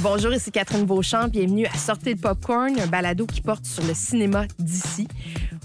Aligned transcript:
Bonjour, 0.00 0.34
ici 0.34 0.52
Catherine 0.52 0.84
Beauchamp. 0.84 1.28
Bienvenue 1.28 1.66
à 1.66 1.78
Sortez 1.78 2.12
le 2.12 2.20
Popcorn, 2.20 2.78
un 2.78 2.86
balado 2.86 3.24
qui 3.24 3.40
porte 3.40 3.64
sur 3.64 3.82
le 3.82 3.94
cinéma 3.94 4.44
d'ici. 4.58 5.08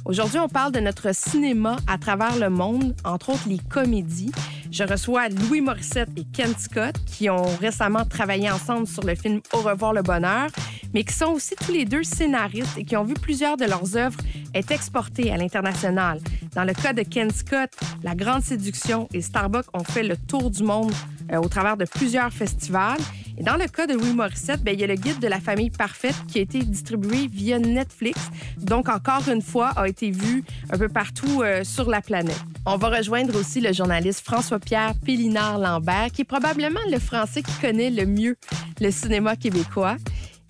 Aujourd'hui, 0.05 0.39
on 0.39 0.47
parle 0.47 0.71
de 0.71 0.79
notre 0.79 1.13
cinéma 1.13 1.75
à 1.85 1.97
travers 1.97 2.37
le 2.37 2.49
monde, 2.49 2.95
entre 3.03 3.31
autres 3.31 3.49
les 3.49 3.59
comédies. 3.59 4.31
Je 4.71 4.85
reçois 4.85 5.27
Louis 5.27 5.59
Morissette 5.59 6.09
et 6.15 6.23
Ken 6.23 6.55
Scott 6.57 6.95
qui 7.05 7.29
ont 7.29 7.57
récemment 7.57 8.05
travaillé 8.05 8.49
ensemble 8.49 8.87
sur 8.87 9.03
le 9.03 9.15
film 9.15 9.41
Au 9.51 9.57
revoir 9.57 9.91
le 9.91 10.01
bonheur, 10.01 10.47
mais 10.93 11.03
qui 11.03 11.13
sont 11.13 11.33
aussi 11.33 11.55
tous 11.55 11.73
les 11.73 11.83
deux 11.83 12.03
scénaristes 12.03 12.77
et 12.77 12.85
qui 12.85 12.95
ont 12.95 13.03
vu 13.03 13.13
plusieurs 13.15 13.57
de 13.57 13.65
leurs 13.65 13.97
œuvres 13.97 14.17
être 14.55 14.71
exportées 14.71 15.29
à 15.29 15.35
l'international. 15.35 16.21
Dans 16.55 16.63
le 16.63 16.73
cas 16.73 16.93
de 16.93 17.01
Ken 17.01 17.31
Scott, 17.31 17.71
La 18.01 18.15
Grande 18.15 18.43
Séduction 18.43 19.09
et 19.13 19.21
Starbucks 19.21 19.67
ont 19.73 19.83
fait 19.83 20.03
le 20.03 20.15
tour 20.15 20.49
du 20.49 20.63
monde 20.63 20.93
euh, 21.31 21.37
au 21.37 21.47
travers 21.47 21.75
de 21.75 21.85
plusieurs 21.85 22.31
festivals. 22.31 22.99
Et 23.37 23.43
dans 23.43 23.55
le 23.55 23.67
cas 23.67 23.87
de 23.87 23.93
Louis 23.93 24.13
Morissette, 24.13 24.61
bien, 24.61 24.73
il 24.73 24.81
y 24.81 24.83
a 24.83 24.87
le 24.87 24.95
guide 24.95 25.19
de 25.19 25.27
la 25.27 25.39
famille 25.39 25.69
parfaite 25.69 26.15
qui 26.27 26.39
a 26.39 26.41
été 26.41 26.59
distribué 26.59 27.27
via 27.27 27.57
Netflix. 27.59 28.29
Donc, 28.57 28.89
encore 28.89 29.27
une 29.29 29.41
fois, 29.41 29.69
a 29.69 29.87
été 29.87 30.11
vu 30.11 30.43
un 30.69 30.77
peu 30.77 30.89
partout 30.89 31.41
euh, 31.41 31.63
sur 31.63 31.89
la 31.89 32.01
planète. 32.01 32.39
On 32.65 32.77
va 32.77 32.89
rejoindre 32.89 33.39
aussi 33.39 33.61
le 33.61 33.73
journaliste 33.73 34.21
François-Pierre 34.61 34.93
Pélinard-Lambert, 35.03 36.11
qui 36.11 36.21
est 36.21 36.25
probablement 36.25 36.79
le 36.91 36.99
Français 36.99 37.41
qui 37.41 37.53
connaît 37.59 37.89
le 37.89 38.05
mieux 38.05 38.35
le 38.79 38.91
cinéma 38.91 39.35
québécois. 39.35 39.97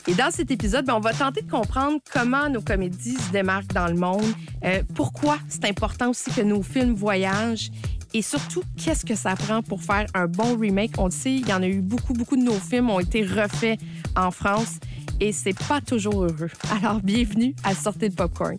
Et 0.08 0.14
dans 0.14 0.32
cet 0.32 0.52
épisode, 0.52 0.86
ben, 0.86 0.96
on 0.96 1.00
va 1.00 1.14
tenter 1.14 1.42
de 1.42 1.50
comprendre 1.50 2.00
comment 2.12 2.50
nos 2.50 2.62
comédies 2.62 3.18
se 3.18 3.32
démarquent 3.32 3.74
dans 3.74 3.88
le 3.88 3.96
monde, 3.96 4.26
euh, 4.64 4.82
pourquoi 4.96 5.38
c'est 5.48 5.66
important 5.66 6.10
aussi 6.10 6.32
que 6.32 6.42
nos 6.42 6.64
films 6.64 6.94
voyagent 6.94 7.72
et 8.14 8.22
surtout, 8.22 8.64
qu'est-ce 8.76 9.06
que 9.06 9.16
ça 9.16 9.36
prend 9.36 9.62
pour 9.62 9.82
faire 9.82 10.06
un 10.14 10.28
bon 10.28 10.58
remake? 10.58 10.92
On 10.98 11.06
le 11.06 11.12
sait, 11.12 11.36
il 11.36 11.48
y 11.48 11.54
en 11.54 11.62
a 11.62 11.68
eu 11.68 11.80
beaucoup, 11.80 12.14
beaucoup 12.14 12.36
de 12.36 12.44
nos 12.44 12.60
films 12.60 12.90
ont 12.90 13.00
été 13.00 13.24
refaits 13.24 13.80
en 14.18 14.32
France 14.32 14.80
et 15.22 15.32
c'est 15.32 15.58
pas 15.68 15.80
toujours 15.80 16.24
heureux. 16.24 16.50
Alors, 16.76 17.00
bienvenue 17.00 17.56
à 17.64 17.74
Sortez 17.74 18.10
de 18.10 18.16
Popcorn. 18.16 18.58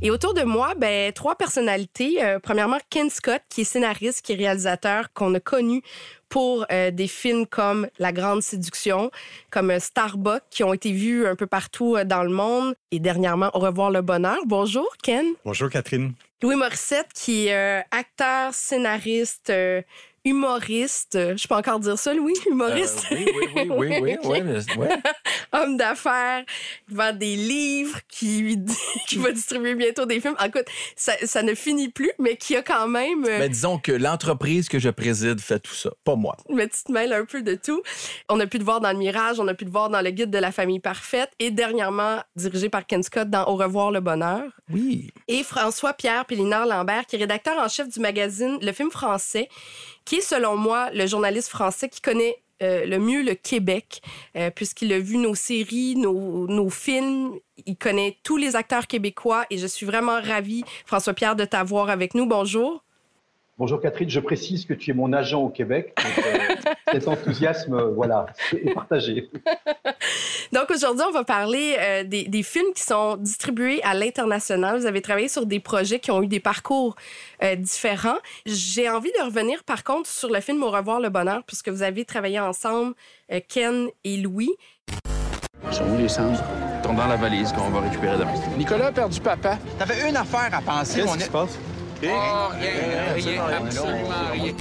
Et 0.00 0.12
autour 0.12 0.32
de 0.32 0.42
moi, 0.42 0.74
ben, 0.76 1.12
trois 1.12 1.34
personnalités. 1.34 2.22
Euh, 2.22 2.38
premièrement, 2.38 2.78
Ken 2.88 3.10
Scott, 3.10 3.42
qui 3.48 3.62
est 3.62 3.64
scénariste, 3.64 4.22
qui 4.22 4.32
est 4.32 4.36
réalisateur, 4.36 5.12
qu'on 5.12 5.34
a 5.34 5.40
connu 5.40 5.82
pour 6.28 6.66
euh, 6.70 6.92
des 6.92 7.08
films 7.08 7.46
comme 7.46 7.88
La 7.98 8.12
Grande 8.12 8.42
Séduction, 8.42 9.10
comme 9.50 9.70
euh, 9.70 9.80
Starbuck, 9.80 10.42
qui 10.50 10.62
ont 10.62 10.72
été 10.72 10.92
vus 10.92 11.26
un 11.26 11.34
peu 11.34 11.46
partout 11.46 11.96
euh, 11.96 12.04
dans 12.04 12.22
le 12.22 12.30
monde. 12.30 12.76
Et 12.92 13.00
dernièrement, 13.00 13.50
Au 13.54 13.58
revoir 13.58 13.90
le 13.90 14.02
bonheur. 14.02 14.38
Bonjour, 14.46 14.88
Ken. 15.02 15.26
Bonjour, 15.44 15.68
Catherine. 15.68 16.12
Louis 16.42 16.54
Morissette, 16.54 17.08
qui 17.12 17.48
est 17.48 17.82
acteur, 17.90 18.54
scénariste, 18.54 19.52
humoriste. 20.28 21.18
Je 21.36 21.48
peux 21.48 21.54
encore 21.54 21.80
dire 21.80 21.98
ça, 21.98 22.14
Louis? 22.14 22.34
Humoriste? 22.50 23.06
Euh, 23.12 23.16
oui, 23.16 23.26
oui, 23.34 23.46
oui, 23.54 23.68
oui, 23.70 23.98
oui, 24.00 24.16
oui, 24.24 24.40
mais- 24.42 24.76
ouais. 24.76 24.88
Homme 25.52 25.76
d'affaires, 25.76 26.44
qui 26.88 26.94
vend 26.94 27.12
des 27.12 27.36
livres, 27.36 27.98
qui, 28.08 28.58
qui 29.08 29.16
va 29.18 29.32
distribuer 29.32 29.74
bientôt 29.74 30.06
des 30.06 30.20
films. 30.20 30.36
Écoute, 30.44 30.66
ça, 30.96 31.12
ça 31.24 31.42
ne 31.42 31.54
finit 31.54 31.88
plus, 31.88 32.10
mais 32.18 32.36
qui 32.36 32.54
a 32.56 32.62
quand 32.62 32.88
même... 32.88 33.24
euh, 33.24 33.38
Ben, 33.38 33.50
disons 33.50 33.78
que 33.78 33.92
l'entreprise 33.92 34.68
que 34.68 34.78
je 34.78 34.90
préside 34.90 35.40
fait 35.40 35.58
tout 35.60 35.74
ça, 35.74 35.90
pas 36.04 36.16
moi. 36.16 36.36
mais 36.50 36.68
tu 36.68 36.82
te 36.84 36.92
mêles 36.92 37.12
un 37.12 37.24
peu 37.24 37.42
de 37.42 37.54
tout. 37.54 37.82
On 38.28 38.38
a 38.40 38.46
pu 38.46 38.58
te 38.58 38.64
voir 38.64 38.80
dans 38.80 38.92
Le 38.92 38.98
Mirage, 38.98 39.40
on 39.40 39.48
a 39.48 39.54
pu 39.54 39.64
te 39.64 39.70
voir 39.70 39.88
dans 39.90 40.00
Le 40.00 40.10
Guide 40.10 40.30
de 40.30 40.38
la 40.38 40.52
famille 40.52 40.80
parfaite 40.80 41.30
et 41.38 41.50
dernièrement 41.50 42.18
dirigé 42.36 42.68
par 42.68 42.86
Ken 42.86 43.02
Scott 43.02 43.28
dans 43.30 43.44
Au 43.46 43.56
revoir 43.56 43.90
le 43.90 44.00
bonheur. 44.00 44.42
Oui. 44.70 45.10
Et 45.28 45.42
François-Pierre 45.42 46.24
Pélinard-Lambert, 46.26 47.06
qui 47.06 47.16
est 47.16 47.20
rédacteur 47.20 47.58
en 47.58 47.68
chef 47.68 47.88
du 47.88 48.00
magazine 48.00 48.58
Le 48.60 48.72
Film 48.72 48.90
français, 48.90 49.48
qui 50.08 50.16
est 50.16 50.20
selon 50.22 50.56
moi 50.56 50.90
le 50.94 51.06
journaliste 51.06 51.50
français 51.50 51.90
qui 51.90 52.00
connaît 52.00 52.38
euh, 52.62 52.86
le 52.86 52.98
mieux 52.98 53.22
le 53.22 53.34
Québec, 53.34 54.00
euh, 54.36 54.48
puisqu'il 54.48 54.90
a 54.94 54.98
vu 54.98 55.18
nos 55.18 55.34
séries, 55.34 55.96
nos, 55.96 56.46
nos 56.46 56.70
films. 56.70 57.34
Il 57.66 57.76
connaît 57.76 58.16
tous 58.22 58.38
les 58.38 58.56
acteurs 58.56 58.86
québécois 58.86 59.44
et 59.50 59.58
je 59.58 59.66
suis 59.66 59.84
vraiment 59.84 60.18
ravie, 60.18 60.64
François-Pierre, 60.86 61.36
de 61.36 61.44
t'avoir 61.44 61.90
avec 61.90 62.14
nous. 62.14 62.24
Bonjour. 62.24 62.82
Bonjour 63.58 63.80
Catherine, 63.80 64.08
je 64.08 64.20
précise 64.20 64.64
que 64.64 64.72
tu 64.72 64.92
es 64.92 64.94
mon 64.94 65.12
agent 65.12 65.42
au 65.42 65.48
Québec. 65.48 65.92
Donc, 65.96 66.24
euh, 66.24 66.72
cet 66.92 67.08
enthousiasme, 67.08 67.74
euh, 67.74 67.88
voilà, 67.88 68.26
est 68.52 68.72
partagé. 68.72 69.28
Donc 70.52 70.70
aujourd'hui, 70.70 71.04
on 71.08 71.10
va 71.10 71.24
parler 71.24 71.74
euh, 71.76 72.04
des, 72.04 72.22
des 72.28 72.44
films 72.44 72.72
qui 72.72 72.84
sont 72.84 73.16
distribués 73.16 73.82
à 73.82 73.94
l'international. 73.94 74.78
Vous 74.78 74.86
avez 74.86 75.02
travaillé 75.02 75.26
sur 75.26 75.44
des 75.44 75.58
projets 75.58 75.98
qui 75.98 76.12
ont 76.12 76.22
eu 76.22 76.28
des 76.28 76.38
parcours 76.38 76.94
euh, 77.42 77.56
différents. 77.56 78.18
J'ai 78.46 78.88
envie 78.88 79.10
de 79.18 79.24
revenir 79.24 79.64
par 79.64 79.82
contre 79.82 80.08
sur 80.08 80.30
le 80.30 80.40
film 80.40 80.62
Au 80.62 80.70
revoir 80.70 81.00
le 81.00 81.08
bonheur, 81.08 81.42
puisque 81.44 81.68
vous 81.68 81.82
avez 81.82 82.04
travaillé 82.04 82.38
ensemble, 82.38 82.94
euh, 83.32 83.40
Ken 83.48 83.88
et 84.04 84.18
Louis. 84.18 84.52
Sont 85.72 85.84
où 85.84 85.98
les 85.98 86.08
cendres? 86.08 86.38
Sont 86.84 86.94
dans 86.94 87.08
la 87.08 87.16
valise 87.16 87.52
qu'on 87.52 87.70
va 87.70 87.80
récupérer 87.80 88.16
demain. 88.16 88.34
Nicolas 88.56 88.86
a 88.86 88.92
perdu 88.92 89.20
papa. 89.20 89.58
T'avais 89.80 90.08
une 90.08 90.16
affaire 90.16 90.48
à 90.52 90.60
penser. 90.62 91.00
Qu'est-ce 91.00 91.18
qui 91.18 91.24
se 91.24 91.30
passe? 91.30 91.58
Oh, 92.04 92.48
rien, 92.52 93.14
rien, 93.14 93.42
absolument 93.64 94.30
rien. 94.32 94.54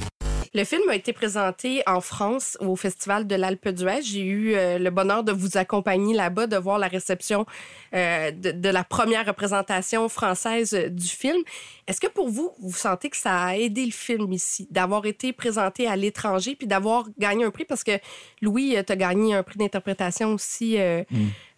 Le 0.54 0.64
film 0.64 0.90
a 0.90 0.96
été 0.96 1.14
présenté 1.14 1.84
en 1.86 2.02
France 2.02 2.58
au 2.62 2.76
Festival 2.76 3.28
de 3.28 3.36
l'Alpe 3.36 3.70
d'Huez. 3.70 4.02
J'ai 4.02 4.24
eu 4.24 4.56
euh, 4.56 4.80
le 4.80 4.90
bonheur 4.90 5.24
de 5.24 5.32
vous 5.32 5.56
accompagner 5.56 6.16
là-bas, 6.16 6.48
de 6.48 6.58
voir 6.58 6.80
la 6.80 6.88
réception 6.88 7.46
euh, 7.94 8.32
de, 8.32 8.52
de 8.52 8.70
la 8.70 8.84
première 8.84 9.26
représentation 9.28 10.10
française 10.10 10.74
euh, 10.74 10.90
du 10.90 11.06
film. 11.06 11.38
Est-ce 11.86 12.02
que 12.02 12.08
pour 12.08 12.30
vous, 12.30 12.54
vous 12.60 12.76
sentez 12.76 13.12
que 13.12 13.18
ça 13.18 13.40
a 13.40 13.56
aidé 13.56 13.86
le 13.86 13.92
film 13.92 14.34
ici, 14.34 14.68
d'avoir 14.72 15.06
été 15.06 15.32
présenté 15.32 15.88
à 15.88 15.96
l'étranger 15.96 16.56
puis 16.56 16.66
d'avoir 16.66 17.06
gagné 17.20 17.46
un 17.46 17.52
prix? 17.52 17.66
Parce 17.66 17.84
que 17.84 18.00
Louis, 18.42 18.76
tu 18.84 18.92
as 18.92 18.96
gagné 18.96 19.36
un 19.36 19.44
prix 19.44 19.60
d'interprétation 19.60 20.34
aussi 20.34 20.80
euh, 20.80 21.04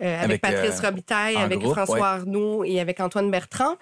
euh, 0.01 0.23
avec, 0.23 0.23
Avec, 0.23 0.41
Patrice 0.41 0.83
euh, 0.83 0.87
Robitaille, 0.87 1.37
avec 1.37 1.59
groupe, 1.59 1.73
François 1.73 1.95
ouais. 1.95 2.01
Arnaud 2.01 2.63
et 2.65 2.81
avec 2.81 2.99
Antoine 2.99 3.31
Bertrand. 3.31 3.77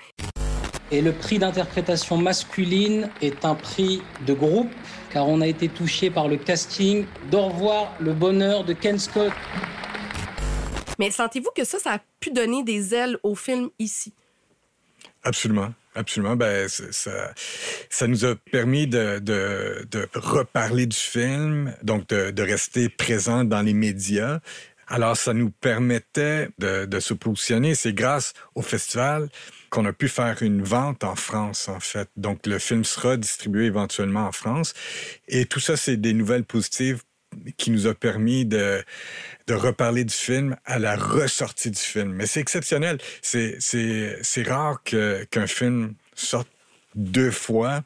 Et 0.92 1.02
le 1.02 1.12
prix 1.12 1.38
d'interprétation 1.38 2.18
masculine 2.18 3.10
est 3.22 3.44
un 3.44 3.56
prix 3.56 4.02
de 4.26 4.34
groupe, 4.34 4.72
car 5.12 5.28
on 5.28 5.42
a 5.42 5.48
été 5.48 5.68
touché 5.68 6.10
par 6.10 6.28
le 6.28 6.38
casting 6.38 7.06
d'Au 7.30 7.50
revoir 7.50 7.94
le 8.00 8.14
bonheur 8.14 8.64
de 8.64 8.74
Ken 8.74 8.98
Scott. 8.98 9.34
Mais 10.98 11.12
sentez-vous 11.12 11.52
que 11.56 11.66
ça, 11.66 11.78
ça 11.78 11.94
a 11.94 12.00
pu 12.20 12.32
donner 12.32 12.64
des 12.64 12.96
ailes 12.96 13.18
au 13.24 13.36
film 13.36 13.70
ici? 13.80 14.14
Absolument. 15.24 15.74
Absolument. 15.94 16.36
Ben, 16.36 16.70
ça, 16.70 17.34
ça 17.90 18.08
nous 18.08 18.24
a 18.24 18.36
permis 18.36 18.86
de, 18.88 19.20
de, 19.20 19.86
de 19.90 20.08
reparler 20.14 20.86
du 20.86 20.96
film, 20.96 21.76
donc 21.84 22.08
de, 22.10 22.30
de 22.30 22.44
rester 22.44 22.88
présent 22.88 23.44
dans 23.44 23.64
les 23.64 23.74
médias. 23.74 24.40
Alors, 24.88 25.18
ça 25.18 25.34
nous 25.34 25.50
permettait 25.50 26.50
de, 26.60 26.86
de 26.86 27.00
se 27.00 27.14
positionner. 27.14 27.76
C'est 27.76 27.94
grâce 27.94 28.34
au 28.56 28.62
festival 28.62 29.28
qu'on 29.70 29.86
a 29.86 29.94
pu 29.94 30.08
faire 30.08 30.42
une 30.42 30.62
vente 30.64 31.04
en 31.04 31.16
France, 31.16 31.68
en 31.70 31.80
fait. 31.80 32.10
Donc, 32.16 32.46
le 32.46 32.60
film 32.60 32.84
sera 32.84 33.18
distribué 33.18 33.66
éventuellement 33.66 34.28
en 34.28 34.32
France. 34.32 34.74
Et 35.28 35.46
tout 35.46 35.60
ça, 35.60 35.76
c'est 35.78 35.98
des 35.98 36.14
nouvelles 36.14 36.44
positives 36.46 37.02
qui 37.58 37.72
nous 37.72 37.88
a 37.88 37.94
permis 37.94 38.46
de, 38.46 38.82
de 39.48 39.54
reparler 39.54 40.06
du 40.06 40.14
film 40.14 40.56
à 40.66 40.80
la 40.80 40.96
ressortie 40.96 41.70
du 41.72 41.80
film. 41.80 42.14
Mais 42.14 42.26
c'est 42.26 42.40
exceptionnel. 42.40 42.98
C'est, 43.22 43.58
c'est, 43.60 44.18
c'est 44.22 44.44
rare 44.44 44.82
que, 44.84 45.26
qu'un 45.30 45.48
film 45.48 45.94
sorte 46.16 46.48
deux 46.96 47.32
fois. 47.32 47.84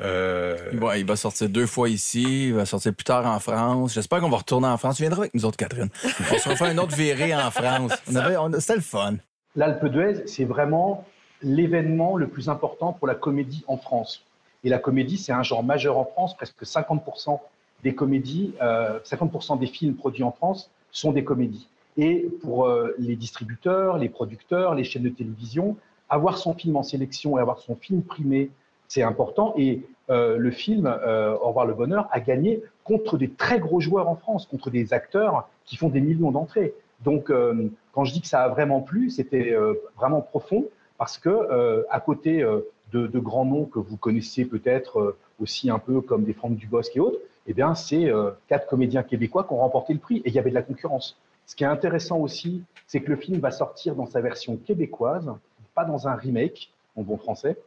Euh, 0.00 0.56
Ouais, 0.80 1.00
il 1.00 1.06
va 1.06 1.14
sortir 1.16 1.48
deux 1.48 1.66
fois 1.66 1.88
ici, 1.88 2.48
il 2.48 2.54
va 2.54 2.66
sortir 2.66 2.92
plus 2.92 3.04
tard 3.04 3.24
en 3.24 3.38
France. 3.38 3.94
J'espère 3.94 4.20
qu'on 4.20 4.28
va 4.30 4.38
retourner 4.38 4.66
en 4.66 4.76
France. 4.76 4.96
Tu 4.96 5.02
viendras 5.04 5.20
avec 5.22 5.34
nous 5.34 5.44
autres, 5.44 5.56
Catherine. 5.56 5.88
On 6.32 6.38
se 6.38 6.48
refait 6.48 6.66
un 6.66 6.78
autre 6.78 6.96
virée 6.96 7.34
en 7.34 7.50
France. 7.52 7.92
On 8.10 8.16
avait, 8.16 8.36
on- 8.36 8.50
c'était 8.58 8.74
le 8.74 8.80
fun. 8.80 9.14
L'Alpe 9.54 9.84
d'Huez, 9.86 10.22
c'est 10.26 10.44
vraiment 10.44 11.06
l'événement 11.42 12.16
le 12.16 12.28
plus 12.28 12.48
important 12.48 12.92
pour 12.92 13.06
la 13.06 13.14
comédie 13.14 13.64
en 13.66 13.76
France. 13.76 14.24
Et 14.64 14.68
la 14.68 14.78
comédie, 14.78 15.18
c'est 15.18 15.32
un 15.32 15.42
genre 15.42 15.62
majeur 15.62 15.98
en 15.98 16.04
France. 16.04 16.36
Presque 16.36 16.62
50% 16.62 17.40
des 17.82 17.94
comédies, 17.94 18.54
euh, 18.62 19.00
50% 19.04 19.58
des 19.58 19.66
films 19.66 19.94
produits 19.94 20.22
en 20.22 20.32
France 20.32 20.70
sont 20.92 21.12
des 21.12 21.24
comédies. 21.24 21.68
Et 21.96 22.28
pour 22.42 22.66
euh, 22.66 22.94
les 22.98 23.16
distributeurs, 23.16 23.98
les 23.98 24.08
producteurs, 24.08 24.74
les 24.74 24.84
chaînes 24.84 25.02
de 25.02 25.08
télévision, 25.08 25.76
avoir 26.08 26.38
son 26.38 26.54
film 26.54 26.76
en 26.76 26.82
sélection 26.82 27.38
et 27.38 27.40
avoir 27.40 27.58
son 27.58 27.74
film 27.74 28.02
primé, 28.02 28.50
c'est 28.86 29.02
important. 29.02 29.54
Et 29.56 29.82
euh, 30.10 30.36
le 30.36 30.50
film 30.50 30.86
euh, 30.86 31.34
Au 31.40 31.48
revoir 31.48 31.64
le 31.64 31.72
bonheur 31.72 32.08
a 32.10 32.20
gagné 32.20 32.62
contre 32.84 33.16
des 33.16 33.30
très 33.30 33.58
gros 33.58 33.80
joueurs 33.80 34.08
en 34.08 34.16
France, 34.16 34.46
contre 34.46 34.70
des 34.70 34.92
acteurs 34.92 35.48
qui 35.64 35.76
font 35.76 35.88
des 35.88 36.02
millions 36.02 36.30
d'entrées. 36.30 36.74
Donc, 37.02 37.30
euh, 37.30 37.70
quand 37.92 38.04
je 38.04 38.12
dis 38.12 38.20
que 38.20 38.26
ça 38.26 38.42
a 38.42 38.48
vraiment 38.48 38.80
plu, 38.80 39.10
c'était 39.10 39.54
vraiment 39.96 40.20
profond 40.20 40.64
parce 41.02 41.18
que 41.18 41.30
euh, 41.30 41.82
à 41.90 41.98
côté 41.98 42.44
euh, 42.44 42.60
de, 42.92 43.18
grands 43.18 43.44
noms 43.44 43.64
que 43.64 43.80
vous 43.80 43.96
connaissez 43.96 44.44
peut-être 44.44 45.00
euh, 45.00 45.18
aussi 45.40 45.68
un 45.68 45.80
peu 45.80 46.00
comme 46.00 46.22
des 46.22 46.32
Franck 46.32 46.54
Dubosc 46.54 46.96
et 46.96 47.00
autres, 47.00 47.18
eh 47.48 47.54
bien, 47.54 47.74
c'est 47.74 48.08
quatre 48.46 48.68
comédiens 48.68 49.02
québécois 49.02 49.42
qui 49.42 49.52
ont 49.52 49.56
remporté 49.56 49.94
le 49.94 49.98
prix 49.98 50.18
et 50.18 50.28
il 50.28 50.32
y 50.32 50.38
avait 50.38 50.50
de 50.50 50.54
la 50.54 50.62
concurrence. 50.62 51.18
Ce 51.44 51.56
qui 51.56 51.64
est 51.64 51.66
intéressant 51.66 52.18
aussi, 52.18 52.62
c'est 52.86 53.00
que 53.00 53.10
le 53.10 53.16
film 53.16 53.40
va 53.40 53.50
sortir 53.50 53.96
dans 53.96 54.06
sa 54.06 54.20
version 54.20 54.56
québécoise, 54.56 55.28
pas 55.74 55.84
dans 55.84 56.06
un 56.06 56.14
remake 56.14 56.70
en 56.94 57.02
bon 57.02 57.16
français. 57.16 57.58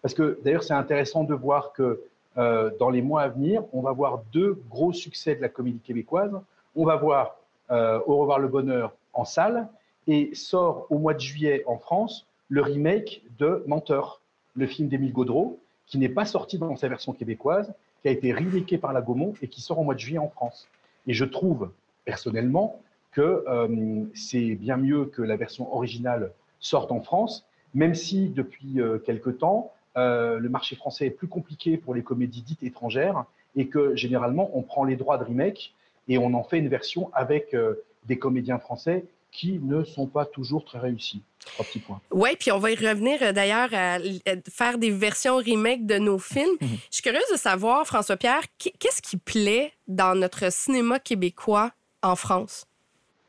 Parce 0.00 0.14
que 0.14 0.38
d'ailleurs, 0.44 0.62
c'est 0.62 0.74
intéressant 0.74 1.24
de 1.24 1.34
voir 1.34 1.72
que 1.72 2.00
dans 2.36 2.90
les 2.90 3.02
mois 3.02 3.22
à 3.22 3.28
venir, 3.28 3.64
on 3.72 3.80
va 3.80 3.90
voir 3.90 4.22
deux 4.32 4.62
gros 4.70 4.92
succès 4.92 5.34
de 5.34 5.42
la 5.42 5.48
comédie 5.48 5.80
québécoise. 5.80 6.30
On 6.76 6.84
va 6.84 6.94
voir 6.94 7.38
Au 7.70 8.18
revoir 8.18 8.38
le 8.38 8.46
bonheur 8.46 8.92
en 9.14 9.24
salle 9.24 9.66
et 10.06 10.32
sort 10.36 10.86
au 10.90 10.98
mois 10.98 11.14
de 11.14 11.20
juillet 11.20 11.64
en 11.66 11.78
France 11.78 12.28
le 12.48 12.62
remake 12.62 13.22
de 13.38 13.64
Menteur, 13.66 14.20
le 14.54 14.66
film 14.66 14.88
d'Émile 14.88 15.12
Gaudreau, 15.12 15.60
qui 15.86 15.98
n'est 15.98 16.08
pas 16.08 16.24
sorti 16.24 16.58
dans 16.58 16.76
sa 16.76 16.88
version 16.88 17.12
québécoise, 17.12 17.72
qui 18.02 18.08
a 18.08 18.10
été 18.10 18.32
remaké 18.32 18.78
par 18.78 18.92
la 18.92 19.00
Gaumont 19.00 19.34
et 19.42 19.48
qui 19.48 19.60
sort 19.60 19.78
au 19.78 19.84
mois 19.84 19.94
de 19.94 20.00
juillet 20.00 20.18
en 20.18 20.28
France. 20.28 20.68
Et 21.06 21.14
je 21.14 21.24
trouve 21.24 21.70
personnellement 22.04 22.80
que 23.12 23.44
euh, 23.48 24.04
c'est 24.14 24.54
bien 24.56 24.76
mieux 24.76 25.06
que 25.06 25.22
la 25.22 25.36
version 25.36 25.74
originale 25.74 26.32
sorte 26.60 26.92
en 26.92 27.00
France, 27.00 27.46
même 27.74 27.94
si 27.94 28.28
depuis 28.28 28.80
euh, 28.80 28.98
quelque 28.98 29.30
temps, 29.30 29.72
euh, 29.96 30.38
le 30.38 30.48
marché 30.48 30.76
français 30.76 31.06
est 31.06 31.10
plus 31.10 31.28
compliqué 31.28 31.76
pour 31.76 31.94
les 31.94 32.02
comédies 32.02 32.42
dites 32.42 32.62
étrangères 32.62 33.24
et 33.54 33.68
que 33.68 33.94
généralement 33.94 34.50
on 34.54 34.62
prend 34.62 34.84
les 34.84 34.96
droits 34.96 35.18
de 35.18 35.24
remake 35.24 35.74
et 36.08 36.18
on 36.18 36.34
en 36.34 36.42
fait 36.42 36.58
une 36.58 36.68
version 36.68 37.10
avec 37.14 37.56
des 38.04 38.18
comédiens 38.18 38.58
français 38.58 39.04
qui 39.34 39.58
ne 39.62 39.82
sont 39.84 40.06
pas 40.06 40.24
toujours 40.24 40.64
très 40.64 40.78
réussis. 40.78 41.20
Trois 41.44 41.66
petits 41.66 41.80
points. 41.80 42.00
Oui, 42.10 42.30
puis 42.38 42.50
on 42.52 42.58
va 42.58 42.70
y 42.70 42.76
revenir 42.76 43.18
euh, 43.20 43.32
d'ailleurs 43.32 43.68
à, 43.72 43.96
à 43.96 44.34
faire 44.48 44.78
des 44.78 44.90
versions 44.90 45.36
remake 45.36 45.84
de 45.86 45.98
nos 45.98 46.18
films. 46.18 46.56
Je 46.60 46.66
suis 46.90 47.02
curieuse 47.02 47.30
de 47.30 47.36
savoir, 47.36 47.84
François-Pierre, 47.84 48.44
qu- 48.58 48.70
qu'est-ce 48.78 49.02
qui 49.02 49.18
plaît 49.18 49.72
dans 49.88 50.14
notre 50.14 50.50
cinéma 50.52 51.00
québécois 51.00 51.72
en 52.02 52.16
France? 52.16 52.66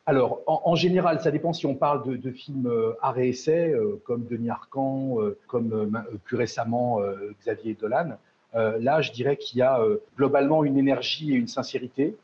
Alors, 0.05 0.41
en, 0.45 0.61
en 0.65 0.75
général, 0.75 1.19
ça 1.21 1.31
dépend 1.31 1.51
si 1.51 1.65
on 1.65 1.73
parle 1.73 2.07
de, 2.07 2.15
de 2.15 2.31
films 2.31 2.67
euh, 2.67 2.93
art 3.01 3.17
et 3.17 3.29
essai, 3.29 3.71
euh, 3.71 3.99
comme 4.05 4.25
Denis 4.27 4.51
Arcand, 4.51 5.19
euh, 5.19 5.37
comme 5.47 5.73
euh, 5.73 5.89
euh, 6.13 6.17
plus 6.23 6.37
récemment 6.37 7.01
euh, 7.01 7.33
Xavier 7.41 7.73
Dolan. 7.73 8.11
Euh, 8.53 8.77
là, 8.79 9.01
je 9.01 9.11
dirais 9.11 9.35
qu'il 9.35 9.57
y 9.57 9.63
a 9.63 9.81
euh, 9.81 9.97
globalement 10.15 10.63
une 10.63 10.77
énergie 10.77 11.33
et 11.33 11.35
une 11.35 11.47
sincérité. 11.47 12.15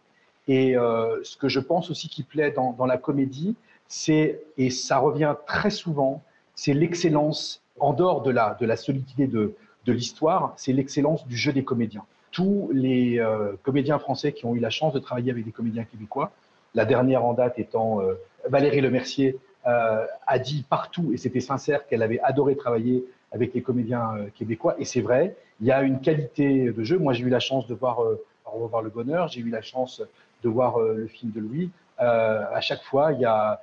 Et 0.47 0.77
euh, 0.77 1.23
ce 1.23 1.35
que 1.37 1.49
je 1.49 1.59
pense 1.59 1.89
aussi 1.91 2.07
qui 2.09 2.23
plaît 2.23 2.51
dans, 2.51 2.73
dans 2.73 2.85
la 2.85 2.97
comédie, 2.97 3.55
c'est, 3.91 4.39
et 4.57 4.69
ça 4.69 4.99
revient 4.99 5.35
très 5.45 5.69
souvent, 5.69 6.23
c'est 6.55 6.73
l'excellence, 6.73 7.61
en 7.77 7.91
dehors 7.91 8.21
de 8.21 8.31
la, 8.31 8.75
solidité 8.77 9.27
de, 9.27 9.53
l'histoire, 9.85 10.53
c'est 10.55 10.71
l'excellence 10.71 11.27
du 11.27 11.35
jeu 11.35 11.51
des 11.51 11.65
comédiens. 11.65 12.05
Tous 12.31 12.69
les 12.71 13.19
euh, 13.19 13.51
comédiens 13.63 13.99
français 13.99 14.31
qui 14.31 14.45
ont 14.45 14.55
eu 14.55 14.59
la 14.59 14.69
chance 14.69 14.93
de 14.93 14.99
travailler 14.99 15.29
avec 15.29 15.43
des 15.43 15.51
comédiens 15.51 15.83
québécois, 15.83 16.31
la 16.73 16.85
dernière 16.85 17.25
en 17.25 17.33
date 17.33 17.59
étant 17.59 17.99
euh, 18.01 18.13
Valérie 18.47 18.79
Lemercier, 18.79 19.37
euh, 19.67 20.05
a 20.25 20.39
dit 20.39 20.63
partout, 20.69 21.11
et 21.13 21.17
c'était 21.17 21.41
sincère, 21.41 21.85
qu'elle 21.85 22.01
avait 22.01 22.21
adoré 22.21 22.55
travailler 22.55 23.03
avec 23.33 23.53
les 23.53 23.61
comédiens 23.61 24.15
euh, 24.15 24.27
québécois. 24.33 24.75
Et 24.79 24.85
c'est 24.85 25.01
vrai, 25.01 25.35
il 25.59 25.67
y 25.67 25.71
a 25.71 25.81
une 25.81 25.99
qualité 25.99 26.71
de 26.71 26.83
jeu. 26.85 26.97
Moi, 26.97 27.11
j'ai 27.11 27.25
eu 27.25 27.29
la 27.29 27.41
chance 27.41 27.67
de 27.67 27.75
voir 27.75 27.99
Au 27.99 28.63
revoir 28.63 28.81
le 28.81 28.89
bonheur, 28.89 29.27
j'ai 29.27 29.41
eu 29.41 29.49
la 29.49 29.61
chance 29.61 30.01
de 30.43 30.49
voir 30.49 30.79
le 30.79 31.07
film 31.07 31.31
de 31.31 31.41
Louis. 31.41 31.69
À 31.97 32.61
chaque 32.61 32.81
fois, 32.83 33.11
il 33.13 33.19
y 33.19 33.25
a 33.25 33.61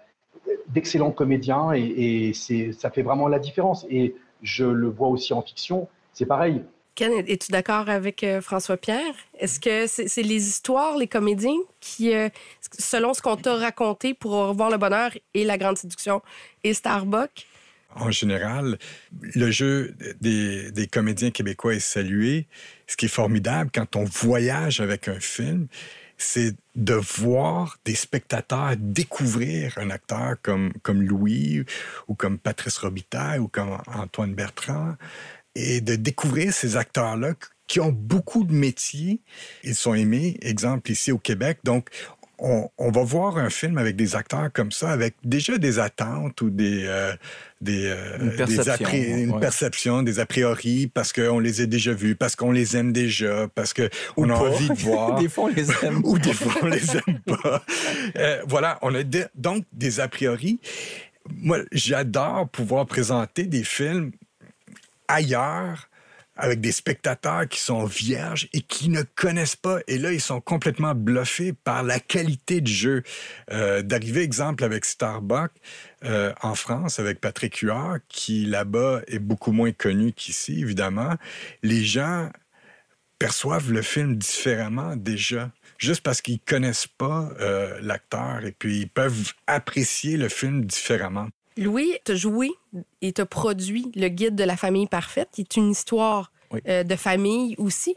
d'excellents 0.69 1.13
comédiens 1.13 1.73
et, 1.73 1.83
et 2.29 2.33
c'est, 2.35 2.73
ça 2.73 2.91
fait 2.91 3.03
vraiment 3.03 3.29
la 3.29 3.39
différence. 3.39 3.87
Et 3.91 4.15
je 4.43 4.65
le 4.65 4.89
vois 4.89 5.09
aussi 5.09 5.33
en 5.33 5.43
fiction, 5.43 5.89
c'est 6.13 6.27
pareil. 6.27 6.63
Ken, 6.95 7.13
es-tu 7.13 7.53
d'accord 7.53 7.89
avec 7.89 8.25
euh, 8.25 8.41
François-Pierre? 8.41 9.15
Est-ce 9.39 9.61
que 9.61 9.87
c'est 9.87 10.09
c'est 10.09 10.23
les 10.23 10.49
histoires, 10.49 10.97
les 10.97 11.07
comédiens 11.07 11.61
qui, 11.79 12.13
euh, 12.13 12.29
selon 12.77 13.15
ce 13.15 13.23
qu'on 13.23 13.37
t'a 13.37 13.55
raconté 13.55 14.15
pour 14.15 14.33
Au 14.33 14.49
revoir 14.49 14.69
le 14.69 14.79
bonheur 14.79 15.13
et 15.33 15.45
La 15.45 15.59
Grande 15.59 15.79
Séduction 15.79 16.23
et 16.65 16.75
Starbuck, 16.75 17.47
En 17.95 18.11
général, 18.11 18.79
le 19.21 19.51
jeu 19.51 19.95
des, 20.21 20.71
des 20.71 20.87
comédiens 20.87 21.31
québécois 21.31 21.75
est 21.75 21.81
salué. 21.81 22.47
Ce 22.87 22.97
qui 22.97 23.07
est 23.07 23.09
formidable 23.09 23.71
quand 23.73 23.97
on 23.97 24.05
voyage 24.05 24.81
avec 24.81 25.09
un 25.09 25.21
film, 25.21 25.69
c'est 26.19 26.55
de 26.75 26.95
voir 26.95 27.79
des 27.85 27.95
spectateurs 27.95 28.75
découvrir 28.77 29.79
un 29.79 29.91
acteur 29.91 30.37
comme, 30.43 30.73
comme 30.83 31.03
Louis 31.03 31.65
ou 32.09 32.15
comme 32.15 32.39
Patrice 32.39 32.79
Robitaille 32.79 33.39
ou 33.39 33.49
comme 33.49 33.79
Antoine 33.87 34.35
Bertrand 34.35 34.97
et 35.55 35.81
de 35.81 35.97
découvrir 35.97 36.53
ces 36.53 36.77
acteurs-là 36.77 37.35
qui 37.69 37.81
ont 37.81 37.93
beaucoup 37.93 38.45
de 38.45 38.53
métiers. 38.53 39.21
Ils 39.63 39.75
sont 39.75 39.95
aimés, 39.95 40.39
exemple 40.41 40.91
ici 40.91 41.13
au 41.13 41.19
Québec. 41.19 41.59
Donc, 41.65 41.89
on, 42.39 42.69
on 42.79 42.91
va 42.91 43.03
voir 43.03 43.37
un 43.39 43.51
film 43.51 43.79
avec 43.79 43.97
des 43.97 44.15
acteurs 44.17 44.51
comme 44.53 44.71
ça, 44.73 44.91
avec 44.91 45.15
déjà 45.25 45.59
des 45.59 45.79
attentes 45.79 46.41
ou 46.41 46.51
des, 46.51 46.85
euh, 46.87 47.13
des, 47.61 47.87
euh, 47.87 48.19
Une 48.21 48.31
des 48.31 48.37
perception, 48.37 48.75
appré- 48.87 49.23
une 49.23 49.41
perception, 49.41 50.03
des 50.03 50.19
a 50.21 50.27
priori, 50.27 50.87
parce 50.93 51.13
qu'on 51.13 51.39
les 51.41 51.61
a 51.63 51.67
déjà 51.67 51.93
vus, 51.93 52.15
parce 52.15 52.37
qu'on 52.37 52.53
les 52.53 52.77
aime 52.77 52.93
déjà, 52.93 53.49
parce 53.55 53.75
qu'on 53.75 54.31
a 54.31 54.35
pas. 54.35 54.41
envie 54.51 54.69
de 54.69 54.75
voir. 54.75 55.19
Des 55.21 55.29
fois, 55.29 55.45
on 55.45 55.49
les 55.55 55.71
aime. 55.85 56.01
ou 56.05 56.19
des 56.19 56.33
fois, 56.33 56.53
on 56.63 56.67
les 56.67 56.97
aime 56.97 57.19
pas. 57.27 57.65
Euh, 58.17 58.43
voilà, 58.47 58.79
on 58.83 58.95
a 58.95 59.03
de- 59.03 59.27
donc 59.35 59.65
des 59.73 60.01
a 60.01 60.09
priori. 60.09 60.61
Moi, 61.31 61.59
j'adore 61.73 62.49
pouvoir 62.49 62.87
présenter 62.87 63.43
des 63.45 63.65
films 63.65 64.13
ailleurs 65.09 65.88
avec 66.39 66.61
des 66.61 66.73
spectateurs 66.73 67.49
qui 67.49 67.61
sont 67.61 67.85
vierges 67.85 68.49
et 68.53 68.63
qui 68.63 68.89
ne 68.89 69.03
connaissent 69.03 69.57
pas. 69.57 69.81
Et 69.89 69.99
là, 69.99 70.13
ils 70.13 70.21
sont 70.21 70.41
complètement 70.41 70.95
bluffés 70.95 71.53
par 71.53 71.83
la 71.83 71.99
qualité 71.99 72.61
de 72.61 72.69
jeu. 72.69 73.03
Euh, 73.51 73.83
D'arriver, 73.83 74.23
exemple, 74.23 74.63
avec 74.65 74.85
Starbuck 74.85 75.51
euh, 76.05 76.33
en 76.41 76.55
France, 76.55 77.01
avec 77.01 77.21
Patrick 77.21 77.57
Huard, 77.59 77.99
qui 78.09 78.47
là-bas 78.47 79.03
est 79.09 79.19
beaucoup 79.19 79.53
moins 79.53 79.73
connu 79.73 80.13
qu'ici, 80.13 80.61
évidemment. 80.61 81.17
Les 81.63 81.85
gens 81.85 82.31
perçoivent 83.19 83.73
le 83.73 83.83
film 83.83 84.17
différemment 84.17 84.95
déjà, 84.95 85.51
juste 85.77 86.03
parce 86.03 86.23
qu'ils 86.23 86.41
connaissent 86.41 86.87
pas 86.87 87.31
euh, 87.41 87.79
l'acteur 87.83 88.45
et 88.45 88.53
puis 88.53 88.83
ils 88.83 88.89
peuvent 88.89 89.33
apprécier 89.49 90.17
le 90.17 90.29
film 90.29 90.65
différemment. 90.65 91.29
Louis 91.59 91.93
t'a 92.05 92.15
joué 92.15 92.53
et 93.03 93.13
t'a 93.13 93.27
produit 93.27 93.91
Le 93.97 94.07
Guide 94.09 94.37
de 94.37 94.45
la 94.45 94.57
famille 94.57 94.87
parfaite, 94.87 95.29
qui 95.33 95.41
est 95.41 95.57
une 95.57 95.73
histoire 95.73 96.31
Oui. 96.53 96.61
euh, 96.69 96.85
de 96.85 96.95
famille 96.95 97.57
aussi. 97.59 97.97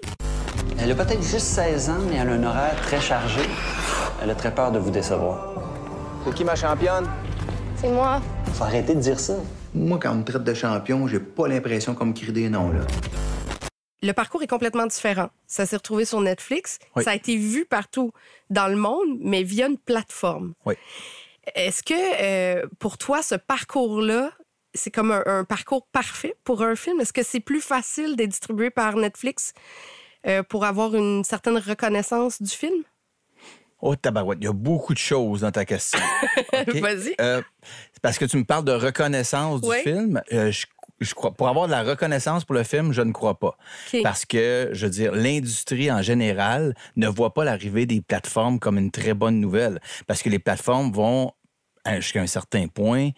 Elle 0.79 0.91
a 0.91 0.95
peut-être 0.95 1.21
juste 1.21 1.41
16 1.45 1.89
ans, 1.91 1.99
mais 2.09 2.15
elle 2.15 2.29
a 2.29 2.31
un 2.33 2.43
horaire 2.43 2.75
très 2.81 2.99
chargé. 2.99 3.41
Elle 4.19 4.31
a 4.31 4.35
très 4.35 4.53
peur 4.53 4.71
de 4.71 4.79
vous 4.79 4.89
décevoir. 4.89 5.53
C'est 6.25 6.33
qui 6.33 6.43
ma 6.43 6.55
championne? 6.55 7.07
C'est 7.75 7.89
moi. 7.91 8.19
Faut 8.53 8.63
arrêter 8.63 8.95
de 8.95 8.99
dire 8.99 9.19
ça. 9.19 9.35
Moi, 9.75 9.99
quand 10.01 10.11
on 10.11 10.15
me 10.15 10.23
traite 10.23 10.43
de 10.43 10.53
champion, 10.55 11.07
j'ai 11.07 11.19
pas 11.19 11.47
l'impression 11.47 11.93
qu'on 11.93 12.07
me 12.07 12.13
crie 12.13 12.31
des 12.31 12.49
noms, 12.49 12.71
là. 12.71 12.81
Le 14.03 14.13
parcours 14.13 14.41
est 14.41 14.47
complètement 14.47 14.87
différent. 14.87 15.29
Ça 15.45 15.67
s'est 15.67 15.75
retrouvé 15.75 16.05
sur 16.05 16.19
Netflix. 16.19 16.79
Oui. 16.95 17.03
Ça 17.03 17.11
a 17.11 17.15
été 17.15 17.37
vu 17.37 17.65
partout 17.65 18.11
dans 18.49 18.67
le 18.67 18.75
monde, 18.75 19.19
mais 19.19 19.43
via 19.43 19.67
une 19.67 19.77
plateforme. 19.77 20.53
Oui. 20.65 20.73
Est-ce 21.55 21.83
que 21.83 21.93
euh, 21.93 22.67
pour 22.79 22.97
toi, 22.97 23.21
ce 23.21 23.35
parcours-là, 23.35 24.31
c'est 24.73 24.91
comme 24.91 25.11
un, 25.11 25.23
un 25.25 25.43
parcours 25.43 25.87
parfait 25.91 26.35
pour 26.43 26.61
un 26.63 26.75
film? 26.75 26.99
Est-ce 27.01 27.13
que 27.13 27.23
c'est 27.23 27.39
plus 27.39 27.61
facile 27.61 28.15
d'être 28.15 28.29
distribué 28.29 28.69
par 28.69 28.95
Netflix 28.95 29.53
euh, 30.27 30.43
pour 30.43 30.65
avoir 30.65 30.95
une 30.95 31.23
certaine 31.23 31.57
reconnaissance 31.57 32.41
du 32.41 32.51
film? 32.51 32.83
Oh, 33.81 33.95
tabarouette, 33.95 34.37
il 34.41 34.45
y 34.45 34.47
a 34.47 34.53
beaucoup 34.53 34.93
de 34.93 34.99
choses 34.99 35.41
dans 35.41 35.51
ta 35.51 35.65
question. 35.65 35.99
Vas-y. 36.67 37.15
Euh, 37.19 37.41
parce 38.03 38.19
que 38.19 38.25
tu 38.25 38.37
me 38.37 38.43
parles 38.43 38.63
de 38.63 38.73
reconnaissance 38.73 39.61
du 39.61 39.71
film. 39.73 40.21
Euh, 40.31 40.51
je, 40.51 40.67
je 40.99 41.15
crois, 41.15 41.31
pour 41.31 41.49
avoir 41.49 41.65
de 41.65 41.71
la 41.71 41.81
reconnaissance 41.81 42.45
pour 42.45 42.53
le 42.53 42.63
film, 42.63 42.93
je 42.93 43.01
ne 43.01 43.11
crois 43.11 43.39
pas. 43.39 43.57
Parce 44.03 44.25
que, 44.25 44.69
je 44.71 44.85
veux 44.85 44.91
dire, 44.91 45.13
l'industrie 45.13 45.91
en 45.91 46.03
général 46.03 46.75
ne 46.95 47.07
voit 47.07 47.33
pas 47.33 47.43
l'arrivée 47.43 47.87
des 47.87 48.01
plateformes 48.01 48.59
comme 48.59 48.77
une 48.77 48.91
très 48.91 49.15
bonne 49.15 49.39
nouvelle. 49.39 49.81
Parce 50.05 50.21
que 50.21 50.29
les 50.29 50.39
plateformes 50.39 50.91
vont, 50.91 51.31
jusqu'à 51.97 52.21
un 52.21 52.27
certain 52.27 52.67
point, 52.67 53.09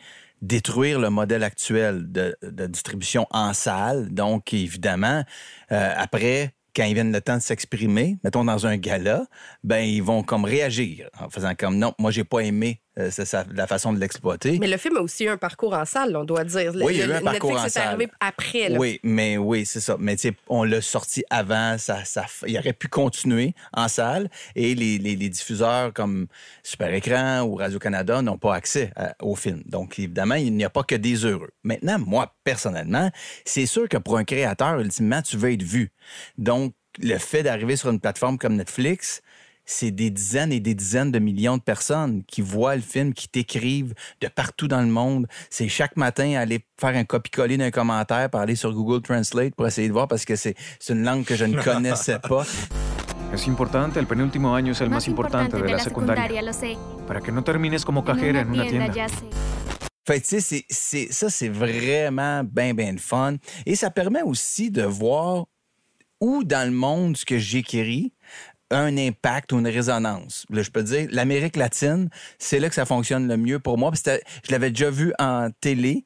détruire 0.42 1.00
le 1.00 1.10
modèle 1.10 1.44
actuel 1.44 2.12
de, 2.12 2.36
de 2.42 2.68
distribution 2.68 3.26
en 3.32 3.54
salle. 3.54 4.10
Donc, 4.14 4.54
évidemment, 4.54 5.24
euh, 5.72 5.94
après, 5.96 6.54
quand 6.76 6.84
ils 6.84 6.94
viennent 6.94 7.14
le 7.14 7.22
temps 7.22 7.38
de 7.38 7.42
s'exprimer, 7.42 8.18
mettons 8.24 8.44
dans 8.44 8.66
un 8.66 8.78
gala, 8.78 9.26
ben 9.64 9.80
ils 9.80 10.02
vont 10.02 10.24
comme 10.24 10.44
réagir 10.44 11.10
en 11.20 11.30
faisant 11.30 11.54
comme 11.56 11.78
non, 11.78 11.94
moi 12.00 12.12
j'ai 12.12 12.24
pas 12.24 12.40
aimé 12.40 12.82
Euh, 13.00 13.10
la 13.56 13.66
façon 13.66 13.92
de 13.92 14.00
l'exploiter. 14.00 14.60
Mais 14.60 14.68
le 14.68 14.78
film 14.78 14.98
a 14.98 15.00
aussi 15.02 15.24
eu 15.24 15.30
un 15.30 15.38
parcours 15.38 15.74
en 15.74 15.84
salle, 15.84 16.16
on 16.16 16.26
doit 16.26 16.44
dire. 16.44 16.74
Oui, 16.76 16.94
il 16.94 17.00
y 17.00 17.02
a 17.02 17.08
Le- 17.08 17.14
eu 17.14 17.16
un 17.16 17.20
le- 17.20 17.24
parcours 17.26 17.50
Netflix 17.54 17.64
en 17.64 17.66
est 17.66 17.70
salle. 17.84 17.88
arrivé 17.96 18.12
après. 18.20 18.70
là. 18.70 18.78
Oui, 18.78 19.00
mais 19.02 19.36
oui, 19.38 19.66
c'est 19.66 19.80
ça. 19.80 19.98
Mais 20.00 20.16
tu 20.16 20.28
sais, 20.30 20.36
on 20.48 20.64
l'a 20.64 20.80
sorti 20.80 21.24
avant, 21.32 21.80
ça, 21.80 22.06
ça, 22.06 22.26
il 22.46 22.56
aurait 22.56 22.74
pu 22.74 22.90
continuer 22.90 23.56
en 23.74 23.88
salle 23.88 24.30
et 24.56 24.76
les, 24.76 25.00
les- 25.00 25.16
les 25.16 25.30
diffuseurs 25.30 25.92
comme 25.92 26.28
Super 26.62 26.94
Écran 26.94 27.42
ou 27.42 27.56
Radio-Canada 27.56 28.22
n'ont 28.22 28.38
pas 28.38 28.54
accès 28.54 28.92
à- 28.96 29.16
au 29.24 29.36
film. 29.36 29.64
Donc, 29.66 29.98
évidemment, 29.98 30.36
il 30.36 30.54
n'y 30.56 30.64
a 30.64 30.70
pas 30.70 30.84
que 30.84 30.94
des 30.94 31.26
heureux. 31.26 31.50
Maintenant, 31.64 31.98
moi, 31.98 32.36
personnellement, 32.44 33.10
c'est 33.44 33.66
sûr 33.66 33.90
que 33.90 33.98
pour 33.98 34.18
un 34.20 34.24
créateur, 34.24 34.80
ultimement, 34.80 35.24
tu 35.24 35.36
veux 35.38 35.52
être 35.52 35.64
vu. 35.64 35.92
Donc, 36.38 36.76
le 37.00 37.18
fait 37.18 37.42
d'arriver 37.42 37.76
sur 37.76 37.90
une 37.90 38.00
plateforme 38.00 38.38
comme 38.38 38.56
Netflix, 38.56 39.24
c'est 39.66 39.92
des 39.92 40.10
dizaines 40.10 40.52
et 40.52 40.60
des 40.60 40.74
dizaines 40.76 41.12
de 41.12 41.20
millions 41.20 41.58
de 41.58 41.62
personnes 41.62 42.24
qui 42.26 42.42
voient 42.42 42.76
le 42.76 42.82
film, 42.82 43.14
qui 43.14 43.28
t'écrivent 43.30 43.94
de 44.22 44.28
partout 44.28 44.68
dans 44.68 44.82
le 44.82 44.88
monde. 44.88 45.28
C'est 45.50 45.70
chaque 45.70 45.96
matin 45.98 46.36
aller 46.38 46.66
faire 46.80 46.96
un 46.96 47.06
copie-coller 47.06 47.58
d'un 47.58 47.72
commentaire, 47.72 48.30
pour 48.30 48.40
aller 48.42 48.56
sur 48.56 48.74
Google 48.74 49.02
Translate 49.02 49.56
pour 49.56 49.66
essayer 49.68 49.88
de 49.88 49.94
voir 49.94 50.08
parce 50.08 50.26
que 50.26 50.36
c'est 50.36 50.56
c'est 50.80 50.94
une 50.94 51.04
langue 51.04 51.24
que 51.26 51.36
je 51.36 51.46
ne 51.46 51.62
connaissais 51.62 52.20
pas. 52.20 52.46
Es 53.34 53.48
importante, 53.48 53.98
el 53.98 54.06
penúltimo 54.06 54.54
año 54.54 54.74
es 54.74 54.82
el 54.82 54.92
más 54.92 55.08
importante 55.08 55.58
de 55.60 55.68
la 55.72 55.80
secundaria. 55.80 56.44
lo 56.44 56.54
sé. 56.54 56.78
Para 57.08 57.20
que 57.20 57.32
no 57.32 57.44
termines 57.44 57.84
como 57.84 58.02
En 58.02 58.06
cajera 58.06 58.42
en 58.42 58.50
una 58.52 58.68
tienda. 58.68 58.94
sé. 59.10 59.26
Fait 60.06 60.20
que, 60.22 60.28
tu 60.28 60.40
sais, 60.40 60.42
c'est- 60.42 60.66
c'est- 60.70 61.12
ça, 61.12 61.30
c'est 61.32 61.50
vraiment 61.50 62.44
bien, 62.44 62.76
bien 62.76 62.96
fun. 63.00 63.38
Et 63.66 63.76
ça 63.76 63.90
permet 63.90 64.22
aussi 64.22 64.70
de 64.70 64.84
voir 64.84 65.46
où 66.22 66.44
dans 66.44 66.70
le 66.70 66.76
monde 66.76 67.18
ce 67.18 67.26
que 67.26 67.40
j'écris 67.40 68.14
un 68.74 68.98
impact 68.98 69.52
ou 69.54 69.60
une 69.60 69.68
résonance. 69.68 70.46
Là, 70.50 70.62
je 70.62 70.72
peux 70.72 70.84
dire, 70.84 71.08
l'Amérique 71.12 71.56
latine, 71.56 72.10
c'est 72.40 72.60
là 72.60 72.70
que 72.70 72.76
ça 72.76 72.86
fonctionne 72.86 73.28
le 73.28 73.38
mieux 73.38 73.60
pour 73.60 73.78
moi. 73.78 73.92
Je 73.94 74.52
l'avais 74.52 74.70
déjà 74.70 74.90
vu 74.90 75.14
en 75.20 75.50
télé, 75.62 76.06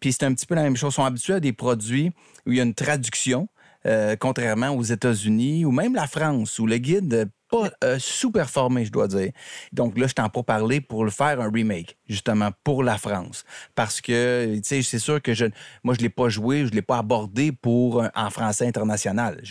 puis 0.00 0.12
c'est 0.12 0.24
un 0.24 0.34
petit 0.34 0.46
peu 0.46 0.54
la 0.54 0.62
même 0.62 0.76
chose. 0.76 0.92
Ils 0.92 0.96
sont 0.96 1.04
habitués 1.04 1.34
à 1.34 1.40
des 1.40 1.52
produits 1.52 2.12
où 2.46 2.52
il 2.52 2.58
y 2.58 2.60
a 2.60 2.64
une 2.64 2.74
traduction, 2.74 3.48
euh, 3.86 4.14
contrairement 4.18 4.70
aux 4.70 4.82
États-Unis 4.82 5.64
ou 5.64 5.72
même 5.72 5.94
la 5.94 6.06
France, 6.06 6.58
où 6.58 6.66
le 6.66 6.78
guide 6.78 7.28
pas 7.50 7.70
euh, 7.84 7.98
sous-performé, 7.98 8.86
je 8.86 8.90
dois 8.92 9.08
dire. 9.08 9.30
Donc 9.72 9.98
là, 9.98 10.06
je 10.06 10.14
t'en 10.14 10.28
pour 10.30 10.44
parler 10.44 10.80
pour 10.80 11.04
le 11.04 11.10
faire 11.10 11.38
un 11.40 11.50
remake, 11.50 11.98
justement, 12.08 12.50
pour 12.64 12.82
la 12.82 12.96
France. 12.96 13.44
Parce 13.74 14.00
que, 14.00 14.56
tu 14.56 14.62
sais, 14.64 14.82
c'est 14.82 14.98
sûr 14.98 15.20
que 15.20 15.34
je, 15.34 15.44
moi, 15.84 15.94
je 15.94 16.00
ne 16.00 16.04
l'ai 16.04 16.08
pas 16.08 16.30
joué, 16.30 16.60
je 16.60 16.70
ne 16.70 16.76
l'ai 16.76 16.82
pas 16.82 16.98
abordé 16.98 17.52
pour 17.52 18.02
un- 18.02 18.10
en 18.14 18.30
français 18.30 18.66
international. 18.66 19.42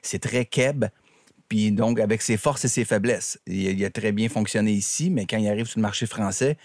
C'est 0.00 0.18
très 0.20 0.44
keb. 0.44 0.84
Puis 1.50 1.72
donc, 1.72 1.98
avec 1.98 2.22
ses 2.22 2.36
forces 2.36 2.64
et 2.64 2.68
ses 2.68 2.84
faiblesses. 2.86 3.38
Il, 3.46 3.84
a 3.84 3.90
très 3.90 4.12
bien 4.12 4.28
fonctionné 4.28 4.72
ici, 4.72 5.10
mais 5.10 5.26
quand 5.26 5.36
il 5.36 5.48
arrive 5.48 5.66
sur 5.66 5.80
le 5.80 5.82
marché 5.82 6.06
français, 6.06 6.56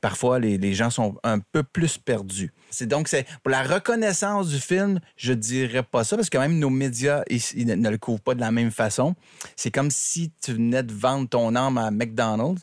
parfois 0.00 0.40
les, 0.40 0.74
gens 0.74 0.90
sont 0.90 1.16
un 1.22 1.38
peu 1.38 1.62
plus 1.62 1.98
perdus. 1.98 2.52
C'est 2.68 2.86
donc 2.86 3.08
pour 3.44 3.50
la 3.50 3.62
reconnaissance 3.62 4.48
du 4.48 4.58
film, 4.58 4.98
je 5.16 5.32
dirais 5.32 5.84
pas 5.84 6.02
ça 6.02 6.16
parce 6.16 6.30
que 6.30 6.36
même 6.36 6.58
nos 6.58 6.68
médias 6.68 7.22
ils, 7.30 7.64
ne, 7.64 7.88
le 7.88 7.96
couvrent 7.96 8.20
pas 8.20 8.34
de 8.34 8.40
la 8.40 8.50
même 8.50 8.72
façon. 8.72 9.14
C'est 9.54 9.70
comme 9.70 9.90
si 9.90 10.32
tu 10.42 10.52
venais 10.52 10.82
de 10.82 10.92
vendre 10.92 11.28
ton 11.28 11.54
âme 11.54 11.78
à 11.78 11.92
McDonald's 11.92 12.62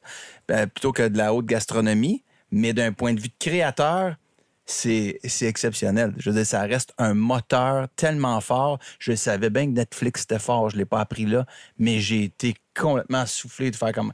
ben, 0.49 0.67
plutôt 0.67 0.91
que 0.91 1.07
de 1.07 1.17
la 1.17 1.33
haute 1.33 1.45
gastronomie, 1.45 2.23
mais 2.51 2.73
d'un 2.73 2.91
point 2.91 3.13
de 3.13 3.21
vue 3.21 3.31
créateur, 3.39 4.17
c'est 4.65 5.19
exceptionnel. 5.41 6.13
Je 6.17 6.29
veux 6.29 6.35
dire, 6.35 6.45
ça 6.45 6.61
reste 6.61 6.93
un 6.97 7.13
moteur 7.13 7.87
tellement 7.95 8.41
fort. 8.41 8.79
Je 8.99 9.13
savais 9.13 9.49
bien 9.49 9.65
que 9.65 9.71
Netflix 9.71 10.23
était 10.23 10.39
fort, 10.39 10.69
je 10.69 10.77
l'ai 10.77 10.85
pas 10.85 10.99
appris 10.99 11.25
là, 11.25 11.45
mais 11.77 11.99
j'ai 11.99 12.23
été 12.23 12.55
complètement 12.75 13.25
soufflé 13.25 13.71
de 13.71 13.75
faire 13.75 13.91
comme 13.91 14.11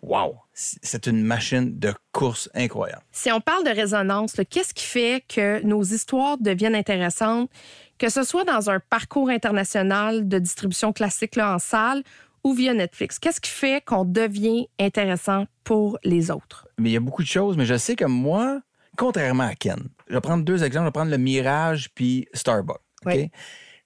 Wow, 0.00 0.36
c'est 0.52 1.08
une 1.08 1.24
machine 1.24 1.76
de 1.76 1.92
course 2.12 2.48
incroyable. 2.54 3.02
Si 3.10 3.32
on 3.32 3.40
parle 3.40 3.64
de 3.64 3.70
résonance, 3.70 4.36
qu'est-ce 4.48 4.72
qui 4.72 4.84
fait 4.84 5.24
que 5.26 5.60
nos 5.64 5.82
histoires 5.82 6.38
deviennent 6.38 6.76
intéressantes, 6.76 7.50
que 7.98 8.08
ce 8.08 8.22
soit 8.22 8.44
dans 8.44 8.70
un 8.70 8.78
parcours 8.78 9.28
international 9.28 10.28
de 10.28 10.38
distribution 10.38 10.92
classique 10.92 11.34
là, 11.34 11.56
en 11.56 11.58
salle 11.58 12.04
ou 12.44 12.54
via 12.54 12.74
Netflix? 12.74 13.18
Qu'est-ce 13.18 13.40
qui 13.40 13.50
fait 13.50 13.84
qu'on 13.84 14.04
devient 14.04 14.68
intéressant 14.78 15.46
pour 15.64 15.98
les 16.04 16.30
autres? 16.30 16.68
Mais 16.78 16.90
il 16.90 16.92
y 16.92 16.96
a 16.96 17.00
beaucoup 17.00 17.24
de 17.24 17.28
choses, 17.28 17.56
mais 17.56 17.66
je 17.66 17.76
sais 17.76 17.96
que 17.96 18.04
moi, 18.04 18.60
contrairement 18.98 19.44
à 19.44 19.54
Ken, 19.54 19.88
je 20.08 20.14
vais 20.14 20.20
prendre 20.20 20.44
deux 20.44 20.62
exemples. 20.64 20.84
Je 20.84 20.88
vais 20.88 20.92
prendre 20.92 21.10
le 21.10 21.18
Mirage 21.18 21.88
puis 21.94 22.28
Starbucks. 22.34 22.82
Oui. 23.06 23.30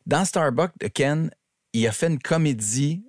Dans 0.06 0.24
Starbucks, 0.24 0.72
de 0.80 0.88
Ken, 0.88 1.30
il 1.72 1.86
a 1.86 1.92
fait 1.92 2.08
une 2.08 2.18
comédie. 2.18 3.04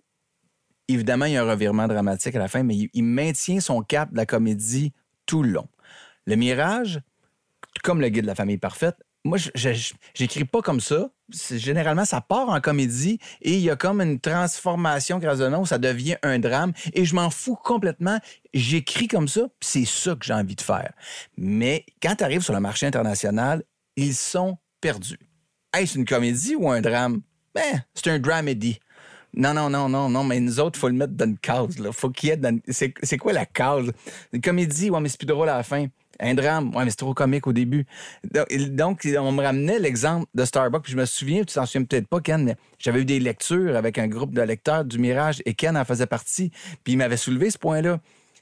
Évidemment, 0.87 1.25
il 1.25 1.33
y 1.33 1.37
a 1.37 1.43
un 1.43 1.49
revirement 1.49 1.87
dramatique 1.87 2.35
à 2.35 2.39
la 2.39 2.49
fin, 2.49 2.61
mais 2.61 2.75
il, 2.75 2.89
il 2.93 3.03
maintient 3.03 3.59
son 3.61 3.81
cap 3.81 4.11
de 4.11 4.17
la 4.17 4.25
comédie 4.25 4.93
tout 5.25 5.41
le 5.41 5.49
long. 5.49 5.67
Le 6.25 6.35
Mirage, 6.35 7.01
comme 7.83 8.01
le 8.01 8.09
guide 8.09 8.23
de 8.23 8.27
la 8.27 8.35
famille 8.35 8.57
parfaite, 8.57 8.97
moi, 9.23 9.37
j'écris 10.13 10.45
pas 10.45 10.61
comme 10.61 10.79
ça. 10.81 11.09
Généralement, 11.51 12.05
ça 12.05 12.21
part 12.21 12.49
en 12.49 12.59
comédie 12.59 13.19
et 13.41 13.53
il 13.53 13.61
y 13.61 13.69
a 13.69 13.75
comme 13.75 14.01
une 14.01 14.19
transformation 14.19 15.17
grazonnante 15.17 15.63
où 15.63 15.65
ça 15.65 15.77
devient 15.77 16.17
un 16.21 16.39
drame 16.39 16.73
et 16.93 17.05
je 17.05 17.15
m'en 17.15 17.29
fous 17.29 17.55
complètement. 17.55 18.19
J'écris 18.53 19.07
comme 19.07 19.27
ça, 19.27 19.41
c'est 19.61 19.85
ça 19.85 20.15
que 20.15 20.25
j'ai 20.25 20.33
envie 20.33 20.55
de 20.55 20.61
faire. 20.61 20.91
Mais 21.37 21.85
quand 22.01 22.15
tu 22.17 22.23
arrives 22.23 22.41
sur 22.41 22.53
le 22.53 22.59
marché 22.59 22.85
international, 22.85 23.63
ils 23.95 24.13
sont 24.13 24.57
perdus. 24.81 25.19
Est-ce 25.75 25.97
une 25.97 26.05
comédie 26.05 26.55
ou 26.55 26.69
un 26.69 26.81
drame? 26.81 27.21
Ben, 27.55 27.83
c'est 27.93 28.11
un 28.11 28.19
dramedy. 28.19 28.79
Non, 29.35 29.53
non, 29.53 29.69
non, 29.69 29.89
non, 29.89 30.09
non, 30.09 30.23
mais 30.23 30.39
nous 30.39 30.59
autres, 30.59 30.77
il 30.77 30.81
faut 30.81 30.89
le 30.89 30.93
mettre 30.93 31.13
dans 31.13 31.25
une 31.25 31.39
case. 31.39 31.79
Là. 31.79 31.91
Faut 31.91 32.11
qu'il 32.11 32.29
y 32.29 32.31
ait 32.33 32.37
dans... 32.37 32.59
c'est 32.67 33.17
quoi 33.17 33.33
la 33.33 33.47
case? 33.47 33.91
Une 34.31 34.41
comédie, 34.41 34.91
ouais, 34.91 34.99
mais 34.99 35.09
c'est 35.09 35.17
plus 35.17 35.25
drôle 35.25 35.49
à 35.49 35.57
la 35.57 35.63
fin. 35.63 35.87
Un 36.19 36.33
drame, 36.35 36.75
ouais, 36.75 36.83
mais 36.85 36.89
c'est 36.91 36.97
trop 36.97 37.13
comique 37.13 37.47
au 37.47 37.53
début. 37.53 37.85
Donc, 38.69 39.07
on 39.17 39.31
me 39.31 39.43
ramenait 39.43 39.79
l'exemple 39.79 40.25
de 40.33 40.45
Starbucks, 40.45 40.83
puis 40.83 40.91
je 40.93 40.97
me 40.97 41.05
souviens, 41.05 41.43
tu 41.43 41.53
t'en 41.55 41.65
souviens 41.65 41.85
peut-être 41.85 42.07
pas, 42.07 42.21
Ken, 42.21 42.55
j'avais 42.79 43.01
eu 43.01 43.05
des 43.05 43.19
lectures 43.19 43.75
avec 43.75 43.97
un 43.97 44.07
groupe 44.07 44.33
de 44.33 44.41
lecteurs 44.41 44.85
du 44.85 44.99
Mirage 44.99 45.41
et 45.45 45.53
Ken 45.53 45.75
en 45.75 45.85
faisait 45.85 46.05
partie, 46.05 46.51
puis 46.83 46.93
il 46.93 46.97
m'avait 46.97 47.17
soulevé 47.17 47.49
ce 47.49 47.57
point-là. 47.57 47.99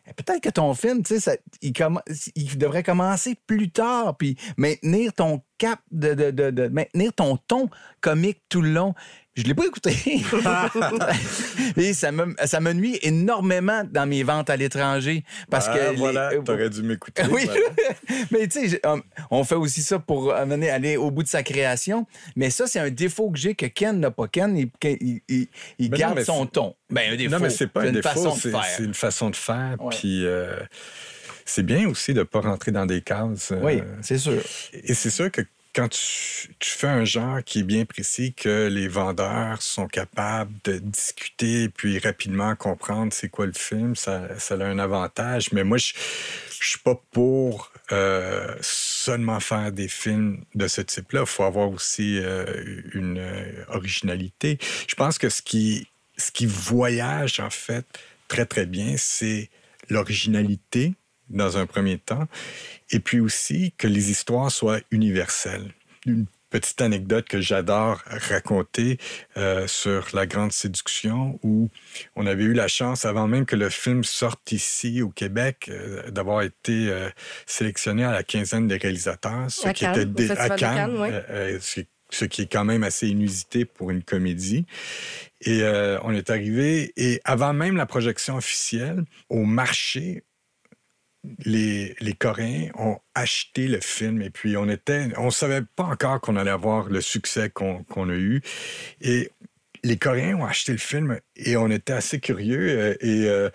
Eh, 0.07 0.13
Peut-être 0.13 0.41
que 0.41 0.49
ton 0.49 0.73
film, 0.73 1.03
tu 1.03 1.19
sais, 1.19 1.41
il 1.61 2.57
devrait 2.57 2.83
commencer 2.83 3.35
plus 3.47 3.69
tard, 3.69 4.17
puis 4.17 4.35
maintenir 4.57 5.13
ton 5.13 5.41
cap, 5.57 5.79
de, 5.91 6.13
de- 6.13 6.31
de- 6.31 6.49
de- 6.49 6.67
maintenir 6.67 7.13
ton 7.13 7.37
ton 7.37 7.69
comique 8.01 8.41
tout 8.49 8.61
le 8.61 8.71
long. 8.71 8.95
Je 9.35 9.43
l'ai 9.43 9.53
pas 9.53 9.65
écouté. 9.65 9.95
Et 11.77 11.93
ça 11.93 12.11
me, 12.11 12.35
ça 12.45 12.59
me 12.59 12.73
nuit 12.73 12.99
énormément 13.01 13.83
dans 13.89 14.05
mes 14.05 14.23
ventes 14.23 14.49
à 14.49 14.57
l'étranger. 14.57 15.23
Parce 15.49 15.67
Ah, 15.69 15.77
que. 15.77 15.89
les- 15.91 15.95
voilà, 15.95 16.31
t'aurais 16.43 16.69
dû 16.69 16.83
m'écouter. 16.83 17.23
oui, 17.31 17.45
voilà. 17.45 17.61
mais 18.31 18.47
tu 18.49 18.59
sais, 18.61 18.67
j'ai- 18.67 18.81
on- 19.29 19.43
fait 19.45 19.55
aussi 19.55 19.81
ça 19.83 19.99
pour 19.99 20.33
amener, 20.33 20.69
aller 20.69 20.97
au 20.97 21.11
bout 21.11 21.23
de 21.23 21.27
sa 21.29 21.43
création. 21.43 22.05
Mais 22.35 22.49
ça, 22.49 22.67
c'est 22.67 22.79
un 22.79 22.89
défaut 22.89 23.31
que 23.31 23.37
j'ai 23.39 23.55
que 23.55 23.65
Ken 23.67 23.99
n'a 23.99 24.11
pas. 24.11 24.27
Ken, 24.27 24.57
il, 24.57 24.69
Ben 25.79 25.89
garde 25.97 26.21
son 26.23 26.45
ton. 26.45 26.75
Ben, 26.89 27.13
un 27.13 27.15
défaut. 27.15 27.31
Non, 27.31 27.39
mais 27.39 27.49
c'est 27.49 27.67
pas 27.67 27.81
un 27.83 27.85
une 27.87 27.91
défaut, 27.93 28.09
façon 28.09 28.35
de 28.35 28.39
c'est 28.39 28.51
faire. 28.51 28.65
c'est 28.65 28.83
une 28.83 28.93
façon 28.93 29.29
de 29.29 29.35
faire. 29.37 29.75
Ouais. 29.79 29.95
Puis 29.97 30.25
euh, 30.25 30.57
c'est 31.45 31.63
bien 31.65 31.87
aussi 31.89 32.13
de 32.13 32.19
ne 32.19 32.23
pas 32.23 32.41
rentrer 32.41 32.71
dans 32.71 32.85
des 32.85 33.01
cases. 33.01 33.51
euh, 33.53 33.59
Oui, 33.63 33.81
c'est 34.01 34.17
sûr. 34.17 34.41
Et 34.73 34.93
c'est 34.93 35.09
sûr 35.09 35.31
que 35.31 35.41
quand 35.73 35.89
tu, 35.89 36.49
fais 36.59 36.87
un 36.87 37.05
genre 37.05 37.43
qui 37.43 37.59
est 37.59 37.63
bien 37.63 37.85
précis, 37.85 38.33
que 38.33 38.67
les 38.67 38.87
vendeurs 38.87 39.61
sont 39.61 39.87
capables 39.87 40.53
de 40.63 40.79
discuter 40.79 41.69
puis 41.69 41.99
rapidement 41.99 42.55
comprendre 42.55 43.13
c'est 43.13 43.29
quoi 43.29 43.45
le 43.45 43.53
film, 43.53 43.95
ça, 43.95 44.37
ça 44.39 44.55
a 44.55 44.65
un 44.65 44.79
avantage. 44.79 45.51
Mais 45.53 45.63
moi, 45.63 45.77
je 45.77 45.93
je 46.61 46.69
suis 46.69 46.79
pas 46.79 46.95
pour 47.11 47.71
euh, 47.91 48.55
seulement 48.61 49.39
faire 49.39 49.71
des 49.71 49.87
films 49.87 50.45
de 50.53 50.67
ce 50.67 50.81
type-là. 50.81 51.21
Il 51.21 51.25
faut 51.25 51.43
avoir 51.43 51.71
aussi 51.71 52.19
euh, 52.19 52.45
une 52.93 53.17
euh, 53.17 53.65
originalité. 53.69 54.59
Je 54.87 54.93
pense 54.93 55.17
que 55.17 55.29
ce 55.29 55.41
qui, 55.41 55.87
ce 56.17 56.31
qui 56.31 56.45
voyage, 56.45 57.39
en 57.39 57.49
fait, 57.49 57.85
très, 58.27 58.45
très 58.45 58.67
bien, 58.67 58.93
c'est 58.97 59.49
l'originalité 59.89 60.93
dans 61.31 61.57
un 61.57 61.65
premier 61.65 61.97
temps, 61.97 62.27
et 62.91 62.99
puis 62.99 63.19
aussi 63.19 63.73
que 63.77 63.87
les 63.87 64.11
histoires 64.11 64.51
soient 64.51 64.79
universelles. 64.91 65.73
Une 66.05 66.25
petite 66.49 66.81
anecdote 66.81 67.27
que 67.29 67.39
j'adore 67.39 68.01
raconter 68.05 68.97
euh, 69.37 69.67
sur 69.67 70.07
La 70.13 70.25
Grande 70.25 70.51
Séduction, 70.51 71.39
où 71.43 71.69
on 72.17 72.25
avait 72.25 72.43
eu 72.43 72.53
la 72.53 72.67
chance, 72.67 73.05
avant 73.05 73.27
même 73.27 73.45
que 73.45 73.55
le 73.55 73.69
film 73.69 74.03
sorte 74.03 74.51
ici 74.51 75.01
au 75.01 75.09
Québec, 75.09 75.67
euh, 75.69 76.11
d'avoir 76.11 76.41
été 76.41 76.89
euh, 76.89 77.09
sélectionné 77.45 78.03
à 78.03 78.11
la 78.11 78.23
quinzaine 78.23 78.67
des 78.67 78.75
réalisateurs, 78.77 79.49
ce 79.49 79.67
À 79.69 79.73
qui 79.73 79.85
Cannes, 79.85 79.95
était 79.95 80.05
dé- 80.05 80.31
à 80.31 80.49
Cannes, 80.49 80.57
Cannes, 80.57 80.97
oui. 80.99 81.57
ce- 81.61 81.81
ce 82.13 82.25
qui 82.25 82.41
est 82.41 82.51
quand 82.51 82.65
même 82.65 82.83
assez 82.83 83.07
inusité 83.07 83.63
pour 83.63 83.89
une 83.89 84.03
comédie. 84.03 84.65
Et 85.39 85.63
on 86.03 86.11
est 86.11 86.29
arrivé, 86.29 86.91
et 86.97 87.21
avant 87.23 87.53
même 87.53 87.77
la 87.77 87.85
projection 87.85 88.35
officielle, 88.35 89.05
au 89.29 89.45
marché, 89.45 90.23
les, 91.45 91.95
Coréens 92.17 92.69
ont 92.75 92.99
acheté 93.15 93.67
le 93.67 93.79
film. 93.79 94.21
Et 94.21 94.29
puis, 94.29 94.57
on 94.57 94.69
était, 94.69 95.09
on 95.17 95.31
savait 95.31 95.61
pas 95.75 95.83
encore 95.83 96.21
qu'on 96.21 96.35
allait 96.35 96.51
avoir 96.51 96.89
le 96.89 97.01
succès 97.01 97.49
qu'on 97.49 98.09
a 98.09 98.13
eu. 98.13 98.41
Et 99.01 99.31
les 99.83 99.97
Coréens 99.97 100.37
ont 100.37 100.45
acheté 100.45 100.71
le 100.71 100.77
film 100.77 101.19
et 101.35 101.57
on 101.57 101.69
était 101.69 101.93
assez 101.93 102.19
curieux. 102.19 102.69
euh, 102.69 102.95
et 103.01 103.27
euh, 103.27 103.49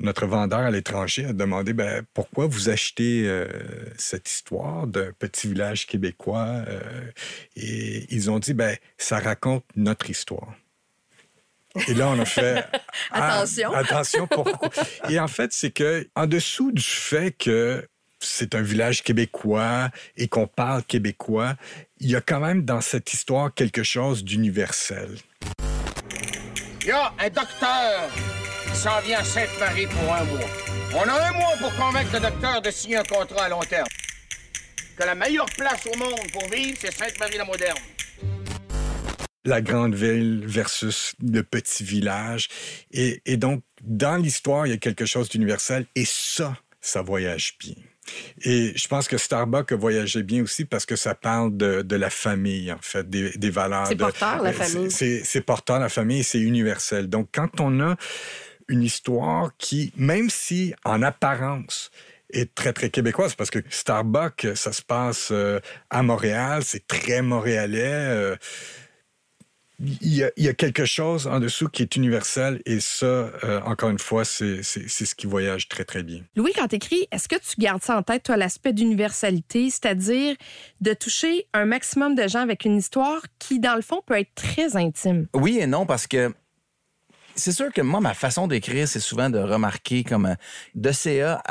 notre 0.00 0.26
vendeur 0.26 0.60
à 0.60 0.70
l'étranger 0.70 1.26
a 1.26 1.32
demandé 1.32 1.72
ben, 1.72 2.04
pourquoi 2.14 2.46
vous 2.46 2.68
achetez 2.68 3.24
euh, 3.26 3.46
cette 3.96 4.28
histoire 4.28 4.86
d'un 4.86 5.12
petit 5.12 5.48
village 5.48 5.86
québécois. 5.86 6.64
et 7.56 8.06
ils 8.10 8.30
ont 8.30 8.38
dit 8.38 8.54
ben, 8.54 8.76
ça 8.96 9.18
raconte 9.18 9.64
notre 9.76 10.10
histoire. 10.10 10.54
Et 11.88 11.94
là, 11.94 12.08
on 12.08 12.18
a 12.18 12.24
fait. 12.24 12.64
Ah, 13.10 13.38
Attention. 13.38 13.72
attention, 13.72 14.26
pourquoi? 14.26 14.68
Et 15.08 15.18
en 15.20 15.28
fait, 15.28 15.52
c'est 15.52 15.70
que, 15.70 16.08
en 16.16 16.26
dessous 16.26 16.72
du 16.72 16.82
fait 16.82 17.30
que 17.30 17.86
c'est 18.20 18.54
un 18.54 18.60
village 18.62 19.02
québécois 19.02 19.90
et 20.16 20.26
qu'on 20.28 20.46
parle 20.46 20.82
québécois, 20.82 21.54
il 22.00 22.10
y 22.10 22.16
a 22.16 22.20
quand 22.20 22.40
même 22.40 22.64
dans 22.64 22.80
cette 22.80 23.12
histoire 23.12 23.54
quelque 23.54 23.82
chose 23.84 24.24
d'universel. 24.24 25.16
Il 26.82 26.88
y 26.88 26.90
a 26.90 27.12
un 27.18 27.28
docteur 27.30 28.10
qui 28.70 28.76
s'en 28.76 29.00
vient 29.00 29.20
à 29.20 29.24
Sainte-Marie 29.24 29.86
pour 29.86 30.12
un 30.12 30.24
mois. 30.24 30.50
On 30.94 31.08
a 31.08 31.28
un 31.28 31.32
mois 31.32 31.52
pour 31.60 31.74
convaincre 31.76 32.10
le 32.14 32.20
docteur 32.20 32.60
de 32.60 32.70
signer 32.70 32.96
un 32.96 33.04
contrat 33.04 33.44
à 33.44 33.48
long 33.48 33.60
terme. 33.60 33.86
Que 34.96 35.04
la 35.04 35.14
meilleure 35.14 35.46
place 35.56 35.86
au 35.86 35.96
monde 35.96 36.30
pour 36.32 36.48
vivre, 36.48 36.76
c'est 36.80 36.92
Sainte-Marie-la-Moderne. 36.92 37.78
La 39.44 39.60
grande 39.60 39.94
ville 39.94 40.44
versus 40.46 41.14
le 41.22 41.42
petit 41.42 41.84
village. 41.84 42.48
Et, 42.90 43.22
et 43.24 43.36
donc, 43.36 43.62
dans 43.82 44.16
l'histoire, 44.16 44.66
il 44.66 44.70
y 44.70 44.74
a 44.74 44.78
quelque 44.78 45.06
chose 45.06 45.28
d'universel 45.28 45.86
et 45.94 46.04
ça, 46.04 46.56
ça 46.80 47.02
voyage 47.02 47.56
bien. 47.60 47.74
Et 48.42 48.72
je 48.74 48.88
pense 48.88 49.06
que 49.06 49.18
Starbucks 49.18 49.72
voyagé 49.72 50.22
bien 50.22 50.42
aussi 50.42 50.64
parce 50.64 50.86
que 50.86 50.96
ça 50.96 51.14
parle 51.14 51.56
de, 51.56 51.82
de 51.82 51.96
la 51.96 52.08
famille, 52.08 52.72
en 52.72 52.78
fait, 52.80 53.08
des, 53.08 53.30
des 53.36 53.50
valeurs. 53.50 53.86
C'est 53.86 53.94
de- 53.96 54.00
porteur, 54.00 54.42
la 54.42 54.50
euh, 54.50 54.52
famille. 54.52 54.90
C'est 54.90 55.22
c'est 55.24 55.42
porteur, 55.42 55.78
la 55.78 55.90
famille, 55.90 56.24
c'est 56.24 56.40
universel. 56.40 57.08
Donc, 57.08 57.28
quand 57.32 57.60
on 57.60 57.80
a 57.80 57.96
une 58.68 58.82
histoire 58.82 59.50
qui, 59.58 59.92
même 59.96 60.30
si 60.30 60.74
en 60.84 61.02
apparence, 61.02 61.90
est 62.30 62.54
très, 62.54 62.72
très 62.72 62.90
québécoise, 62.90 63.34
parce 63.34 63.50
que 63.50 63.58
Starbucks, 63.70 64.48
ça 64.54 64.72
se 64.72 64.82
passe 64.82 65.28
euh, 65.30 65.60
à 65.90 66.02
Montréal, 66.02 66.62
c'est 66.64 66.86
très 66.86 67.22
montréalais. 67.22 67.82
euh, 67.84 68.36
il 69.80 70.14
y, 70.14 70.24
a, 70.24 70.30
il 70.36 70.44
y 70.44 70.48
a 70.48 70.54
quelque 70.54 70.84
chose 70.84 71.26
en 71.28 71.38
dessous 71.38 71.68
qui 71.68 71.82
est 71.82 71.94
universel 71.94 72.60
et 72.66 72.80
ça, 72.80 73.06
euh, 73.06 73.60
encore 73.64 73.90
une 73.90 73.98
fois, 74.00 74.24
c'est 74.24 74.62
c'est- 74.62 74.88
c'est 74.88 75.04
ce 75.04 75.14
qui 75.14 75.26
voyage 75.26 75.68
très, 75.68 75.84
très 75.84 76.02
bien. 76.02 76.22
Louis, 76.34 76.52
quand 76.54 76.66
t'écris, 76.68 77.06
est-ce 77.12 77.28
que 77.28 77.36
tu 77.36 77.60
gardes 77.60 77.82
ça 77.82 77.96
en 77.96 78.02
tête, 78.02 78.24
toi, 78.24 78.36
l'aspect 78.36 78.72
d'universalité, 78.72 79.70
c'est-à-dire 79.70 80.34
de 80.80 80.92
toucher 80.94 81.46
un 81.54 81.64
maximum 81.64 82.14
de 82.14 82.26
gens 82.26 82.40
avec 82.40 82.64
une 82.64 82.76
histoire 82.76 83.22
qui, 83.38 83.60
dans 83.60 83.76
le 83.76 83.82
fond, 83.82 84.02
peut 84.04 84.18
être 84.18 84.34
très 84.34 84.76
intime? 84.76 85.26
Oui 85.34 85.58
et 85.60 85.66
non, 85.66 85.86
parce 85.86 86.06
que 86.06 86.32
c'est 87.38 87.52
sûr 87.52 87.72
que 87.72 87.80
moi, 87.80 88.00
ma 88.00 88.14
façon 88.14 88.48
d'écrire, 88.48 88.88
c'est 88.88 89.00
souvent 89.00 89.30
de 89.30 89.38
remarquer 89.38 90.04
comme 90.04 90.26
euh, 90.26 90.34
de 90.74 90.92
CA 90.92 91.42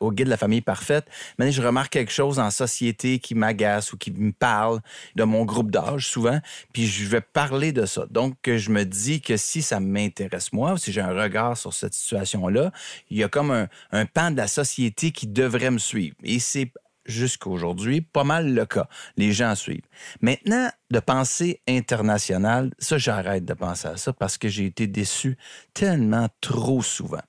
au 0.00 0.12
guide 0.12 0.26
de 0.26 0.30
la 0.30 0.36
famille 0.36 0.60
parfaite. 0.60 1.06
Mais 1.38 1.50
je 1.52 1.60
remarque 1.60 1.92
quelque 1.92 2.12
chose 2.12 2.38
en 2.38 2.50
société 2.50 3.18
qui 3.18 3.34
m'agace 3.34 3.92
ou 3.92 3.96
qui 3.96 4.10
me 4.12 4.32
parle 4.32 4.80
de 5.16 5.24
mon 5.24 5.44
groupe 5.44 5.70
d'âge 5.70 6.06
souvent, 6.08 6.40
puis 6.72 6.86
je 6.86 7.06
vais 7.06 7.20
parler 7.20 7.72
de 7.72 7.86
ça. 7.86 8.06
Donc, 8.10 8.36
je 8.46 8.70
me 8.70 8.84
dis 8.84 9.20
que 9.20 9.36
si 9.36 9.62
ça 9.62 9.80
m'intéresse 9.80 10.52
moi, 10.52 10.78
si 10.78 10.92
j'ai 10.92 11.00
un 11.00 11.12
regard 11.12 11.56
sur 11.56 11.74
cette 11.74 11.94
situation-là, 11.94 12.72
il 13.10 13.18
y 13.18 13.24
a 13.24 13.28
comme 13.28 13.50
un, 13.50 13.68
un 13.90 14.06
pan 14.06 14.30
de 14.30 14.36
la 14.36 14.46
société 14.46 15.10
qui 15.10 15.26
devrait 15.26 15.70
me 15.70 15.78
suivre. 15.78 16.16
Et 16.22 16.38
c'est 16.38 16.70
jusqu'à 17.06 17.50
aujourd'hui 17.50 18.00
pas 18.00 18.24
mal 18.24 18.54
le 18.54 18.66
cas. 18.66 18.88
Les 19.16 19.32
gens 19.32 19.54
suivent. 19.54 19.86
Maintenant, 20.20 20.70
de 20.90 21.00
penser 21.00 21.60
international, 21.68 22.70
ça, 22.78 22.98
j'arrête 22.98 23.44
de 23.44 23.54
penser 23.54 23.88
à 23.88 23.96
ça 23.96 24.12
parce 24.12 24.38
que 24.38 24.48
j'ai 24.48 24.66
été 24.66 24.86
déçu 24.86 25.36
tellement 25.74 26.28
trop 26.40 26.82
souvent. 26.82 27.22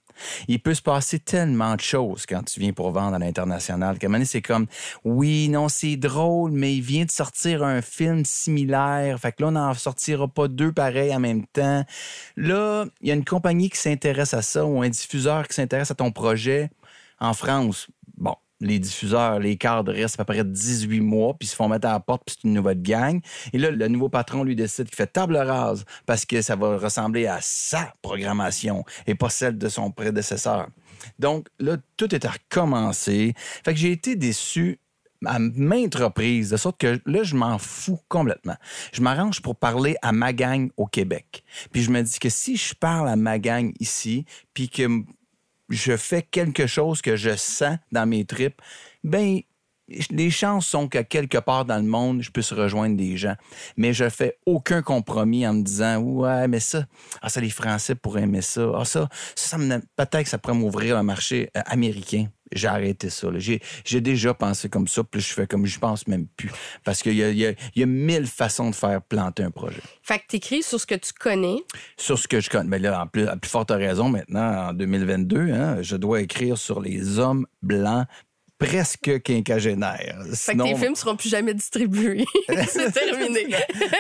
Il 0.48 0.60
peut 0.60 0.74
se 0.74 0.82
passer 0.82 1.20
tellement 1.20 1.76
de 1.76 1.82
choses 1.82 2.26
quand 2.26 2.44
tu 2.44 2.60
viens 2.60 2.74
pour 2.74 2.92
vendre 2.92 3.16
à 3.16 3.20
l'international. 3.20 3.98
qu'à 3.98 4.08
un 4.08 4.26
c'est 4.26 4.42
comme, 4.42 4.68
oui, 5.04 5.50
non, 5.50 5.70
c'est 5.70 5.96
drôle, 5.96 6.52
mais 6.52 6.76
il 6.76 6.82
vient 6.82 7.06
de 7.06 7.12
sortir 7.12 7.64
un 7.64 7.82
film 7.82 8.26
similaire. 8.26 9.20
Fait 9.20 9.32
que 9.32 9.44
là, 9.44 9.48
on 9.50 9.52
n'en 9.52 9.74
sortira 9.74 10.28
pas 10.28 10.48
deux 10.48 10.72
pareils 10.72 11.16
en 11.16 11.20
même 11.20 11.46
temps. 11.48 11.84
Là, 12.38 12.86
il 13.02 13.08
y 13.08 13.12
a 13.12 13.16
une 13.16 13.26
compagnie 13.26 13.70
qui 13.70 13.78
s'intéresse 13.78 14.34
à 14.34 14.42
ça 14.42 14.66
ou 14.66 14.82
un 14.82 14.90
diffuseur 14.90 15.48
qui 15.48 15.56
s'intéresse 15.56 15.92
à 15.92 15.96
ton 15.96 16.12
projet 16.12 16.70
en 17.20 17.34
France. 17.34 17.88
Bon, 18.18 18.36
les 18.60 18.80
diffuseurs, 18.80 19.40
les 19.40 19.58
cadres 19.58 19.92
restent 19.92 20.20
à 20.20 20.26
peu 20.26 20.34
près 20.34 20.44
18 20.44 21.02
mois, 21.02 21.34
puis 21.38 21.48
ils 21.48 21.52
se 21.52 21.56
font 21.56 21.68
mettre 21.68 21.88
à 21.88 21.94
la 21.94 22.00
porte, 22.00 22.24
puis 22.26 22.36
c'est 22.40 22.48
une 22.48 22.54
nouvelle 22.54 22.82
gang. 22.82 23.20
Et 23.52 23.58
là, 23.58 23.72
le 23.72 23.88
nouveau 23.88 24.10
patron 24.10 24.44
lui 24.44 24.56
décide 24.56 24.88
qu'il 24.88 24.96
fait 24.96 25.08
table 25.08 25.36
rase 25.36 25.86
parce 26.06 26.26
que 26.26 26.42
ça 26.42 26.56
va 26.56 26.78
ressembler 26.78 27.28
à 27.28 27.40
sa 27.42 27.94
programmation 28.02 28.84
et 29.08 29.16
pas 29.16 29.30
celle 29.30 29.58
de 29.58 29.70
son 29.70 29.92
prédécesseur. 29.92 30.70
Donc 31.20 31.48
là, 31.60 31.78
tout 31.98 32.14
est 32.16 32.26
à 32.26 32.32
recommencer. 32.32 33.34
Fait 33.66 33.74
que 33.74 33.80
j'ai 33.80 33.92
été 33.92 34.16
déçu 34.16 34.80
à 35.26 35.40
maintes 35.40 35.96
reprises, 35.96 36.50
de 36.50 36.58
sorte 36.58 36.80
que 36.80 37.00
là, 37.06 37.24
je 37.24 37.36
m'en 37.36 37.58
fous 37.58 38.00
complètement. 38.10 38.56
Je 38.92 39.02
m'arrange 39.02 39.42
pour 39.42 39.56
parler 39.56 39.96
à 40.02 40.12
ma 40.12 40.34
gang 40.34 40.70
au 40.78 40.86
Québec. 40.86 41.44
Puis 41.72 41.84
je 41.84 41.92
me 41.92 42.02
dis 42.02 42.20
que 42.20 42.30
si 42.30 42.58
je 42.58 42.74
parle 42.74 43.08
à 43.08 43.16
ma 43.16 43.40
gang 43.40 43.72
ici, 43.80 44.26
puis 44.54 44.70
que 44.70 44.88
je 45.70 45.98
fais 45.98 46.22
quelque 46.22 46.68
chose 46.68 47.02
que 47.02 47.16
je 47.16 47.36
sens 47.36 47.78
dans 47.92 48.06
mes 48.06 48.26
tripes, 48.26 48.62
ben 49.04 49.42
les 50.10 50.30
chances 50.32 50.66
sont 50.68 50.88
que 50.88 51.00
quelque 51.00 51.38
part 51.38 51.66
dans 51.66 51.78
le 51.78 51.84
monde, 51.84 52.22
je 52.22 52.32
puisse 52.32 52.54
rejoindre 52.54 52.96
des 52.96 53.18
gens. 53.18 53.36
Mais 53.78 53.94
je 53.94 54.10
fais 54.10 54.38
aucun 54.46 54.82
compromis 54.82 55.46
en 55.48 55.54
me 55.54 55.62
disant 55.64 55.98
ouais, 55.98 56.48
mais 56.48 56.60
ça, 56.60 56.86
ah, 57.22 57.30
ça 57.30 57.42
les 57.42 57.50
Français 57.50 57.96
pourraient 57.96 58.24
aimer 58.24 58.42
ça. 58.42 58.72
Ah, 58.76 58.86
ça, 58.86 59.10
ça, 59.36 59.48
ça 59.54 59.58
me- 59.58 59.80
peut-être 59.96 60.24
que 60.24 60.30
ça 60.30 60.38
pourrait 60.38 60.56
m'ouvrir 60.56 60.98
un 60.98 61.04
marché 61.04 61.50
euh, 61.58 61.62
américain. 61.66 62.28
J'ai 62.56 62.68
arrêté 62.68 63.10
ça. 63.10 63.30
J'ai, 63.38 64.02
déjà 64.02 64.34
pensé 64.36 64.70
comme 64.70 64.88
ça, 64.88 65.04
puis 65.04 65.20
je 65.22 65.34
fais 65.34 65.48
comme 65.48 65.66
je 65.66 65.80
pense 65.80 66.08
même 66.08 66.28
plus. 66.38 66.52
Parce 66.84 67.02
qu'il 67.02 67.16
y 67.16 67.24
a, 67.24 67.30
il 67.32 67.38
y 67.38 67.48
a- 67.48 67.54
il 67.76 67.80
y 67.80 67.84
a 67.84 67.88
mille 67.88 68.28
façons 68.28 68.70
de 68.70 68.76
faire 68.76 69.02
planter 69.02 69.42
un 69.44 69.50
projet. 69.52 69.82
Fait 70.04 70.20
que 70.20 70.28
t'écris 70.28 70.62
sur 70.62 70.80
ce 70.80 70.86
que 70.86 70.94
tu 70.96 71.14
connais. 71.14 71.58
Sur 71.98 72.20
ce 72.20 72.28
que 72.28 72.40
je 72.40 72.50
connais. 72.52 72.70
Mais 72.70 72.80
là, 72.80 73.02
en 73.02 73.08
plus, 73.08 73.28
à 73.28 73.36
plus 73.38 73.50
forte 73.50 73.72
raison, 73.72 74.08
maintenant, 74.08 74.70
en 74.70 74.74
2022, 74.74 75.52
hein, 75.52 75.82
je 75.82 75.96
dois 75.96 76.22
écrire 76.22 76.58
sur 76.58 76.80
les 76.80 77.18
hommes 77.18 77.48
blancs 77.64 78.06
presque 78.58 79.22
quinquagénaires. 79.24 80.24
Fait 80.34 80.56
que 80.56 80.64
tes 80.64 80.76
films 80.76 80.96
seront 80.96 81.16
plus 81.16 81.30
jamais 81.30 81.54
distribués. 81.54 82.26
c'est 82.68 82.92
terminé. 82.92 83.48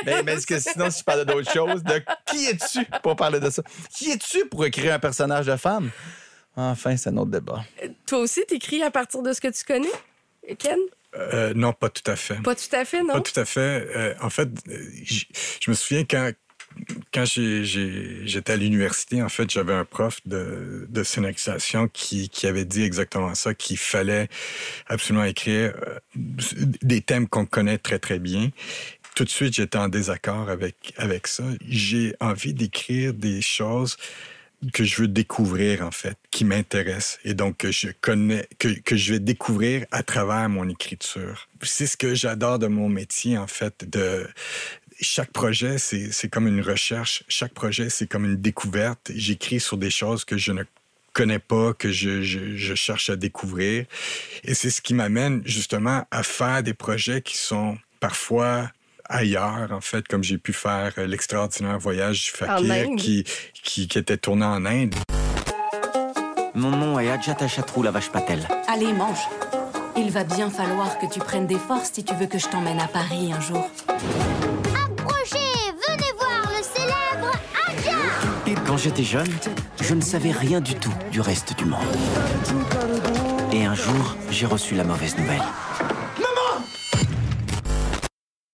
mais, 0.05 0.23
mais 0.23 0.33
est-ce 0.33 0.47
que 0.47 0.59
sinon, 0.59 0.89
si 0.89 0.99
tu 0.99 1.03
parlais 1.03 1.25
d'autre 1.25 1.51
chose, 1.51 1.83
de 1.83 2.01
qui 2.25 2.45
es-tu 2.45 2.85
pour 3.01 3.15
parler 3.15 3.39
de 3.39 3.49
ça? 3.49 3.63
Qui 3.95 4.11
es-tu 4.11 4.45
pour 4.47 4.65
écrire 4.65 4.93
un 4.93 4.99
personnage 4.99 5.45
de 5.45 5.55
femme? 5.55 5.91
Enfin, 6.55 6.95
c'est 6.97 7.09
un 7.09 7.17
autre 7.17 7.31
débat. 7.31 7.63
Toi 8.05 8.19
aussi, 8.19 8.45
t'écris 8.45 8.83
à 8.83 8.91
partir 8.91 9.23
de 9.23 9.33
ce 9.33 9.41
que 9.41 9.47
tu 9.47 9.63
connais, 9.65 10.55
Ken? 10.59 10.77
Euh, 11.15 11.53
non, 11.55 11.73
pas 11.73 11.89
tout 11.89 12.09
à 12.09 12.15
fait. 12.15 12.41
Pas 12.41 12.55
tout 12.55 12.75
à 12.75 12.85
fait, 12.85 13.01
non? 13.01 13.13
Pas 13.13 13.21
tout 13.21 13.39
à 13.39 13.45
fait. 13.45 13.87
Euh, 13.95 14.13
en 14.21 14.29
fait, 14.29 14.49
euh, 14.69 14.89
je 15.05 15.69
me 15.69 15.75
souviens 15.75 16.05
quand, 16.05 16.31
quand 17.13 17.25
j'étais 17.25 18.53
à 18.53 18.55
l'université, 18.55 19.21
en 19.21 19.29
fait, 19.29 19.49
j'avais 19.49 19.73
un 19.73 19.86
prof 19.86 20.19
de, 20.25 20.88
de 20.89 21.03
scénarisation 21.03 21.88
qui, 21.88 22.29
qui 22.29 22.47
avait 22.47 22.65
dit 22.65 22.83
exactement 22.83 23.36
ça, 23.36 23.53
qu'il 23.53 23.77
fallait 23.77 24.29
absolument 24.88 25.25
écrire 25.25 25.73
euh, 25.88 25.99
des 26.15 27.01
thèmes 27.01 27.27
qu'on 27.27 27.45
connaît 27.45 27.77
très, 27.77 27.99
très 27.99 28.19
bien. 28.19 28.49
Tout 29.15 29.25
de 29.25 29.29
suite, 29.29 29.53
j'étais 29.53 29.77
en 29.77 29.89
désaccord 29.89 30.49
avec, 30.49 30.93
avec 30.97 31.27
ça. 31.27 31.43
J'ai 31.67 32.15
envie 32.19 32.53
d'écrire 32.53 33.13
des 33.13 33.41
choses 33.41 33.97
que 34.71 34.83
je 34.83 35.01
veux 35.01 35.07
découvrir, 35.07 35.86
en 35.86 35.91
fait, 35.91 36.17
qui 36.31 36.45
m'intéressent 36.45 37.19
et 37.25 37.33
donc 37.33 37.57
que 37.57 37.71
je 37.71 37.89
connais, 37.99 38.47
que, 38.59 38.69
que 38.69 38.95
je 38.95 39.13
vais 39.13 39.19
découvrir 39.19 39.86
à 39.91 40.03
travers 40.03 40.47
mon 40.49 40.67
écriture. 40.69 41.49
C'est 41.62 41.86
ce 41.86 41.97
que 41.97 42.15
j'adore 42.15 42.59
de 42.59 42.67
mon 42.67 42.89
métier, 42.89 43.38
en 43.38 43.47
fait, 43.47 43.88
de 43.89 44.25
chaque 44.99 45.32
projet, 45.32 45.77
c'est 45.77 46.12
c'est 46.12 46.29
comme 46.29 46.47
une 46.47 46.62
recherche. 46.62 47.23
Chaque 47.27 47.53
projet, 47.53 47.89
c'est 47.89 48.08
comme 48.08 48.25
une 48.25 48.38
découverte. 48.38 49.12
J'écris 49.15 49.60
sur 49.60 49.77
des 49.77 49.89
choses 49.89 50.25
que 50.25 50.38
je 50.38 50.51
ne 50.51 50.63
connais 51.13 51.39
pas, 51.39 51.73
que 51.73 51.91
je, 51.91 52.21
je, 52.21 52.56
je 52.56 52.75
cherche 52.75 53.10
à 53.10 53.15
découvrir. 53.15 53.86
Et 54.43 54.53
c'est 54.53 54.69
ce 54.69 54.82
qui 54.82 54.93
m'amène 54.93 55.41
justement 55.45 56.06
à 56.12 56.23
faire 56.23 56.63
des 56.63 56.73
projets 56.73 57.21
qui 57.21 57.38
sont 57.38 57.77
parfois 57.99 58.69
ailleurs, 59.06 59.71
en 59.71 59.82
fait, 59.82 60.08
comme 60.08 60.23
j'ai 60.23 60.38
pu 60.38 60.53
faire 60.53 60.93
euh, 60.97 61.06
l'extraordinaire 61.06 61.77
voyage 61.77 62.23
du 62.23 62.29
fakir 62.32 62.88
qui, 62.97 63.23
qui, 63.53 63.88
qui 63.88 63.97
était 63.97 64.17
tourné 64.17 64.45
en 64.45 64.65
Inde. 64.65 64.95
Mon 66.56 66.71
nom 66.71 66.99
est 66.99 67.10
Adjata 67.10 67.47
Chatrou, 67.47 67.84
la 67.84 67.91
vache 67.91 68.10
Patel. 68.10 68.47
Allez, 68.67 68.93
mange. 68.93 69.27
Il 69.95 70.10
va 70.10 70.23
bien 70.23 70.49
falloir 70.49 70.97
que 70.99 71.06
tu 71.12 71.19
prennes 71.19 71.47
des 71.47 71.58
forces 71.58 71.91
si 71.93 72.03
tu 72.03 72.13
veux 72.15 72.27
que 72.27 72.39
je 72.39 72.47
t'emmène 72.47 72.79
à 72.79 72.88
Paris 72.88 73.32
un 73.32 73.41
jour. 73.41 73.69
Approchez, 75.03 75.37
venez 75.89 76.11
voir 76.17 76.49
le 76.57 76.63
célèbre 76.63 77.31
Adja 77.67 78.55
Quand 78.65 78.77
j'étais 78.77 79.03
jeune, 79.03 79.27
je 79.81 79.93
ne 79.93 80.01
savais 80.01 80.31
rien 80.31 80.61
du 80.61 80.75
tout 80.75 80.93
du 81.11 81.19
reste 81.19 81.57
du 81.57 81.65
monde. 81.65 81.81
Et 83.51 83.65
un 83.65 83.75
jour, 83.75 84.15
j'ai 84.29 84.45
reçu 84.45 84.75
la 84.75 84.85
mauvaise 84.85 85.17
nouvelle. 85.17 85.41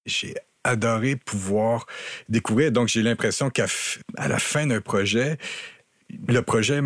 J'ai 0.07 0.33
adoré 0.63 1.15
pouvoir 1.15 1.85
découvrir. 2.29 2.71
Donc, 2.71 2.87
j'ai 2.87 3.03
l'impression 3.03 3.51
qu'à 3.51 3.65
f- 3.67 3.99
à 4.17 4.27
la 4.27 4.39
fin 4.39 4.65
d'un 4.65 4.81
projet, 4.81 5.37
le 6.27 6.41
projet 6.41 6.81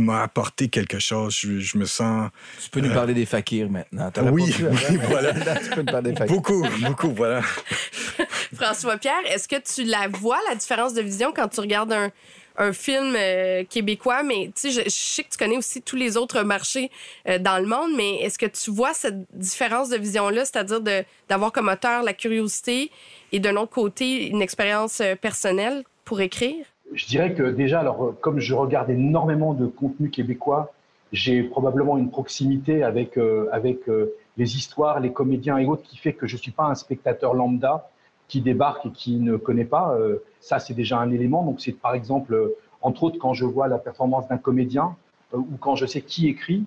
m'a 0.00 0.22
apporté 0.22 0.68
quelque 0.68 0.98
chose. 0.98 1.36
Je, 1.40 1.58
je 1.60 1.78
me 1.78 1.84
sens... 1.84 2.30
Tu 2.62 2.70
peux 2.70 2.80
nous 2.80 2.90
euh, 2.90 2.94
parler 2.94 3.14
des 3.14 3.26
fakirs 3.26 3.68
maintenant. 3.70 4.10
Oui, 4.30 4.50
pas 4.50 4.56
pu 4.58 4.66
avant. 4.66 4.76
oui, 4.90 4.98
voilà. 5.08 5.34
tu 5.60 5.70
peux 5.70 5.80
nous 5.82 5.84
parler 5.92 6.10
des 6.12 6.16
fakirs. 6.16 6.34
Beaucoup, 6.36 6.66
beaucoup, 6.80 7.10
voilà. 7.14 7.40
François 8.54 8.96
Pierre, 8.96 9.14
est-ce 9.28 9.48
que 9.48 9.56
tu 9.60 9.84
la 9.84 10.08
vois, 10.08 10.38
la 10.48 10.54
différence 10.54 10.94
de 10.94 11.02
vision, 11.02 11.32
quand 11.34 11.48
tu 11.48 11.60
regardes 11.60 11.92
un, 11.92 12.10
un 12.56 12.72
film 12.72 13.14
euh, 13.16 13.64
québécois? 13.64 14.22
Mais 14.22 14.50
tu 14.54 14.70
sais, 14.70 14.70
je, 14.70 14.80
je 14.84 14.90
sais 14.90 15.22
que 15.24 15.30
tu 15.30 15.38
connais 15.38 15.56
aussi 15.56 15.82
tous 15.82 15.96
les 15.96 16.16
autres 16.16 16.42
marchés 16.42 16.90
euh, 17.28 17.38
dans 17.38 17.58
le 17.58 17.66
monde, 17.66 17.90
mais 17.96 18.16
est-ce 18.22 18.38
que 18.38 18.46
tu 18.46 18.70
vois 18.70 18.94
cette 18.94 19.26
différence 19.34 19.88
de 19.88 19.96
vision-là, 19.96 20.44
c'est-à-dire 20.44 20.80
de- 20.80 21.04
d'avoir 21.28 21.52
comme 21.52 21.66
moteur 21.66 22.02
la 22.02 22.12
curiosité 22.14 22.90
et 23.32 23.40
d'un 23.40 23.56
autre 23.56 23.72
côté 23.72 24.28
une 24.28 24.42
expérience 24.42 25.00
euh, 25.00 25.16
personnelle 25.16 25.84
pour 26.04 26.20
écrire? 26.20 26.64
Je 26.92 27.06
dirais 27.06 27.34
que 27.34 27.42
déjà, 27.42 27.80
alors, 27.80 28.04
euh, 28.04 28.18
comme 28.20 28.38
je 28.40 28.54
regarde 28.54 28.90
énormément 28.90 29.54
de 29.54 29.66
contenu 29.66 30.10
québécois, 30.10 30.72
j'ai 31.12 31.42
probablement 31.42 31.98
une 31.98 32.10
proximité 32.10 32.82
avec, 32.82 33.16
euh, 33.16 33.48
avec 33.52 33.88
euh, 33.88 34.14
les 34.36 34.56
histoires, 34.56 35.00
les 35.00 35.12
comédiens 35.12 35.58
et 35.58 35.66
autres 35.66 35.82
qui 35.82 35.96
fait 35.96 36.12
que 36.12 36.26
je 36.26 36.36
ne 36.36 36.40
suis 36.40 36.50
pas 36.50 36.64
un 36.64 36.74
spectateur 36.74 37.34
lambda 37.34 37.90
qui 38.28 38.40
débarque 38.40 38.86
et 38.86 38.90
qui 38.90 39.16
ne 39.16 39.36
connaît 39.36 39.64
pas. 39.64 39.94
Euh, 39.94 40.18
ça, 40.40 40.58
c'est 40.58 40.74
déjà 40.74 40.98
un 40.98 41.10
élément. 41.10 41.44
Donc, 41.44 41.60
c'est 41.60 41.72
par 41.72 41.94
exemple, 41.94 42.34
euh, 42.34 42.56
entre 42.82 43.04
autres, 43.04 43.18
quand 43.18 43.34
je 43.34 43.44
vois 43.44 43.68
la 43.68 43.78
performance 43.78 44.28
d'un 44.28 44.38
comédien 44.38 44.96
euh, 45.34 45.38
ou 45.38 45.56
quand 45.60 45.76
je 45.76 45.86
sais 45.86 46.00
qui 46.00 46.28
écrit, 46.28 46.64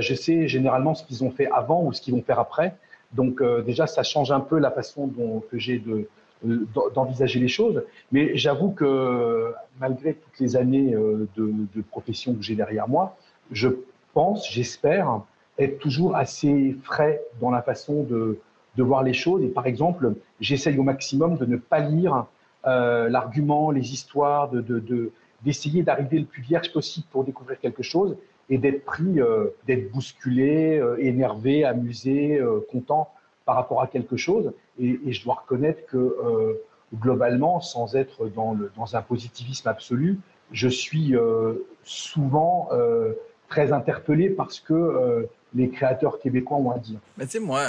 je 0.00 0.14
sais 0.14 0.46
généralement 0.46 0.94
ce 0.94 1.02
qu'ils 1.04 1.24
ont 1.24 1.30
fait 1.30 1.48
avant 1.50 1.82
ou 1.84 1.94
ce 1.94 2.02
qu'ils 2.02 2.12
vont 2.12 2.20
faire 2.20 2.38
après. 2.38 2.76
Donc, 3.12 3.42
déjà, 3.64 3.86
ça 3.86 4.02
change 4.02 4.30
un 4.30 4.40
peu 4.40 4.58
la 4.58 4.70
façon 4.70 5.06
dont, 5.06 5.42
que 5.50 5.58
j'ai 5.58 5.78
de, 5.78 6.06
d'envisager 6.42 7.40
les 7.40 7.48
choses. 7.48 7.82
Mais 8.12 8.36
j'avoue 8.36 8.70
que 8.70 9.52
malgré 9.78 10.14
toutes 10.14 10.38
les 10.40 10.56
années 10.56 10.94
euh, 10.94 11.28
de, 11.36 11.82
profession 11.82 12.34
que 12.34 12.42
j'ai 12.42 12.54
derrière 12.54 12.88
moi, 12.88 13.16
je 13.50 13.68
pense, 14.14 14.50
j'espère, 14.50 15.22
être 15.58 15.78
toujours 15.78 16.16
assez 16.16 16.76
frais 16.82 17.20
dans 17.40 17.50
la 17.50 17.62
façon 17.62 18.02
de, 18.04 18.38
de 18.76 18.82
voir 18.82 19.02
les 19.02 19.12
choses. 19.12 19.42
Et 19.42 19.48
par 19.48 19.66
exemple, 19.66 20.14
j'essaye 20.40 20.78
au 20.78 20.82
maximum 20.82 21.36
de 21.36 21.44
ne 21.44 21.56
pas 21.56 21.80
lire 21.80 22.26
euh, 22.66 23.08
l'argument, 23.08 23.70
les 23.70 23.92
histoires, 23.92 24.50
de, 24.50 24.60
de, 24.60 25.12
d'essayer 25.42 25.82
d'arriver 25.82 26.18
le 26.18 26.26
plus 26.26 26.42
vierge 26.42 26.72
possible 26.72 27.06
pour 27.10 27.24
découvrir 27.24 27.58
quelque 27.58 27.82
chose 27.82 28.16
et 28.50 28.58
d'être 28.58 28.84
pris, 28.84 29.20
euh, 29.20 29.46
d'être 29.66 29.90
bousculé, 29.92 30.76
euh, 30.76 30.96
énervé, 30.98 31.64
amusé, 31.64 32.38
euh, 32.38 32.60
content 32.70 33.10
par 33.50 33.56
rapport 33.56 33.82
à 33.82 33.88
quelque 33.88 34.16
chose. 34.16 34.52
Et, 34.78 35.00
et 35.04 35.12
je 35.12 35.24
dois 35.24 35.42
reconnaître 35.42 35.84
que 35.86 35.96
euh, 35.96 36.62
globalement, 36.94 37.60
sans 37.60 37.96
être 37.96 38.28
dans, 38.28 38.52
le, 38.54 38.70
dans 38.76 38.94
un 38.94 39.02
positivisme 39.02 39.66
absolu, 39.66 40.20
je 40.52 40.68
suis 40.68 41.16
euh, 41.16 41.66
souvent 41.82 42.68
euh, 42.70 43.14
très 43.48 43.72
interpellé 43.72 44.30
parce 44.30 44.60
que 44.60 44.72
euh, 44.72 45.28
les 45.52 45.68
créateurs 45.68 46.20
québécois 46.20 46.58
ont 46.58 46.70
à 46.70 46.78
dire. 46.78 47.00
Mais 47.18 47.24
tu 47.24 47.32
sais, 47.32 47.40
moi, 47.40 47.62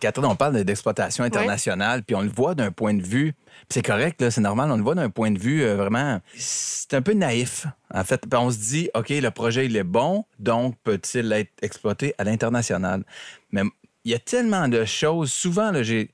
Catherine, 0.00 0.26
on 0.26 0.34
parle 0.34 0.64
d'exploitation 0.64 1.22
internationale, 1.22 2.02
puis 2.02 2.16
on 2.16 2.22
le 2.22 2.28
voit 2.30 2.56
d'un 2.56 2.72
point 2.72 2.94
de 2.94 3.02
vue, 3.02 3.32
c'est 3.68 3.86
correct, 3.86 4.28
c'est 4.30 4.40
normal, 4.40 4.72
on 4.72 4.76
le 4.76 4.82
voit 4.82 4.96
d'un 4.96 5.08
point 5.08 5.30
de 5.30 5.38
vue 5.38 5.62
euh, 5.62 5.76
vraiment, 5.76 6.18
c'est 6.34 6.94
un 6.94 7.02
peu 7.02 7.12
naïf, 7.12 7.68
en 7.94 8.02
fait. 8.02 8.22
Puis 8.28 8.40
on 8.40 8.50
se 8.50 8.58
dit, 8.58 8.90
OK, 8.96 9.10
le 9.10 9.30
projet, 9.30 9.66
il 9.66 9.76
est 9.76 9.84
bon, 9.84 10.24
donc 10.40 10.74
peut-il 10.82 11.32
être 11.32 11.52
exploité 11.62 12.12
à 12.18 12.24
l'international? 12.24 13.04
Mais 13.52 13.62
il 14.08 14.12
y 14.12 14.14
a 14.14 14.18
tellement 14.18 14.68
de 14.68 14.86
choses, 14.86 15.30
souvent, 15.30 15.70
là, 15.70 15.82
j'ai... 15.82 16.10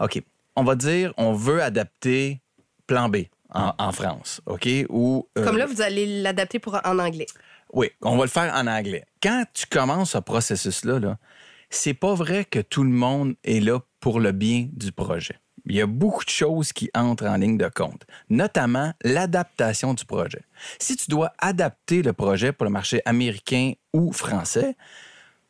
OK, 0.00 0.20
on 0.56 0.64
va 0.64 0.74
dire, 0.74 1.14
on 1.16 1.32
veut 1.32 1.62
adapter 1.62 2.40
Plan 2.88 3.08
B 3.08 3.18
en, 3.50 3.72
en 3.78 3.92
France, 3.92 4.40
OK? 4.46 4.68
Ou, 4.88 5.28
euh, 5.38 5.44
Comme 5.44 5.56
là, 5.56 5.66
vous 5.66 5.80
allez 5.80 6.22
l'adapter 6.22 6.58
pour 6.58 6.74
en 6.84 6.98
anglais. 6.98 7.26
oui, 7.72 7.88
on 8.02 8.16
va 8.16 8.24
le 8.24 8.30
faire 8.30 8.52
en 8.52 8.66
anglais. 8.66 9.04
Quand 9.22 9.44
tu 9.54 9.66
commences 9.66 10.10
ce 10.12 10.18
processus-là, 10.18 10.98
là, 10.98 11.18
c'est 11.68 11.94
pas 11.94 12.14
vrai 12.14 12.44
que 12.44 12.58
tout 12.58 12.82
le 12.82 12.90
monde 12.90 13.36
est 13.44 13.60
là 13.60 13.78
pour 14.00 14.18
le 14.18 14.32
bien 14.32 14.68
du 14.72 14.90
projet. 14.90 15.36
Il 15.66 15.76
y 15.76 15.80
a 15.80 15.86
beaucoup 15.86 16.24
de 16.24 16.30
choses 16.30 16.72
qui 16.72 16.90
entrent 16.94 17.26
en 17.26 17.36
ligne 17.36 17.58
de 17.58 17.68
compte, 17.68 18.02
notamment 18.28 18.92
l'adaptation 19.04 19.94
du 19.94 20.04
projet. 20.04 20.42
Si 20.80 20.96
tu 20.96 21.08
dois 21.08 21.30
adapter 21.38 22.02
le 22.02 22.12
projet 22.12 22.50
pour 22.50 22.64
le 22.64 22.72
marché 22.72 23.02
américain 23.04 23.74
ou 23.92 24.10
français, 24.10 24.74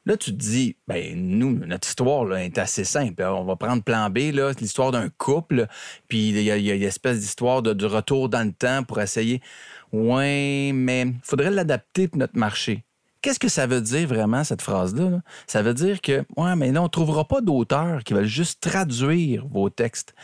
Là, 0.06 0.16
tu 0.16 0.32
te 0.32 0.36
dis, 0.36 0.76
ben 0.88 1.14
nous, 1.14 1.58
notre 1.66 1.86
histoire 1.86 2.24
là, 2.24 2.42
est 2.42 2.56
assez 2.58 2.84
simple. 2.84 3.22
On 3.22 3.44
va 3.44 3.56
prendre 3.56 3.82
plan 3.82 4.08
B, 4.08 4.32
l'histoire 4.60 4.92
d'un 4.92 5.10
couple, 5.10 5.66
puis 6.08 6.30
il 6.30 6.40
y 6.42 6.50
a, 6.50 6.56
une 6.56 6.82
espèce 6.82 7.20
d'histoire 7.20 7.62
de, 7.62 7.74
de 7.74 7.86
retour 7.86 8.28
dans 8.28 8.46
le 8.46 8.52
temps 8.52 8.82
pour 8.82 9.00
essayer. 9.00 9.42
Ouais, 9.92 10.72
mais 10.74 11.02
il 11.02 11.20
faudrait 11.22 11.50
l'adapter 11.50 12.08
pour 12.08 12.18
notre 12.18 12.38
marché. 12.38 12.84
Qu'est-ce 13.22 13.38
que 13.38 13.48
ça 13.48 13.66
veut 13.66 13.82
dire 13.82 14.08
vraiment, 14.08 14.44
cette 14.44 14.62
phrase-là? 14.62 15.10
là? 15.10 15.20
Ça 15.46 15.60
veut 15.60 15.74
dire 15.74 16.00
que, 16.00 16.24
ouais, 16.38 16.56
mais 16.56 16.72
là, 16.72 16.80
on 16.80 16.84
ne 16.84 16.88
trouvera 16.88 17.26
pas 17.26 17.42
d'auteurs 17.42 18.02
qui 18.02 18.14
veulent 18.14 18.24
juste 18.24 18.62
traduire 18.62 19.46
vos 19.46 19.68
textes. 19.68 20.14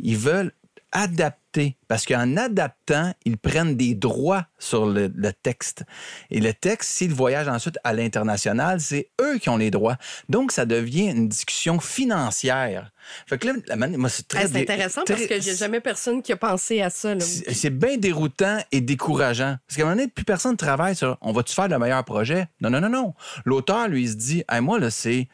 Ils 0.00 0.16
veulent 0.16 0.52
adapter, 0.92 1.76
parce 1.88 2.04
qu'en 2.06 2.36
adaptant, 2.36 3.12
ils 3.24 3.36
prennent 3.38 3.76
des 3.76 3.94
droits 3.94 4.46
sur 4.58 4.86
le, 4.86 5.10
le 5.14 5.32
texte. 5.32 5.84
Et 6.30 6.40
le 6.40 6.52
texte, 6.52 6.90
s'il 6.90 7.12
voyage 7.14 7.48
ensuite 7.48 7.78
à 7.84 7.92
l'international, 7.92 8.80
c'est 8.80 9.08
eux 9.20 9.38
qui 9.38 9.48
ont 9.48 9.56
les 9.56 9.70
droits. 9.70 9.96
Donc, 10.28 10.52
ça 10.52 10.66
devient 10.66 11.06
une 11.10 11.28
discussion 11.28 11.80
financière. 11.80 12.90
Fait 13.26 13.38
que 13.38 13.48
là, 13.48 13.52
la 13.66 13.76
man- 13.76 13.96
moi, 13.96 14.08
c'est 14.08 14.26
très... 14.28 14.42
Hey, 14.42 14.48
c'est 14.52 14.60
intéressant 14.62 15.02
très- 15.04 15.14
parce 15.14 15.26
que 15.26 15.40
j'ai 15.40 15.56
jamais 15.56 15.80
personne 15.80 16.22
qui 16.22 16.32
a 16.32 16.36
pensé 16.36 16.80
à 16.82 16.90
ça. 16.90 17.14
c'est 17.20 17.70
bien 17.70 17.96
déroutant 17.96 18.58
et 18.72 18.80
décourageant. 18.80 19.56
Parce 19.66 19.76
qu'à 19.76 19.82
un 19.82 19.86
moment 19.86 19.96
donné, 19.96 20.08
plus 20.08 20.24
personne 20.24 20.52
ne 20.52 20.56
travaille 20.56 20.94
sur 20.96 21.16
on 21.20 21.32
va-tu 21.32 21.54
faire 21.54 21.68
le 21.68 21.78
meilleur 21.78 22.04
projet? 22.04 22.46
Non, 22.60 22.70
non, 22.70 22.80
non, 22.80 22.88
non. 22.90 23.14
L'auteur, 23.44 23.88
lui, 23.88 24.02
il 24.02 24.10
se 24.10 24.16
dit 24.16 24.44
Hey, 24.50 24.60
moi, 24.60 24.78
là, 24.78 24.90
c'est. 24.90 25.28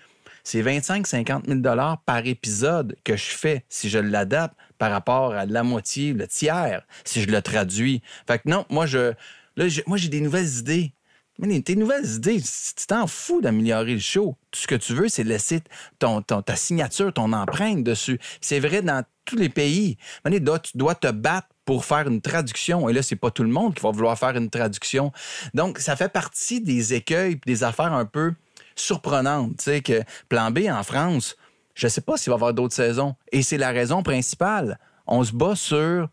C'est 0.49 0.63
25-50 0.63 1.47
000 1.49 1.59
dollars 1.59 2.01
par 2.07 2.25
épisode 2.25 2.95
que 3.03 3.17
je 3.17 3.25
fais 3.31 3.65
si 3.69 3.89
je 3.91 3.99
l'adapte 3.99 4.57
par 4.79 4.91
rapport 4.91 5.33
à 5.35 5.47
la 5.47 5.63
moitié, 5.63 6.13
le 6.13 6.27
tiers, 6.27 6.83
si 7.05 7.23
je 7.23 7.29
le 7.29 7.41
traduis. 7.43 8.03
Fait 8.27 8.39
que 8.39 8.49
non, 8.49 8.65
moi, 8.71 8.87
je, 8.87 9.13
là, 9.57 9.69
je- 9.69 9.83
moi, 9.87 9.97
j'ai 9.99 10.09
des 10.09 10.21
nouvelles 10.21 10.59
idées. 10.59 10.93
Mais 11.39 11.61
tes 11.61 11.77
nouvelles 11.77 12.07
idées, 12.07 12.41
tu 12.41 12.87
t'en 12.87 13.07
fous 13.07 13.43
d'améliorer 13.43 13.93
le 13.93 14.01
show. 14.01 14.37
Tout 14.51 14.61
ce 14.61 14.67
que 14.67 14.75
tu 14.75 14.95
veux, 14.95 15.09
c'est 15.09 15.23
laisser 15.23 15.61
ton, 15.99 16.23
ton- 16.23 16.41
ta 16.41 16.57
signature, 16.57 17.13
ton 17.13 17.33
empreinte 17.35 17.85
dessus. 17.85 18.19
C'est 18.41 18.59
vrai 18.59 18.81
dans 18.81 19.05
tous 19.27 19.37
les 19.37 19.51
pays. 19.51 19.99
Dois- 20.25 20.61
tu 20.61 20.79
dois 20.79 20.95
te 20.95 21.09
battre 21.11 21.49
pour 21.67 21.85
faire 21.85 22.09
une 22.09 22.23
traduction. 22.23 22.89
Et 22.89 22.95
là, 22.95 23.03
c'est 23.03 23.17
pas 23.17 23.31
tout 23.31 23.43
le 23.43 23.51
monde 23.51 23.75
qui 23.75 23.83
va 23.83 23.91
vouloir 23.91 24.19
faire 24.19 24.35
une 24.35 24.49
traduction. 24.49 25.13
Donc, 25.53 25.79
ça 25.79 25.95
fait 25.95 26.09
partie 26.09 26.63
des 26.63 26.95
écueils 26.95 27.39
des 27.45 27.65
affaires 27.65 27.93
un 27.93 28.07
peu 28.07 28.33
surprenantes. 28.75 29.59
Tu 29.59 29.65
sais, 29.65 29.81
que 29.83 30.03
Plan 30.31 30.51
B 30.51 30.61
en 30.71 30.83
France, 30.83 31.37
je 31.77 31.87
sais 31.87 32.01
pas 32.01 32.17
s'il 32.17 32.31
va 32.31 32.35
y 32.35 32.39
avoir 32.39 32.55
d'autres 32.55 32.75
saisons. 32.75 33.15
Et 33.31 33.43
c'est 33.43 33.59
la 33.59 33.71
raison 33.71 34.03
principale. 34.03 34.81
On 35.07 35.23
se 35.23 35.33
bat 35.33 35.55
sur 35.55 36.09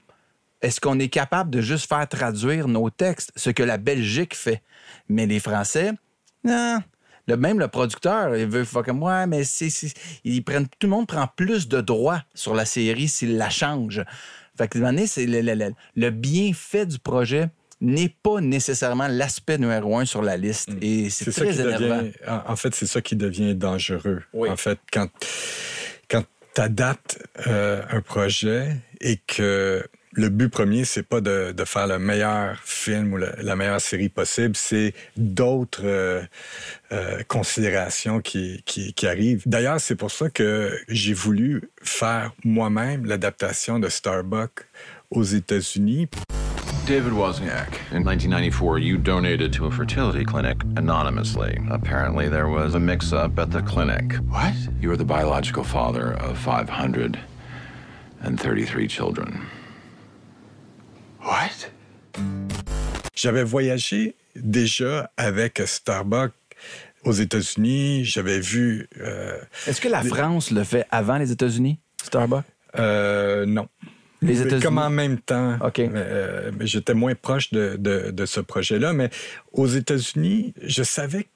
est-ce 0.61 0.79
qu'on 0.79 0.99
est 0.99 1.09
capable 1.09 1.49
de 1.49 1.61
juste 1.61 1.89
faire 1.89 2.07
traduire 2.07 2.67
nos 2.67 2.89
textes, 2.89 3.31
ce 3.35 3.49
que 3.49 3.63
la 3.63 3.77
Belgique 3.77 4.35
fait. 4.35 4.61
Mais 5.09 5.25
les 5.25 5.39
Français, 5.39 5.93
non. 6.43 6.79
Le, 7.27 7.37
même 7.37 7.57
le 7.57 7.69
producteur, 7.69 8.35
il 8.35 8.47
veut 8.47 8.65
faire 8.65 8.83
comme 8.83 9.01
ouais, 9.01 9.25
mais 9.25 9.43
ils 10.25 10.43
prennent, 10.43 10.67
tout 10.67 10.87
le 10.87 10.89
monde 10.89 11.07
prend 11.07 11.25
plus 11.37 11.69
de 11.69 11.79
droits 11.79 12.21
sur 12.33 12.53
la 12.53 12.65
série 12.65 13.07
s'il 13.07 13.37
la 13.37 13.49
change. 13.49 14.03
Fait 14.57 14.67
que, 14.67 14.77
c'est 15.07 15.25
le, 15.25 15.39
le- 15.41 15.55
le- 15.55 15.73
le 15.95 16.09
bienfait 16.09 16.85
du 16.85 16.99
projet 16.99 17.49
n'est 17.83 18.15
pas 18.23 18.41
nécessairement 18.41 19.07
l'aspect 19.07 19.57
numéro 19.57 19.97
un 19.97 20.05
sur 20.05 20.21
la 20.21 20.37
liste. 20.37 20.69
Et 20.81 21.09
c'est, 21.09 21.31
très 21.31 21.49
qui 21.49 21.61
énervant. 21.61 21.97
devient, 21.97 22.11
en, 22.27 22.55
fait, 22.55 22.73
c'est 22.73 22.87
ça 22.87 23.01
qui 23.01 23.15
devient 23.15 23.53
dangereux. 23.53 24.23
Oui. 24.33 24.49
En 24.49 24.57
fait, 24.57 24.79
quand, 24.91 25.09
quand 26.09 26.23
tu 26.55 26.61
adaptes 26.61 27.19
un 27.45 28.01
projet 28.01 28.77
et 29.01 29.17
que 29.17 29.83
le 30.15 30.29
but 30.29 30.49
premier, 30.49 30.85
c'est 30.85 31.03
pas 31.03 31.21
de, 31.21 31.51
de 31.51 31.65
faire 31.65 31.87
le 31.87 31.99
meilleur 31.99 32.59
film 32.63 33.13
ou 33.13 33.17
la, 33.17 33.35
la 33.41 33.55
meilleure 33.55 33.81
série 33.81 34.09
possible, 34.09 34.55
c'est 34.55 34.93
d'autres 35.17 35.81
euh, 35.85 36.21
euh, 36.91 37.23
considérations 37.27 38.21
qui, 38.21 38.61
qui, 38.65 38.93
qui 38.93 39.07
arrivent. 39.07 39.41
D'ailleurs, 39.45 39.79
c'est 39.79 39.95
pour 39.95 40.11
ça 40.11 40.29
que 40.29 40.77
j'ai 40.87 41.13
voulu 41.13 41.69
faire 41.81 42.31
moi-même 42.43 43.05
l'adaptation 43.05 43.79
de 43.79 43.89
Starbucks 43.89 44.65
aux 45.09 45.23
États-Unis. 45.23 46.07
David 46.85 47.13
Wozniak, 47.13 47.75
in 47.91 48.03
1994, 48.03 48.77
you 48.79 48.97
donated 48.97 49.53
to 49.53 49.67
a 49.67 49.71
fertility 49.71 50.25
clinic 50.25 50.61
anonymously. 50.75 51.57
Apparently, 51.71 52.27
there 52.27 52.49
was 52.49 52.75
a 52.75 52.79
mix 52.79 53.13
up 53.13 53.39
at 53.39 53.51
the 53.51 53.61
clinic. 53.61 54.15
What? 54.29 54.53
You 54.81 54.89
were 54.89 54.97
the 54.97 55.05
biological 55.05 55.63
father 55.63 56.11
of 56.19 56.37
533 56.37 58.87
children. 58.89 59.47
What? 61.21 61.69
J'avais 63.15 63.45
voyagé 63.45 64.15
déjà 64.35 65.07
avec 65.17 65.61
Starbucks 65.65 66.33
aux 67.05 67.13
États-Unis. 67.13 68.03
J'avais 68.03 68.41
vu. 68.41 68.89
euh, 68.99 69.39
Est-ce 69.67 69.79
que 69.79 69.87
la 69.87 70.01
des- 70.03 70.09
France 70.09 70.51
le 70.51 70.65
fait 70.65 70.85
avant 70.91 71.17
les 71.17 71.31
États-Unis, 71.31 71.79
Starbucks? 72.03 72.43
Euh, 72.77 73.45
non. 73.45 73.69
Les 74.23 74.41
États-Unis? 74.41 74.61
Comme 74.61 74.77
en 74.77 74.89
même 74.89 75.19
temps. 75.19 75.57
OK. 75.63 75.79
Euh, 75.79 76.51
j'étais 76.61 76.93
moins 76.93 77.15
proche 77.15 77.51
de, 77.51 77.75
de- 77.77 78.11
de 78.11 78.25
ce 78.25 78.39
projet-là. 78.39 78.93
Mais 78.93 79.09
aux 79.51 79.67
États-Unis, 79.67 80.53
je 80.61 80.83
savais 80.83 81.23
que 81.23 81.29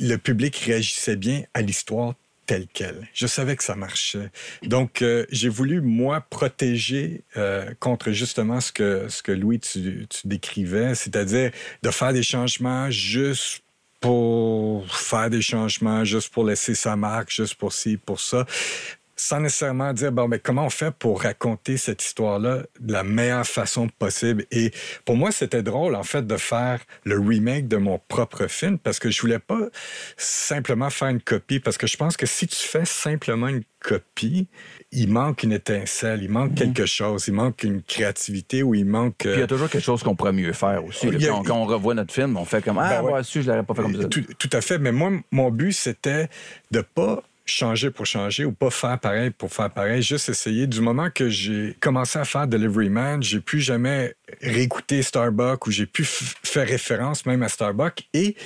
le 0.00 0.16
public 0.16 0.56
réagissait 0.56 1.16
bien 1.16 1.42
à 1.54 1.62
l'histoire 1.62 2.14
telle 2.46 2.66
qu'elle. 2.66 3.08
Je 3.14 3.26
savais 3.26 3.56
que 3.56 3.64
ça 3.64 3.74
marchait. 3.74 4.30
Donc, 4.62 5.00
euh, 5.00 5.24
j'ai 5.30 5.48
voulu, 5.48 5.80
moi, 5.80 6.20
protéger 6.20 7.22
euh, 7.38 7.72
contre 7.80 8.10
justement 8.12 8.60
ce 8.60 8.70
que, 8.70 9.06
ce 9.08 9.22
que 9.22 9.32
Louis, 9.32 9.60
tu, 9.60 10.06
tu 10.10 10.28
décrivais, 10.28 10.94
c'est-à-dire 10.94 11.52
de 11.82 11.90
faire 11.90 12.12
des 12.12 12.22
changements 12.22 12.90
juste 12.90 13.62
pour 14.00 14.86
faire 14.94 15.30
des 15.30 15.40
changements, 15.40 16.04
juste 16.04 16.28
pour 16.30 16.44
laisser 16.44 16.74
sa 16.74 16.94
marque, 16.96 17.30
juste 17.30 17.54
pour 17.54 17.72
ci, 17.72 17.96
pour 17.96 18.20
ça 18.20 18.44
sans 19.16 19.40
nécessairement 19.40 19.92
dire 19.92 20.12
bon 20.12 20.28
mais 20.28 20.38
comment 20.38 20.66
on 20.66 20.70
fait 20.70 20.90
pour 20.92 21.22
raconter 21.22 21.76
cette 21.76 22.02
histoire-là 22.04 22.62
de 22.80 22.92
la 22.92 23.04
meilleure 23.04 23.46
façon 23.46 23.88
possible? 23.98 24.44
Et 24.50 24.72
pour 25.04 25.16
moi 25.16 25.30
c'était 25.32 25.62
drôle 25.62 25.94
en 25.94 26.02
fait 26.02 26.26
de 26.26 26.36
faire 26.36 26.80
le 27.04 27.18
remake 27.18 27.68
de 27.68 27.76
mon 27.76 28.00
propre 28.08 28.46
film 28.46 28.78
parce 28.78 28.98
que 28.98 29.10
je 29.10 29.20
voulais 29.20 29.38
pas 29.38 29.60
simplement 30.16 30.90
faire 30.90 31.08
une 31.08 31.20
copie 31.20 31.60
parce 31.60 31.78
que 31.78 31.86
je 31.86 31.96
pense 31.96 32.16
que 32.16 32.26
si 32.26 32.46
tu 32.46 32.56
fais 32.56 32.84
simplement 32.84 33.48
une 33.48 33.62
copie 33.80 34.48
il 34.92 35.10
manque 35.10 35.42
une 35.42 35.52
étincelle 35.52 36.22
il 36.22 36.30
manque 36.30 36.54
quelque 36.54 36.86
chose 36.86 37.26
il 37.28 37.34
manque 37.34 37.62
une 37.62 37.82
créativité 37.82 38.62
ou 38.62 38.74
il 38.74 38.86
manque 38.86 39.16
Puis 39.18 39.30
il 39.32 39.40
y 39.40 39.42
a 39.42 39.46
toujours 39.46 39.68
quelque 39.68 39.82
chose 39.84 40.02
qu'on 40.02 40.14
pourrait 40.16 40.32
mieux 40.32 40.52
faire 40.52 40.84
aussi. 40.84 41.10
là. 41.10 41.16
A- 41.38 41.42
Quand, 41.44 41.56
on 41.58 41.64
revoit 41.66 41.94
notre 41.94 42.12
film, 42.12 42.36
on 42.36 42.44
fait 42.44 42.62
comme 42.64 42.78
Ah, 42.78 42.88
Ben 43.00 43.02
ouais. 43.02 43.12
ouais, 43.14 43.20
je 43.22 43.40
l'aurais 43.40 43.62
pas 43.62 43.74
fait 43.74 43.82
comme 43.82 44.00
ça. 44.00 44.08
Tout, 44.08 44.22
tout 44.38 44.50
à 44.52 44.60
fait. 44.60 44.78
Mais 44.78 44.92
moi, 44.92 45.10
mon 45.30 45.50
but, 45.50 45.72
c'était 45.72 46.28
de 46.70 46.80
pas 46.80 47.22
changer 47.44 47.90
pour 47.90 48.06
changer 48.06 48.44
ou 48.44 48.52
pas 48.52 48.70
faire 48.70 48.98
pareil 48.98 49.30
pour 49.30 49.52
faire 49.52 49.70
pareil, 49.70 50.02
juste 50.02 50.28
essayer. 50.28 50.66
Du 50.66 50.80
moment 50.80 51.10
que 51.10 51.28
j'ai 51.28 51.76
commencé 51.80 52.18
à 52.18 52.24
faire 52.24 52.46
Delivery 52.46 52.88
Man, 52.88 53.22
j'ai 53.22 53.40
plus 53.40 53.60
jamais 53.60 54.14
réécouté 54.40 55.02
Starbucks 55.02 55.66
ou 55.66 55.70
j'ai 55.70 55.86
pu 55.86 56.04
faire 56.04 56.66
référence 56.66 57.26
même 57.26 57.42
à 57.42 57.48
Starbucks. 57.48 58.08
Et 58.14 58.36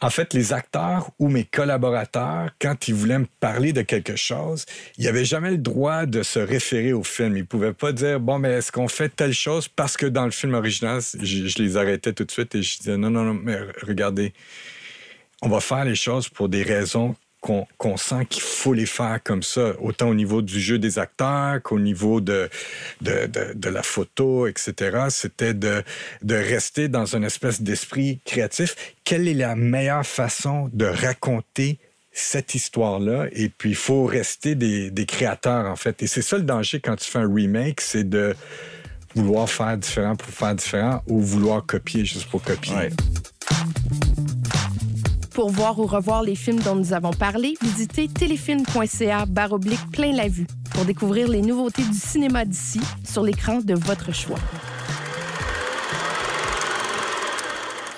en 0.00 0.10
fait, 0.10 0.34
les 0.34 0.52
acteurs 0.52 1.10
ou 1.18 1.28
mes 1.28 1.44
collaborateurs, 1.44 2.50
quand 2.60 2.88
ils 2.88 2.94
voulaient 2.94 3.20
me 3.20 3.28
parler 3.40 3.72
de 3.72 3.82
quelque 3.82 4.16
chose, 4.16 4.66
ils 4.98 5.04
n'avaient 5.04 5.24
jamais 5.24 5.52
le 5.52 5.58
droit 5.58 6.04
de 6.04 6.22
se 6.22 6.38
référer 6.38 6.92
au 6.92 7.04
film. 7.04 7.36
Ils 7.36 7.46
pouvaient 7.46 7.72
pas 7.72 7.92
dire, 7.92 8.20
bon, 8.20 8.38
mais 8.38 8.50
est-ce 8.50 8.70
qu'on 8.70 8.88
fait 8.88 9.08
telle 9.08 9.32
chose? 9.32 9.68
Parce 9.68 9.96
que 9.96 10.06
dans 10.06 10.24
le 10.26 10.30
film 10.30 10.54
original, 10.54 11.00
je 11.00 11.62
les 11.62 11.76
arrêtais 11.76 12.12
tout 12.12 12.24
de 12.24 12.30
suite 12.30 12.54
et 12.54 12.62
je 12.62 12.78
disais, 12.78 12.96
non, 12.98 13.08
non, 13.08 13.24
non, 13.24 13.34
mais 13.34 13.56
regardez, 13.82 14.34
on 15.40 15.48
va 15.48 15.60
faire 15.60 15.84
les 15.84 15.94
choses 15.94 16.28
pour 16.28 16.48
des 16.48 16.62
raisons 16.62 17.14
qu'on 17.44 17.96
sent 17.96 18.24
qu'il 18.30 18.42
faut 18.42 18.72
les 18.72 18.86
faire 18.86 19.20
comme 19.22 19.42
ça, 19.42 19.74
autant 19.80 20.08
au 20.08 20.14
niveau 20.14 20.40
du 20.40 20.58
jeu 20.58 20.78
des 20.78 20.98
acteurs 20.98 21.60
qu'au 21.62 21.78
niveau 21.78 22.22
de, 22.22 22.48
de, 23.02 23.68
la 23.68 23.82
photo, 23.82 24.46
etc. 24.46 25.06
C'était 25.10 25.52
de, 25.52 25.82
de 26.22 26.34
rester 26.34 26.88
dans 26.88 27.04
une 27.04 27.24
espèce 27.24 27.60
d'esprit 27.60 28.20
créatif. 28.24 28.94
Quelle 29.04 29.28
est 29.28 29.34
la 29.34 29.56
meilleure 29.56 30.06
façon 30.06 30.70
de 30.72 30.86
raconter 30.86 31.78
cette 32.12 32.54
histoire-là? 32.54 33.26
Et 33.32 33.50
puis, 33.50 33.70
il 33.70 33.76
faut 33.76 34.04
rester 34.04 34.54
des 34.54 35.06
créateurs, 35.06 35.66
en 35.66 35.76
fait. 35.76 36.02
Et 36.02 36.06
c'est 36.06 36.22
ça 36.22 36.38
le 36.38 36.44
danger 36.44 36.80
quand 36.80 36.96
tu 36.96 37.10
fais 37.10 37.18
un 37.18 37.32
remake, 37.32 37.82
c'est 37.82 38.08
de 38.08 38.34
vouloir 39.14 39.48
faire 39.48 39.76
différent 39.76 40.16
pour 40.16 40.28
faire 40.28 40.54
différent 40.54 41.02
ou 41.06 41.20
vouloir 41.20 41.64
copier 41.64 42.04
juste 42.04 42.28
pour 42.30 42.42
copier. 42.42 42.90
Pour 45.34 45.50
voir 45.50 45.80
ou 45.80 45.86
revoir 45.86 46.22
les 46.22 46.36
films 46.36 46.60
dont 46.60 46.76
nous 46.76 46.92
avons 46.92 47.12
parlé, 47.12 47.54
visitez 47.60 48.06
téléfilm.ca 48.06 49.26
baroblique 49.26 49.90
plein 49.90 50.12
la 50.12 50.28
vue 50.28 50.46
pour 50.72 50.84
découvrir 50.84 51.26
les 51.26 51.42
nouveautés 51.42 51.82
du 51.82 51.98
cinéma 51.98 52.44
d'ici 52.44 52.80
sur 53.04 53.24
l'écran 53.24 53.58
de 53.58 53.74
votre 53.74 54.14
choix. 54.14 54.38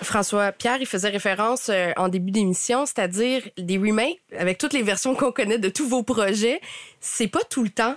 François 0.02 0.50
Pierre, 0.52 0.78
il 0.80 0.86
faisait 0.86 1.10
référence 1.10 1.68
euh, 1.68 1.90
en 1.98 2.08
début 2.08 2.30
d'émission, 2.30 2.86
c'est-à-dire 2.86 3.42
des 3.58 3.76
remakes 3.76 4.18
avec 4.38 4.56
toutes 4.56 4.72
les 4.72 4.82
versions 4.82 5.14
qu'on 5.14 5.32
connaît 5.32 5.58
de 5.58 5.68
tous 5.68 5.86
vos 5.86 6.02
projets, 6.02 6.60
c'est 7.00 7.28
pas 7.28 7.44
tout 7.50 7.64
le 7.64 7.70
temps 7.70 7.96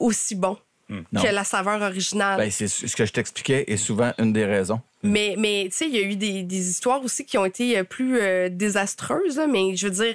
aussi 0.00 0.34
bon 0.34 0.56
Non. 0.88 1.22
que 1.22 1.28
la 1.28 1.44
saveur 1.44 1.80
originale. 1.82 2.38
Ben, 2.38 2.50
c'est 2.50 2.66
ce 2.66 2.96
que 2.96 3.04
je 3.04 3.12
t'expliquais 3.12 3.66
est 3.68 3.76
souvent 3.76 4.12
une 4.18 4.32
des 4.32 4.46
raisons. 4.46 4.80
Mais, 5.02 5.34
mais 5.38 5.64
tu 5.70 5.76
sais, 5.76 5.86
il 5.88 5.96
y 5.96 5.98
a 5.98 6.02
eu 6.02 6.16
des, 6.16 6.42
des 6.42 6.70
histoires 6.70 7.02
aussi 7.02 7.24
qui 7.24 7.38
ont 7.38 7.44
été 7.46 7.78
euh, 7.78 7.84
plus 7.84 8.18
euh, 8.20 8.48
désastreuses, 8.50 9.38
là, 9.38 9.46
mais 9.46 9.74
je 9.76 9.86
veux 9.86 9.92
dire. 9.92 10.14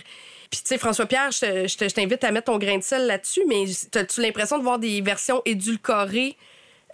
Puis, 0.51 0.61
tu 0.61 0.67
sais, 0.67 0.77
François-Pierre, 0.77 1.31
je 1.31 1.39
te- 1.39 1.67
je 1.67 1.77
te- 1.77 1.89
je 1.89 1.95
t'invite 1.95 2.23
à 2.23 2.31
mettre 2.31 2.51
ton 2.51 2.59
grain 2.59 2.77
de 2.77 2.83
sel 2.83 3.07
là-dessus, 3.07 3.41
mais 3.47 3.63
as-tu 3.95 4.21
l'impression 4.21 4.59
de 4.59 4.63
voir 4.63 4.77
des 4.77 5.01
versions 5.01 5.41
édulcorées 5.45 6.37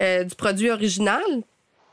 euh, 0.00 0.24
du 0.24 0.34
produit 0.34 0.70
original? 0.70 1.22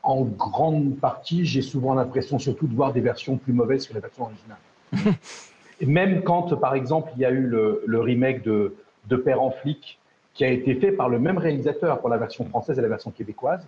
En 0.02 0.22
grande 0.22 0.98
partie, 0.98 1.44
j'ai 1.44 1.60
souvent 1.60 1.92
l'impression 1.94 2.38
surtout 2.38 2.66
de 2.66 2.74
voir 2.74 2.94
des 2.94 3.02
versions 3.02 3.36
plus 3.36 3.52
mauvaises 3.52 3.86
que 3.86 3.92
la 3.92 4.00
version 4.00 4.24
originale. 4.24 5.14
Et 5.82 5.86
même 5.86 6.22
quand, 6.22 6.56
par 6.56 6.74
exemple, 6.74 7.10
il 7.16 7.20
y 7.22 7.24
a 7.26 7.30
eu 7.30 7.42
le, 7.42 7.82
le 7.86 8.00
remake 8.00 8.42
de, 8.42 8.74
de 9.08 9.16
Père 9.16 9.42
en 9.42 9.50
flic 9.50 9.98
qui 10.34 10.44
a 10.44 10.48
été 10.48 10.74
fait 10.76 10.92
par 10.92 11.08
le 11.10 11.18
même 11.18 11.36
réalisateur 11.38 12.00
pour 12.00 12.08
la 12.08 12.16
version 12.16 12.46
française 12.46 12.78
et 12.78 12.82
la 12.82 12.88
version 12.88 13.10
québécoise, 13.10 13.60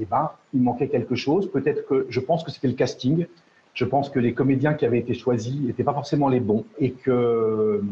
eh 0.00 0.04
ben, 0.04 0.30
il 0.54 0.62
manquait 0.62 0.88
quelque 0.88 1.14
chose. 1.14 1.50
Peut-être 1.50 1.86
que 1.86 2.06
je 2.08 2.20
pense 2.20 2.44
que 2.44 2.50
c'était 2.50 2.68
le 2.68 2.74
casting. 2.74 3.26
Je 3.74 3.84
pense 3.84 4.10
que 4.10 4.18
les 4.18 4.34
comédiens 4.34 4.74
qui 4.74 4.84
avaient 4.84 4.98
été 4.98 5.14
choisis 5.14 5.60
n'étaient 5.60 5.84
pas 5.84 5.94
forcément 5.94 6.28
les 6.28 6.40
bons 6.40 6.64
et 6.78 6.92
que 6.92 7.10
euh, 7.10 7.82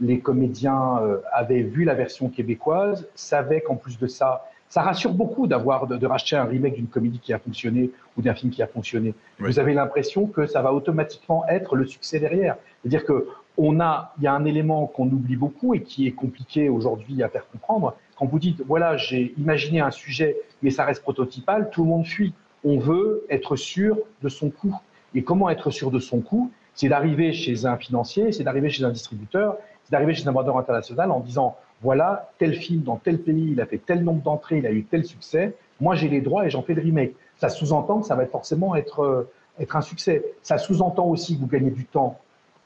les 0.00 0.20
comédiens 0.20 0.98
euh, 1.02 1.18
avaient 1.32 1.62
vu 1.62 1.84
la 1.84 1.94
version 1.94 2.28
québécoise, 2.28 3.06
savaient 3.14 3.60
qu'en 3.60 3.76
plus 3.76 3.98
de 3.98 4.06
ça, 4.06 4.46
ça 4.68 4.82
rassure 4.82 5.12
beaucoup 5.12 5.46
d'avoir 5.46 5.86
de, 5.86 5.96
de 5.96 6.06
racheter 6.06 6.36
un 6.36 6.44
remake 6.44 6.74
d'une 6.74 6.88
comédie 6.88 7.18
qui 7.18 7.32
a 7.32 7.38
fonctionné 7.38 7.90
ou 8.16 8.22
d'un 8.22 8.34
film 8.34 8.50
qui 8.50 8.62
a 8.62 8.66
fonctionné. 8.66 9.14
Vous 9.38 9.58
avez 9.58 9.74
l'impression 9.74 10.26
que 10.26 10.46
ça 10.46 10.60
va 10.62 10.72
automatiquement 10.72 11.46
être 11.48 11.76
le 11.76 11.86
succès 11.86 12.18
derrière. 12.18 12.56
C'est-à-dire 12.82 13.04
que 13.04 13.28
on 13.58 13.80
a, 13.80 14.14
il 14.18 14.24
y 14.24 14.26
a 14.26 14.34
un 14.34 14.44
élément 14.44 14.86
qu'on 14.86 15.06
oublie 15.06 15.36
beaucoup 15.36 15.74
et 15.74 15.82
qui 15.82 16.06
est 16.06 16.12
compliqué 16.12 16.68
aujourd'hui 16.68 17.22
à 17.22 17.28
faire 17.28 17.48
comprendre. 17.48 17.96
Quand 18.18 18.26
vous 18.26 18.38
dites, 18.38 18.62
voilà, 18.66 18.96
j'ai 18.96 19.34
imaginé 19.38 19.80
un 19.80 19.90
sujet, 19.90 20.36
mais 20.62 20.70
ça 20.70 20.84
reste 20.84 21.02
prototypal, 21.02 21.70
tout 21.70 21.82
le 21.82 21.88
monde 21.88 22.06
fuit. 22.06 22.34
On 22.64 22.78
veut 22.78 23.24
être 23.30 23.56
sûr 23.56 23.98
de 24.22 24.28
son 24.28 24.50
coût. 24.50 24.76
Et 25.14 25.22
comment 25.22 25.48
être 25.48 25.70
sûr 25.70 25.90
de 25.90 25.98
son 25.98 26.20
coût? 26.20 26.50
C'est 26.74 26.88
d'arriver 26.88 27.32
chez 27.32 27.64
un 27.64 27.76
financier, 27.76 28.32
c'est 28.32 28.44
d'arriver 28.44 28.68
chez 28.68 28.84
un 28.84 28.90
distributeur, 28.90 29.56
c'est 29.84 29.92
d'arriver 29.92 30.14
chez 30.14 30.28
un 30.28 30.32
vendeur 30.32 30.58
international 30.58 31.10
en 31.10 31.20
disant, 31.20 31.56
voilà, 31.82 32.30
tel 32.38 32.54
film 32.54 32.82
dans 32.82 32.96
tel 32.96 33.18
pays, 33.20 33.52
il 33.52 33.60
a 33.60 33.66
fait 33.66 33.78
tel 33.78 34.02
nombre 34.02 34.22
d'entrées, 34.22 34.58
il 34.58 34.66
a 34.66 34.72
eu 34.72 34.84
tel 34.84 35.04
succès, 35.04 35.54
moi 35.80 35.94
j'ai 35.94 36.08
les 36.08 36.20
droits 36.20 36.46
et 36.46 36.50
j'en 36.50 36.62
fais 36.62 36.74
le 36.74 36.82
remake. 36.82 37.14
Ça 37.36 37.48
sous-entend 37.48 38.00
que 38.00 38.06
ça 38.06 38.14
va 38.14 38.26
forcément 38.26 38.74
être, 38.76 39.00
euh, 39.00 39.30
être 39.58 39.76
un 39.76 39.82
succès. 39.82 40.24
Ça 40.42 40.58
sous-entend 40.58 41.06
aussi 41.06 41.36
que 41.36 41.40
vous 41.40 41.46
gagnez 41.46 41.70
du 41.70 41.84
temps 41.84 42.18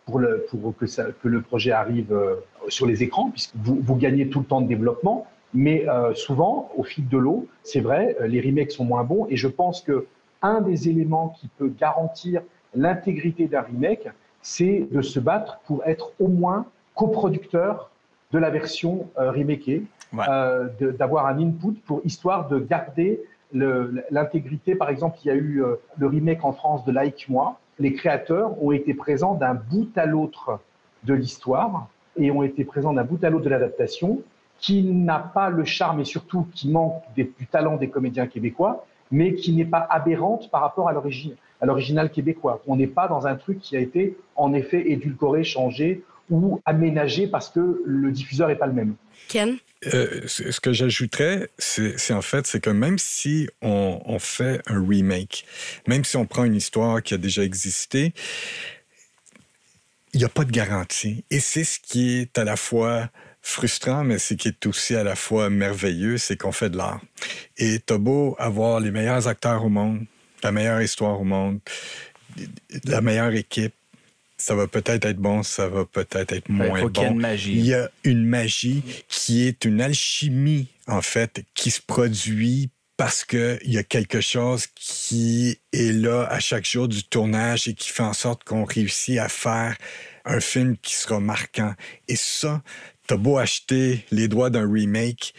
pour, 0.06 0.18
le, 0.18 0.46
pour 0.50 0.76
que, 0.76 0.86
ça- 0.86 1.06
que 1.22 1.28
le 1.28 1.40
projet 1.42 1.72
arrive 1.72 2.12
euh, 2.12 2.36
sur 2.68 2.86
les 2.86 3.02
écrans, 3.02 3.30
puisque 3.30 3.54
vous, 3.56 3.78
vous 3.80 3.96
gagnez 3.96 4.28
tout 4.28 4.40
le 4.40 4.44
temps 4.46 4.60
de 4.60 4.66
développement. 4.68 5.26
Mais 5.52 5.88
euh, 5.88 6.14
souvent, 6.14 6.70
au 6.76 6.84
fil 6.84 7.08
de 7.08 7.18
l'eau, 7.18 7.46
c'est 7.64 7.80
vrai, 7.80 8.16
euh, 8.20 8.26
les 8.28 8.40
remakes 8.40 8.70
sont 8.70 8.84
moins 8.84 9.02
bons. 9.04 9.26
Et 9.30 9.36
je 9.36 9.48
pense 9.48 9.80
que 9.82 10.06
un 10.42 10.60
des 10.60 10.88
éléments 10.88 11.30
qui 11.40 11.48
peut 11.58 11.68
garantir 11.78 12.42
l'intégrité 12.74 13.46
d'un 13.48 13.62
remake, 13.62 14.08
c'est 14.42 14.86
de 14.90 15.02
se 15.02 15.18
battre 15.20 15.60
pour 15.66 15.84
être 15.86 16.12
au 16.20 16.28
moins 16.28 16.66
coproducteur 16.94 17.90
de 18.32 18.38
la 18.38 18.50
version 18.50 19.08
euh, 19.18 19.32
remakée, 19.32 19.82
euh, 20.30 20.68
d'avoir 20.98 21.26
un 21.26 21.38
input 21.40 21.74
pour 21.84 22.00
histoire 22.04 22.48
de 22.48 22.58
garder 22.58 23.20
l'intégrité. 24.10 24.74
Par 24.74 24.88
exemple, 24.90 25.18
il 25.24 25.28
y 25.28 25.30
a 25.30 25.34
eu 25.34 25.62
le 25.98 26.06
remake 26.06 26.44
en 26.44 26.52
France 26.52 26.84
de 26.84 26.92
Like 26.92 27.28
Moi. 27.28 27.58
Les 27.80 27.94
créateurs 27.94 28.62
ont 28.62 28.72
été 28.72 28.92
présents 28.92 29.34
d'un 29.34 29.54
bout 29.54 29.88
à 29.96 30.04
l'autre 30.04 30.60
de 31.04 31.14
l'histoire 31.14 31.88
et 32.16 32.30
ont 32.30 32.42
été 32.42 32.62
présents 32.64 32.92
d'un 32.92 33.04
bout 33.04 33.24
à 33.24 33.30
l'autre 33.30 33.44
de 33.46 33.48
l'adaptation, 33.50 34.20
qui 34.58 34.82
n'a 34.82 35.18
pas 35.18 35.48
le 35.48 35.64
charme 35.64 36.00
et 36.00 36.04
surtout 36.04 36.46
qui 36.54 36.70
manque 36.70 37.02
des- 37.16 37.32
du 37.38 37.46
talent 37.46 37.78
des 37.78 37.88
comédiens 37.88 38.26
québécois, 38.26 38.84
mais 39.10 39.32
qui 39.34 39.54
n'est 39.56 39.64
pas 39.64 39.86
aberrante 39.88 40.50
par 40.50 40.60
rapport 40.60 40.90
à 40.90 40.92
l'original 41.62 42.10
québécois. 42.10 42.60
On 42.66 42.76
n'est 42.76 42.86
pas 42.86 43.08
dans 43.08 43.26
un 43.26 43.34
truc 43.36 43.60
qui 43.60 43.74
a 43.78 43.80
été 43.80 44.18
en 44.36 44.52
effet 44.52 44.90
édulcoré, 44.90 45.42
changé 45.42 46.04
ou 46.30 46.60
aménagé 46.64 47.26
parce 47.26 47.50
que 47.50 47.82
le 47.84 48.12
diffuseur 48.12 48.48
n'est 48.48 48.56
pas 48.56 48.66
le 48.66 48.72
même. 48.72 48.94
Ken? 49.28 49.58
Euh, 49.92 50.22
ce 50.26 50.60
que 50.60 50.72
j'ajouterais, 50.72 51.48
c'est 51.58 51.98
c'est 51.98 52.12
en 52.12 52.22
fait, 52.22 52.46
c'est 52.46 52.60
que 52.60 52.70
même 52.70 52.98
si 52.98 53.48
on, 53.62 54.00
on 54.04 54.18
fait 54.18 54.60
un 54.66 54.86
remake, 54.86 55.46
même 55.86 56.04
si 56.04 56.16
on 56.16 56.26
prend 56.26 56.44
une 56.44 56.54
histoire 56.54 57.02
qui 57.02 57.14
a 57.14 57.18
déjà 57.18 57.42
existé, 57.42 58.12
il 60.12 60.18
n'y 60.18 60.24
a 60.24 60.28
pas 60.28 60.44
de 60.44 60.50
garantie. 60.50 61.24
Et 61.30 61.40
c'est 61.40 61.64
ce 61.64 61.78
qui 61.80 62.18
est 62.18 62.38
à 62.38 62.44
la 62.44 62.56
fois 62.56 63.10
frustrant, 63.42 64.04
mais 64.04 64.18
ce 64.18 64.34
qui 64.34 64.48
est 64.48 64.66
aussi 64.66 64.94
à 64.94 65.04
la 65.04 65.16
fois 65.16 65.48
merveilleux, 65.50 66.18
c'est 66.18 66.36
qu'on 66.36 66.52
fait 66.52 66.70
de 66.70 66.76
l'art. 66.76 67.00
Et 67.56 67.78
t'as 67.78 67.98
beau 67.98 68.36
avoir 68.38 68.80
les 68.80 68.90
meilleurs 68.90 69.28
acteurs 69.28 69.64
au 69.64 69.68
monde, 69.68 70.04
la 70.42 70.52
meilleure 70.52 70.82
histoire 70.82 71.20
au 71.20 71.24
monde, 71.24 71.60
la 72.84 73.00
meilleure 73.00 73.32
équipe, 73.34 73.74
ça 74.40 74.54
va 74.54 74.66
peut-être 74.66 75.04
être 75.04 75.18
bon, 75.18 75.42
ça 75.42 75.68
va 75.68 75.84
peut-être 75.84 76.32
être 76.32 76.48
moins 76.48 76.80
faut 76.80 76.88
qu'il 76.88 77.02
y 77.02 77.06
bon. 77.06 77.12
une 77.12 77.20
magie. 77.20 77.52
Il 77.52 77.66
y 77.66 77.74
a 77.74 77.90
une 78.04 78.24
magie 78.24 78.82
qui 79.08 79.46
est 79.46 79.66
une 79.66 79.82
alchimie, 79.82 80.68
en 80.86 81.02
fait, 81.02 81.44
qui 81.52 81.70
se 81.70 81.82
produit 81.82 82.70
parce 82.96 83.24
qu'il 83.26 83.58
y 83.64 83.76
a 83.76 83.82
quelque 83.82 84.22
chose 84.22 84.66
qui 84.74 85.58
est 85.74 85.92
là 85.92 86.24
à 86.24 86.40
chaque 86.40 86.64
jour 86.64 86.88
du 86.88 87.04
tournage 87.04 87.68
et 87.68 87.74
qui 87.74 87.90
fait 87.90 88.02
en 88.02 88.14
sorte 88.14 88.44
qu'on 88.44 88.64
réussit 88.64 89.18
à 89.18 89.28
faire 89.28 89.76
un 90.24 90.40
film 90.40 90.76
qui 90.78 90.94
sera 90.94 91.20
marquant. 91.20 91.74
Et 92.08 92.16
ça, 92.16 92.62
t'as 93.06 93.16
beau 93.16 93.36
acheter 93.36 94.06
les 94.10 94.26
droits 94.26 94.48
d'un 94.48 94.70
remake, 94.70 95.34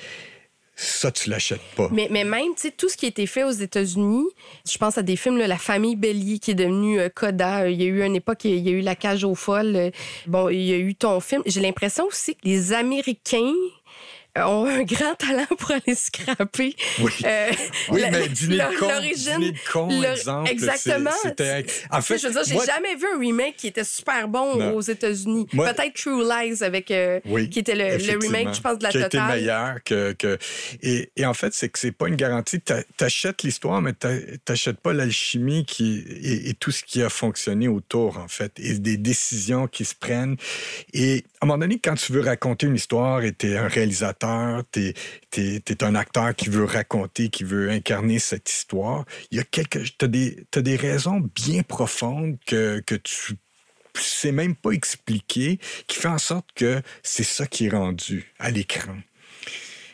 ça, 0.81 1.11
tu 1.11 1.29
l'achètes 1.29 1.61
pas. 1.75 1.89
Mais, 1.91 2.07
même, 2.09 2.33
tu 2.55 2.63
sais, 2.63 2.71
tout 2.71 2.89
ce 2.89 2.97
qui 2.97 3.05
a 3.05 3.09
été 3.09 3.27
fait 3.27 3.43
aux 3.43 3.51
États-Unis, 3.51 4.25
je 4.67 4.77
pense 4.79 4.97
à 4.97 5.03
des 5.03 5.15
films, 5.15 5.37
là, 5.37 5.45
La 5.47 5.59
famille 5.59 5.95
Bélier 5.95 6.39
qui 6.39 6.51
est 6.51 6.55
devenue 6.55 6.99
euh, 6.99 7.09
Coda. 7.09 7.69
Il 7.69 7.79
y 7.79 7.85
a 7.85 7.87
eu 7.87 8.03
une 8.03 8.15
époque, 8.15 8.45
il 8.45 8.57
y 8.57 8.69
a 8.69 8.71
eu 8.71 8.81
La 8.81 8.95
cage 8.95 9.23
aux 9.23 9.35
folles. 9.35 9.91
Bon, 10.25 10.49
il 10.49 10.63
y 10.63 10.73
a 10.73 10.77
eu 10.77 10.95
ton 10.95 11.19
film. 11.19 11.43
J'ai 11.45 11.61
l'impression 11.61 12.05
aussi 12.05 12.33
que 12.33 12.41
les 12.45 12.73
Américains 12.73 13.53
ont 14.37 14.65
un 14.65 14.83
grand 14.83 15.15
talent 15.15 15.45
pour 15.57 15.71
aller 15.71 15.95
scraper. 15.95 16.75
Oui. 16.99 17.11
euh, 17.25 17.49
Oui, 17.89 18.01
la- 18.01 18.11
mais 18.11 18.27
Dîner 18.29 18.57
de 18.57 18.79
con, 18.79 18.87
l'origine. 18.89 19.39
De 19.39 19.53
con, 19.71 20.01
leur- 20.01 20.11
exemple, 20.13 20.47
c'est- 20.47 20.53
Exactement. 20.53 21.09
c'était- 21.21 21.65
en 21.91 22.01
fait, 22.01 22.17
je 22.17 22.27
veux 22.27 22.33
dire, 22.33 22.43
j'ai 22.45 22.53
moi- 22.53 22.65
jamais 22.65 22.95
vu 22.95 23.05
un 23.15 23.19
remake 23.19 23.55
qui 23.57 23.67
était 23.67 23.83
super 23.83 24.27
bon 24.27 24.55
Non. 24.55 24.73
aux 24.75 24.81
États-Unis. 24.81 25.47
Moi- 25.53 25.73
Peut-être 25.73 25.93
True 25.95 26.23
Lies 26.23 26.63
avec 26.63 26.91
euh, 26.91 27.19
Oui, 27.25 27.49
qui 27.49 27.59
était 27.59 27.75
le, 27.75 27.97
remake, 28.19 28.55
je 28.55 28.61
pense, 28.61 28.77
de 28.77 28.83
la 28.83 28.89
qui 28.91 28.97
a 28.97 29.01
été 29.01 29.09
totale. 29.17 29.35
meilleur 29.39 29.75
que, 29.83 30.13
que- 30.13 30.37
Et, 30.81 31.11
et 31.17 31.25
en 31.25 31.33
fait, 31.33 31.53
c'est 31.53 31.69
que 31.69 31.77
c'est 31.79 31.91
pas 31.91 32.07
une 32.07 32.15
garantie. 32.15 32.59
T'a- 32.61 32.83
T'achètes 32.97 33.43
l'histoire, 33.43 33.81
mais 33.81 33.93
t'a- 33.93 34.09
t'achètes 34.45 34.79
pas 34.79 34.93
l'alchimie 34.93 35.65
qui 35.65 35.99
et, 36.23 36.49
et 36.49 36.53
tout 36.53 36.71
ce 36.71 36.83
qui 36.83 37.01
a 37.01 37.09
fonctionné 37.09 37.67
autour, 37.67 38.17
en 38.17 38.27
fait, 38.27 38.53
et 38.57 38.73
des 38.79 38.97
décisions 38.97 39.67
qui 39.67 39.83
se 39.85 39.95
prennent. 39.95 40.37
Et 40.93 41.23
à 41.41 41.45
un 41.45 41.47
moment 41.47 41.57
donné, 41.57 41.79
quand 41.83 41.95
tu 41.95 42.11
veux 42.13 42.21
raconter 42.21 42.67
une 42.67 42.75
histoire 42.75 43.23
et 43.23 43.31
t'es 43.33 43.57
un 43.57 43.67
réalisateur, 43.67 44.20
t'es 44.71 44.93
es, 45.37 45.83
un 45.83 45.95
acteur 45.95 46.35
qui 46.35 46.49
veut 46.49 46.65
raconter, 46.65 47.29
qui 47.29 47.43
veut 47.43 47.69
incarner 47.69 48.19
cette 48.19 48.49
histoire, 48.49 49.05
il 49.31 49.37
y 49.37 49.41
a 49.41 49.43
quelque... 49.43 49.79
T'as 49.97 50.07
des, 50.07 50.45
t'as 50.51 50.61
des 50.61 50.75
raisons 50.75 51.21
bien 51.35 51.63
profondes 51.63 52.37
que, 52.45 52.79
que 52.85 52.95
tu 52.95 53.35
sais 53.95 54.31
même 54.31 54.55
pas 54.55 54.71
expliquer, 54.71 55.59
qui 55.87 55.97
fait 55.97 56.07
en 56.07 56.17
sorte 56.17 56.49
que 56.55 56.81
c'est 57.03 57.23
ça 57.23 57.45
qui 57.47 57.65
est 57.65 57.69
rendu 57.69 58.31
à 58.39 58.49
l'écran. 58.51 58.97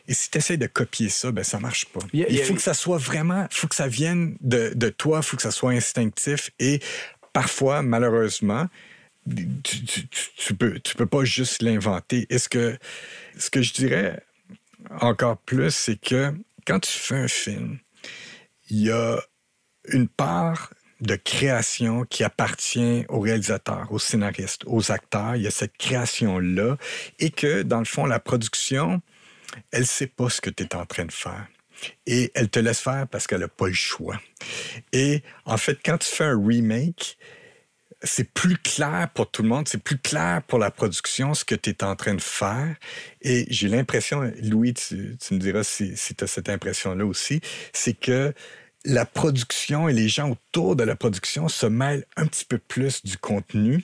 Et 0.07 0.13
si 0.13 0.29
tu 0.29 0.37
essaies 0.37 0.57
de 0.57 0.67
copier 0.67 1.09
ça, 1.09 1.31
ben 1.31 1.43
ça 1.43 1.59
marche 1.59 1.85
pas. 1.85 1.99
Il 2.13 2.41
faut 2.43 2.53
que 2.53 2.61
ça 2.61 2.73
soit 2.73 2.97
vraiment, 2.97 3.47
il 3.51 3.55
faut 3.55 3.67
que 3.67 3.75
ça 3.75 3.87
vienne 3.87 4.37
de, 4.39 4.71
de 4.73 4.89
toi, 4.89 5.19
il 5.21 5.25
faut 5.25 5.35
que 5.35 5.43
ça 5.43 5.51
soit 5.51 5.71
instinctif. 5.71 6.51
Et 6.59 6.79
parfois, 7.33 7.81
malheureusement, 7.81 8.67
tu, 9.29 9.83
tu, 9.83 10.07
tu- 10.07 10.29
tu 10.37 10.53
peux, 10.53 10.79
tu 10.79 10.95
peux 10.95 11.05
pas 11.05 11.25
juste 11.25 11.61
l'inventer. 11.61 12.25
Et 12.29 12.37
ce 12.37 12.47
que, 12.47 12.77
ce 13.37 13.49
que 13.49 13.61
je 13.61 13.73
dirais 13.73 14.23
encore 15.01 15.37
plus, 15.37 15.73
c'est 15.73 15.99
que 15.99 16.33
quand 16.65 16.79
tu 16.79 16.91
fais 16.91 17.15
un 17.15 17.27
film, 17.27 17.79
il 18.69 18.83
y 18.83 18.91
a 18.91 19.19
une 19.89 20.07
part 20.07 20.73
de 20.99 21.15
création 21.15 22.05
qui 22.05 22.23
appartient 22.23 23.05
aux 23.09 23.19
réalisateurs, 23.19 23.91
aux 23.91 23.99
scénaristes, 23.99 24.63
aux 24.65 24.91
acteurs. 24.91 25.35
Il 25.35 25.43
y 25.43 25.47
a 25.47 25.51
cette 25.51 25.77
création-là. 25.77 26.77
Et 27.19 27.29
que, 27.29 27.61
dans 27.61 27.79
le 27.79 27.85
fond, 27.85 28.05
la 28.05 28.19
production, 28.19 29.01
elle 29.71 29.85
sait 29.85 30.07
pas 30.07 30.29
ce 30.29 30.41
que 30.41 30.49
tu 30.49 30.63
es 30.63 30.75
en 30.75 30.85
train 30.85 31.05
de 31.05 31.11
faire. 31.11 31.47
Et 32.07 32.31
elle 32.33 32.49
te 32.49 32.59
laisse 32.59 32.79
faire 32.79 33.07
parce 33.07 33.27
qu'elle 33.27 33.41
n'a 33.41 33.47
pas 33.47 33.67
le 33.67 33.73
choix. 33.73 34.19
Et 34.91 35.21
en 35.45 35.57
fait, 35.57 35.77
quand 35.85 35.99
tu 35.99 36.09
fais 36.09 36.23
un 36.23 36.43
remake, 36.43 37.17
c'est 38.03 38.31
plus 38.31 38.57
clair 38.57 39.09
pour 39.13 39.29
tout 39.29 39.41
le 39.41 39.49
monde, 39.49 39.67
c'est 39.67 39.81
plus 39.81 39.97
clair 39.97 40.41
pour 40.43 40.59
la 40.59 40.71
production 40.71 41.33
ce 41.33 41.43
que 41.43 41.55
tu 41.55 41.71
es 41.71 41.83
en 41.83 41.95
train 41.95 42.13
de 42.13 42.21
faire. 42.21 42.75
Et 43.21 43.47
j'ai 43.49 43.67
l'impression, 43.67 44.31
Louis, 44.43 44.73
tu, 44.73 45.17
tu 45.19 45.33
me 45.33 45.39
diras 45.39 45.63
si, 45.63 45.97
si 45.97 46.13
tu 46.13 46.23
as 46.23 46.27
cette 46.27 46.49
impression-là 46.49 47.05
aussi, 47.05 47.41
c'est 47.73 47.93
que 47.93 48.33
la 48.85 49.05
production 49.05 49.89
et 49.89 49.93
les 49.93 50.07
gens 50.07 50.29
autour 50.31 50.75
de 50.75 50.83
la 50.83 50.95
production 50.95 51.47
se 51.47 51.65
mêlent 51.65 52.05
un 52.15 52.25
petit 52.25 52.45
peu 52.45 52.57
plus 52.57 53.03
du 53.03 53.17
contenu. 53.17 53.83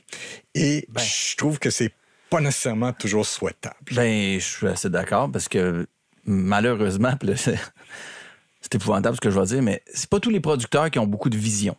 Et 0.56 0.88
je 0.98 1.36
trouve 1.36 1.60
que 1.60 1.70
c'est 1.70 1.92
pas 2.30 2.40
nécessairement 2.40 2.94
toujours 2.94 3.26
souhaitable. 3.26 3.76
Ben, 3.92 4.40
je 4.40 4.46
suis 4.46 4.68
assez 4.68 4.90
d'accord 4.90 5.32
parce 5.32 5.50
que 5.50 5.88
malheureusement, 6.26 7.14
c'est 7.36 8.76
épouvantable 8.76 9.16
ce 9.16 9.22
que 9.22 9.30
je 9.30 9.40
vais 9.40 9.46
dire, 9.46 9.62
mais 9.62 9.84
c'est 9.94 10.10
pas 10.10 10.20
tous 10.20 10.30
les 10.30 10.40
producteurs 10.40 10.90
qui 10.90 11.00
ont 11.00 11.08
beaucoup 11.08 11.30
de 11.30 11.38
vision. 11.38 11.76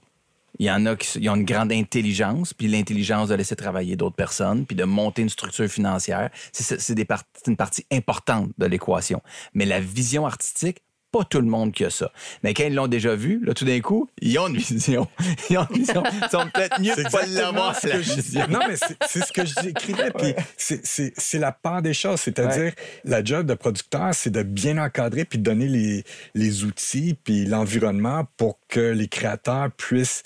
Il 0.58 0.66
y 0.66 0.70
en 0.70 0.86
a 0.86 0.94
qui 0.96 1.28
ont 1.28 1.34
une 1.34 1.44
grande 1.44 1.72
intelligence, 1.72 2.54
puis 2.54 2.68
l'intelligence 2.68 3.28
de 3.28 3.34
laisser 3.34 3.56
travailler 3.56 3.96
d'autres 3.96 4.14
personnes, 4.14 4.66
puis 4.66 4.76
de 4.76 4.84
monter 4.84 5.22
une 5.22 5.28
structure 5.28 5.68
financière. 5.68 6.30
C'est 6.52 7.46
une 7.46 7.56
partie 7.56 7.86
importante 7.90 8.50
de 8.56 8.66
l'équation. 8.66 9.20
Mais 9.52 9.66
la 9.66 9.80
vision 9.80 10.26
artistique, 10.26 10.82
pas 11.18 11.24
tout 11.24 11.40
le 11.40 11.46
monde 11.46 11.72
qui 11.72 11.84
a 11.84 11.90
ça. 11.90 12.10
Mais 12.42 12.54
quand 12.54 12.64
ils 12.64 12.74
l'ont 12.74 12.88
déjà 12.88 13.14
vu, 13.14 13.40
là, 13.44 13.54
tout 13.54 13.64
d'un 13.64 13.80
coup, 13.80 14.08
ils 14.20 14.36
ont 14.38 14.48
une 14.48 14.56
vision. 14.56 15.06
Ils 15.50 15.58
ont 15.58 15.66
une 15.70 15.76
vision. 15.78 16.02
Ils 16.12 16.28
sont 16.30 16.48
peut-être 16.52 16.80
mieux 16.80 16.92
C'est 16.96 17.04
de 17.04 17.10
pas 17.10 17.26
l'avoir, 17.26 17.78
ce 17.78 17.86
la 17.86 18.00
je 18.02 18.12
vision. 18.14 18.46
Non, 18.48 18.60
mais 18.68 18.76
c'est- 18.76 19.24
ce 19.24 19.32
que 19.32 19.42
j'écrivais. 19.46 20.10
Puis 20.10 20.34
c'est- 20.56 20.84
c'est 20.84 21.12
c'est 21.16 21.38
la 21.38 21.52
part 21.52 21.82
des 21.82 21.94
choses. 21.94 22.20
C'est-à-dire, 22.20 22.72
la 23.04 23.22
job 23.22 23.46
de 23.46 23.54
producteur, 23.54 24.10
c'est 24.12 24.30
de 24.30 24.42
bien 24.42 24.78
encadrer 24.78 25.24
puis 25.24 25.38
de 25.38 25.44
donner 25.44 25.68
les, 25.68 26.04
les 26.34 26.64
outils 26.64 27.16
puis 27.22 27.44
l'environnement 27.46 28.26
pour 28.36 28.58
que 28.68 28.80
les 28.80 29.08
créateurs 29.08 29.70
puissent 29.72 30.22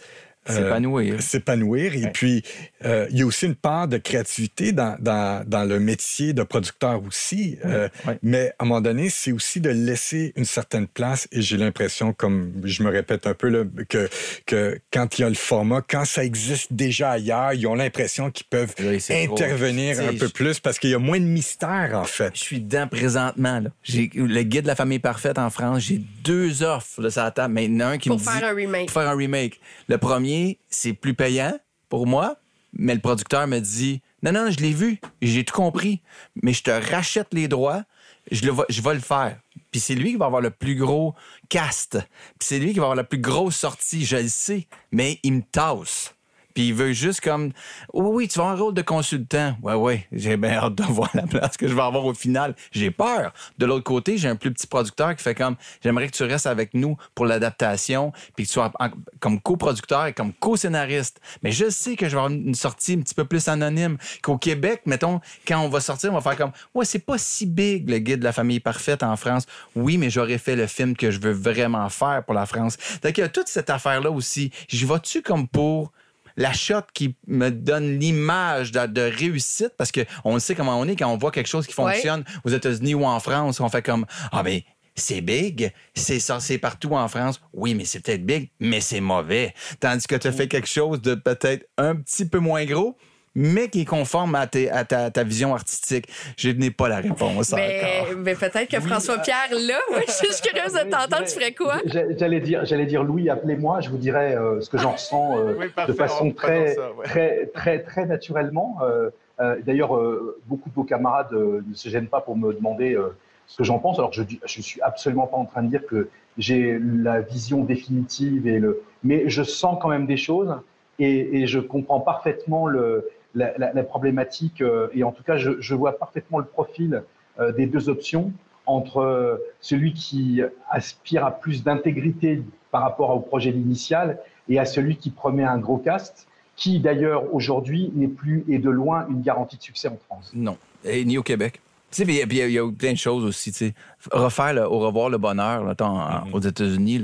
euh, 0.50 0.54
S'épanouir. 0.54 1.22
s'épanouir. 1.22 1.94
Et 1.96 2.10
puis, 2.12 2.42
euh, 2.84 3.06
il 3.10 3.18
y 3.18 3.22
a 3.22 3.26
aussi 3.26 3.46
une 3.46 3.54
part 3.54 3.88
de 3.88 3.98
créativité 3.98 4.72
dans, 4.72 4.96
dans, 5.00 5.44
dans 5.46 5.64
le 5.64 5.78
métier 5.80 6.32
de 6.32 6.42
producteur 6.42 7.02
aussi. 7.04 7.58
Euh, 7.64 7.88
Mais 8.22 8.52
à 8.58 8.64
un 8.64 8.66
moment 8.66 8.80
donné, 8.80 9.08
c'est 9.10 9.32
aussi 9.32 9.60
de 9.60 9.70
laisser 9.70 10.32
une 10.36 10.44
certaine 10.44 10.86
place. 10.86 11.28
Et 11.32 11.42
j'ai 11.42 11.56
l'impression, 11.56 12.12
comme 12.12 12.52
je 12.64 12.82
me 12.82 12.90
répète 12.90 13.26
un 13.26 13.34
peu, 13.34 13.48
là, 13.48 13.64
que, 13.88 14.08
que 14.46 14.78
quand 14.92 15.18
il 15.18 15.22
y 15.22 15.24
a 15.24 15.28
le 15.28 15.34
format, 15.34 15.82
quand 15.88 16.04
ça 16.04 16.24
existe 16.24 16.72
déjà 16.72 17.10
ailleurs, 17.10 17.52
ils 17.52 17.66
ont 17.66 17.74
l'impression 17.74 18.30
qu'ils 18.30 18.46
peuvent 18.46 18.74
intervenir 19.10 20.00
un 20.00 20.14
peu 20.16 20.26
je- 20.26 20.32
plus 20.32 20.60
parce 20.60 20.78
qu'il 20.78 20.90
y 20.90 20.94
a 20.94 20.98
moins 20.98 21.20
de 21.20 21.24
mystère, 21.24 21.90
en 21.94 22.04
fait. 22.04 22.32
Je 22.34 22.40
suis 22.40 22.60
dedans 22.60 22.86
présentement. 22.88 23.60
Là. 23.60 23.70
J'ai 23.82 24.10
le 24.14 24.42
guide 24.42 24.62
de 24.62 24.66
la 24.68 24.76
famille 24.76 24.98
parfaite 24.98 25.38
en 25.38 25.50
France. 25.50 25.80
J'ai 25.82 26.00
deux 26.24 26.62
offres 26.62 27.02
de 27.02 27.08
sa 27.08 27.30
table. 27.30 27.54
Mais 27.54 27.64
il 27.66 27.72
y 27.74 27.76
en 27.76 27.80
a 27.80 27.86
un 27.86 27.98
qui 27.98 28.08
Pour 28.08 28.18
me 28.18 28.22
dit 28.24 28.28
faire 28.30 28.48
un 28.50 28.54
remake. 28.54 28.86
pour 28.86 29.00
faire 29.02 29.10
un 29.10 29.16
remake. 29.16 29.60
Le 29.88 29.98
premier, 29.98 30.37
c'est 30.68 30.92
plus 30.92 31.14
payant 31.14 31.58
pour 31.88 32.06
moi, 32.06 32.36
mais 32.72 32.94
le 32.94 33.00
producteur 33.00 33.46
me 33.46 33.58
dit 33.58 34.02
non 34.22 34.32
non, 34.32 34.50
je 34.50 34.58
l'ai 34.58 34.72
vu, 34.72 35.00
j'ai 35.22 35.44
tout 35.44 35.54
compris, 35.54 36.02
mais 36.42 36.52
je 36.52 36.62
te 36.64 36.70
rachète 36.70 37.28
les 37.32 37.46
droits, 37.46 37.84
je 38.30 38.44
le 38.44 38.52
je 38.68 38.82
vais 38.82 38.94
le 38.94 39.00
faire. 39.00 39.38
Puis 39.70 39.80
c'est 39.80 39.94
lui 39.94 40.12
qui 40.12 40.16
va 40.16 40.26
avoir 40.26 40.40
le 40.40 40.50
plus 40.50 40.74
gros 40.74 41.14
cast. 41.48 41.98
Puis 42.38 42.48
c'est 42.48 42.58
lui 42.58 42.72
qui 42.72 42.78
va 42.78 42.86
avoir 42.86 42.96
la 42.96 43.04
plus 43.04 43.20
grosse 43.20 43.56
sortie, 43.56 44.04
je 44.04 44.16
le 44.16 44.28
sais, 44.28 44.66
mais 44.90 45.20
il 45.22 45.34
me 45.34 45.42
tasse. 45.42 46.14
Puis 46.58 46.66
il 46.66 46.74
veut 46.74 46.92
juste 46.92 47.20
comme 47.20 47.52
Oui, 47.92 48.10
oui, 48.12 48.26
tu 48.26 48.40
vas 48.40 48.46
un 48.46 48.56
rôle 48.56 48.74
de 48.74 48.82
consultant. 48.82 49.56
Ouais, 49.62 49.74
ouais. 49.74 50.08
J'ai 50.10 50.36
bien 50.36 50.54
hâte 50.54 50.74
de 50.74 50.82
voir 50.92 51.08
la 51.14 51.22
place 51.22 51.56
que 51.56 51.68
je 51.68 51.72
vais 51.72 51.82
avoir 51.82 52.04
au 52.04 52.14
final. 52.14 52.56
J'ai 52.72 52.90
peur. 52.90 53.32
De 53.58 53.64
l'autre 53.64 53.84
côté, 53.84 54.18
j'ai 54.18 54.26
un 54.26 54.34
plus 54.34 54.52
petit 54.52 54.66
producteur 54.66 55.14
qui 55.14 55.22
fait 55.22 55.36
comme 55.36 55.54
J'aimerais 55.84 56.08
que 56.08 56.16
tu 56.16 56.24
restes 56.24 56.48
avec 56.48 56.74
nous 56.74 56.96
pour 57.14 57.26
l'adaptation, 57.26 58.10
puis 58.34 58.44
que 58.44 58.48
tu 58.48 58.54
sois 58.54 58.72
comme 59.20 59.40
coproducteur 59.40 60.06
et 60.06 60.12
comme 60.12 60.32
co-scénariste. 60.32 61.20
Mais 61.44 61.52
je 61.52 61.70
sais 61.70 61.94
que 61.94 62.06
je 62.06 62.16
vais 62.16 62.22
avoir 62.22 62.32
une 62.32 62.56
sortie 62.56 62.94
un 62.94 63.02
petit 63.02 63.14
peu 63.14 63.24
plus 63.24 63.46
anonyme 63.46 63.96
qu'au 64.20 64.36
Québec. 64.36 64.82
Mettons, 64.84 65.20
quand 65.46 65.60
on 65.60 65.68
va 65.68 65.78
sortir, 65.78 66.10
on 66.10 66.18
va 66.18 66.22
faire 66.22 66.36
comme 66.36 66.52
Ouais, 66.74 66.84
c'est 66.84 66.98
pas 66.98 67.18
si 67.18 67.46
big 67.46 67.88
le 67.88 67.98
guide 67.98 68.18
de 68.18 68.24
la 68.24 68.32
famille 68.32 68.58
parfaite 68.58 69.04
en 69.04 69.14
France. 69.14 69.46
Oui, 69.76 69.96
mais 69.96 70.10
j'aurais 70.10 70.38
fait 70.38 70.56
le 70.56 70.66
film 70.66 70.96
que 70.96 71.12
je 71.12 71.20
veux 71.20 71.30
vraiment 71.30 71.88
faire 71.88 72.24
pour 72.24 72.34
la 72.34 72.46
France. 72.46 72.76
Donc, 73.04 73.16
il 73.16 73.20
y 73.20 73.24
a 73.24 73.28
toute 73.28 73.46
cette 73.46 73.70
affaire-là 73.70 74.10
aussi. 74.10 74.50
J'y 74.66 74.86
vas-tu 74.86 75.22
comme 75.22 75.46
pour 75.46 75.92
la 76.38 76.52
shot 76.54 76.82
qui 76.94 77.14
me 77.26 77.50
donne 77.50 77.98
l'image 77.98 78.72
de, 78.72 78.86
de 78.86 79.02
réussite 79.02 79.72
parce 79.76 79.92
que 79.92 80.00
on 80.24 80.32
le 80.34 80.40
sait 80.40 80.54
comment 80.54 80.78
on 80.80 80.86
est 80.88 80.96
quand 80.96 81.12
on 81.12 81.18
voit 81.18 81.30
quelque 81.32 81.48
chose 81.48 81.66
qui 81.66 81.78
Ouais. 81.78 81.92
fonctionne 81.92 82.24
aux 82.44 82.48
États-Unis 82.50 82.94
ou 82.94 83.04
en 83.04 83.20
France, 83.20 83.60
on 83.60 83.68
fait 83.68 83.82
comme 83.82 84.06
ah 84.32 84.42
ben 84.42 84.60
c'est 84.94 85.20
big, 85.20 85.72
c'est 85.94 86.18
ça, 86.18 86.40
c'est 86.40 86.58
partout 86.58 86.94
en 86.94 87.06
France. 87.06 87.40
Oui, 87.52 87.74
mais 87.74 87.84
c'est 87.84 88.00
peut-être 88.00 88.24
big, 88.26 88.50
mais 88.58 88.80
c'est 88.80 89.00
mauvais. 89.00 89.54
Tandis 89.78 90.06
que 90.08 90.16
tu 90.16 90.26
as 90.26 90.32
fait 90.32 90.48
quelque 90.48 90.66
chose 90.68 91.00
de 91.02 91.14
peut-être 91.14 91.68
un 91.76 91.94
petit 91.94 92.24
peu 92.24 92.38
moins 92.40 92.64
gros, 92.64 92.96
mais 93.40 93.68
qui 93.68 93.82
est 93.82 93.84
conforme 93.84 94.34
à, 94.34 94.48
tes- 94.48 94.68
à 94.68 94.84
ta, 94.84 95.10
ta 95.12 95.22
vision 95.22 95.54
artistique. 95.54 96.06
Je 96.36 96.50
n'ai 96.50 96.72
pas 96.72 96.88
la 96.88 96.96
réponse 96.96 97.52
Mais, 97.54 97.80
encore. 98.02 98.16
mais 98.18 98.34
peut-être 98.34 98.68
que 98.68 98.80
François 98.80 99.18
Pierre, 99.18 99.48
là, 99.52 99.78
je 100.06 100.10
suis 100.12 100.26
juste 100.26 100.44
curieuse 100.44 100.72
de 100.72 100.80
t'entendre, 100.90 101.24
tu 101.24 101.34
ferais 101.34 101.52
quoi? 101.54 101.76
J'a- 101.84 102.16
J'allais 102.16 102.40
dire, 102.40 102.64
j'allais 102.66 102.86
dire 102.86 103.04
Louis, 103.04 103.30
appelez-moi, 103.30 103.80
je 103.80 103.90
vous 103.90 103.96
dirai 103.96 104.34
euh, 104.34 104.60
ce 104.60 104.68
que 104.68 104.76
j'en 104.76 104.92
ressens 104.92 105.38
euh, 105.38 105.54
Oui, 105.56 105.68
parfait, 105.68 105.92
de 105.92 105.96
façon 105.96 106.26
on 106.26 106.30
très, 106.32 106.64
présente 106.64 106.76
ça, 106.76 106.92
ouais. 106.94 107.04
très, 107.06 107.46
très, 107.54 107.78
très 107.82 108.06
naturellement. 108.06 108.78
Euh, 108.82 109.10
euh, 109.40 109.56
D'ailleurs, 109.64 109.94
euh, 109.96 110.36
beaucoup 110.46 110.68
de 110.68 110.74
vos 110.74 110.82
camarades 110.84 111.32
euh, 111.32 111.62
ne 111.68 111.74
se 111.74 111.88
gênent 111.88 112.08
pas 112.08 112.20
pour 112.20 112.36
me 112.36 112.52
demander 112.52 112.94
euh, 112.96 113.14
ce 113.46 113.56
que 113.58 113.62
j'en 113.64 113.78
pense. 113.78 113.98
Alors, 114.00 114.12
je 114.12 114.22
je 114.44 114.60
suis 114.60 114.80
absolument 114.82 115.28
pas 115.28 115.36
en 115.36 115.44
train 115.44 115.62
de 115.62 115.68
dire 115.68 115.86
que 115.86 116.08
j'ai 116.38 116.76
la 116.80 117.20
vision 117.20 117.62
définitive 117.62 118.48
et 118.48 118.58
le, 118.58 118.82
mais 119.04 119.28
je 119.28 119.44
sens 119.44 119.78
quand 119.80 119.88
même 119.88 120.06
des 120.06 120.16
choses. 120.16 120.54
Et, 121.00 121.42
et 121.42 121.46
je 121.46 121.60
comprends 121.60 122.00
parfaitement 122.00 122.66
le, 122.66 123.08
la, 123.34 123.56
la, 123.58 123.72
la 123.72 123.82
problématique, 123.82 124.60
euh, 124.62 124.88
et 124.94 125.04
en 125.04 125.12
tout 125.12 125.22
cas, 125.22 125.36
je, 125.36 125.60
je 125.60 125.74
vois 125.74 125.98
parfaitement 125.98 126.38
le 126.38 126.44
profil 126.44 127.02
euh, 127.40 127.52
des 127.52 127.66
deux 127.66 127.88
options 127.88 128.32
entre 128.66 128.98
euh, 128.98 129.36
celui 129.60 129.92
qui 129.94 130.42
aspire 130.70 131.24
à 131.24 131.30
plus 131.30 131.62
d'intégrité 131.64 132.42
par 132.70 132.82
rapport 132.82 133.10
au 133.10 133.20
projet 133.20 133.50
initial 133.50 134.18
et 134.48 134.58
à 134.58 134.64
celui 134.64 134.96
qui 134.96 135.10
promet 135.10 135.44
un 135.44 135.58
gros 135.58 135.78
cast, 135.78 136.26
qui 136.56 136.80
d'ailleurs 136.80 137.32
aujourd'hui 137.34 137.90
n'est 137.94 138.08
plus 138.08 138.44
et 138.48 138.58
de 138.58 138.68
loin 138.70 139.06
une 139.08 139.22
garantie 139.22 139.56
de 139.56 139.62
succès 139.62 139.88
en 139.88 139.96
France. 140.06 140.32
Non. 140.34 140.56
Et 140.84 141.04
ni 141.04 141.16
au 141.18 141.22
Québec. 141.22 141.60
Tu 141.90 142.04
sais, 142.04 142.10
il 142.10 142.14
y, 142.36 142.42
a- 142.42 142.46
il 142.46 142.52
y 142.52 142.58
a 142.58 142.70
plein 142.70 142.92
de 142.92 142.98
choses 142.98 143.24
aussi. 143.24 143.52
Tu 143.52 143.58
sais. 143.68 143.74
Refaire 144.12 144.52
le- 144.54 144.66
au 144.66 144.78
revoir 144.80 145.08
le 145.08 145.16
bonheur 145.16 145.64
là, 145.64 145.74
en- 145.80 146.30
aux 146.32 146.40
États-Unis. 146.40 147.02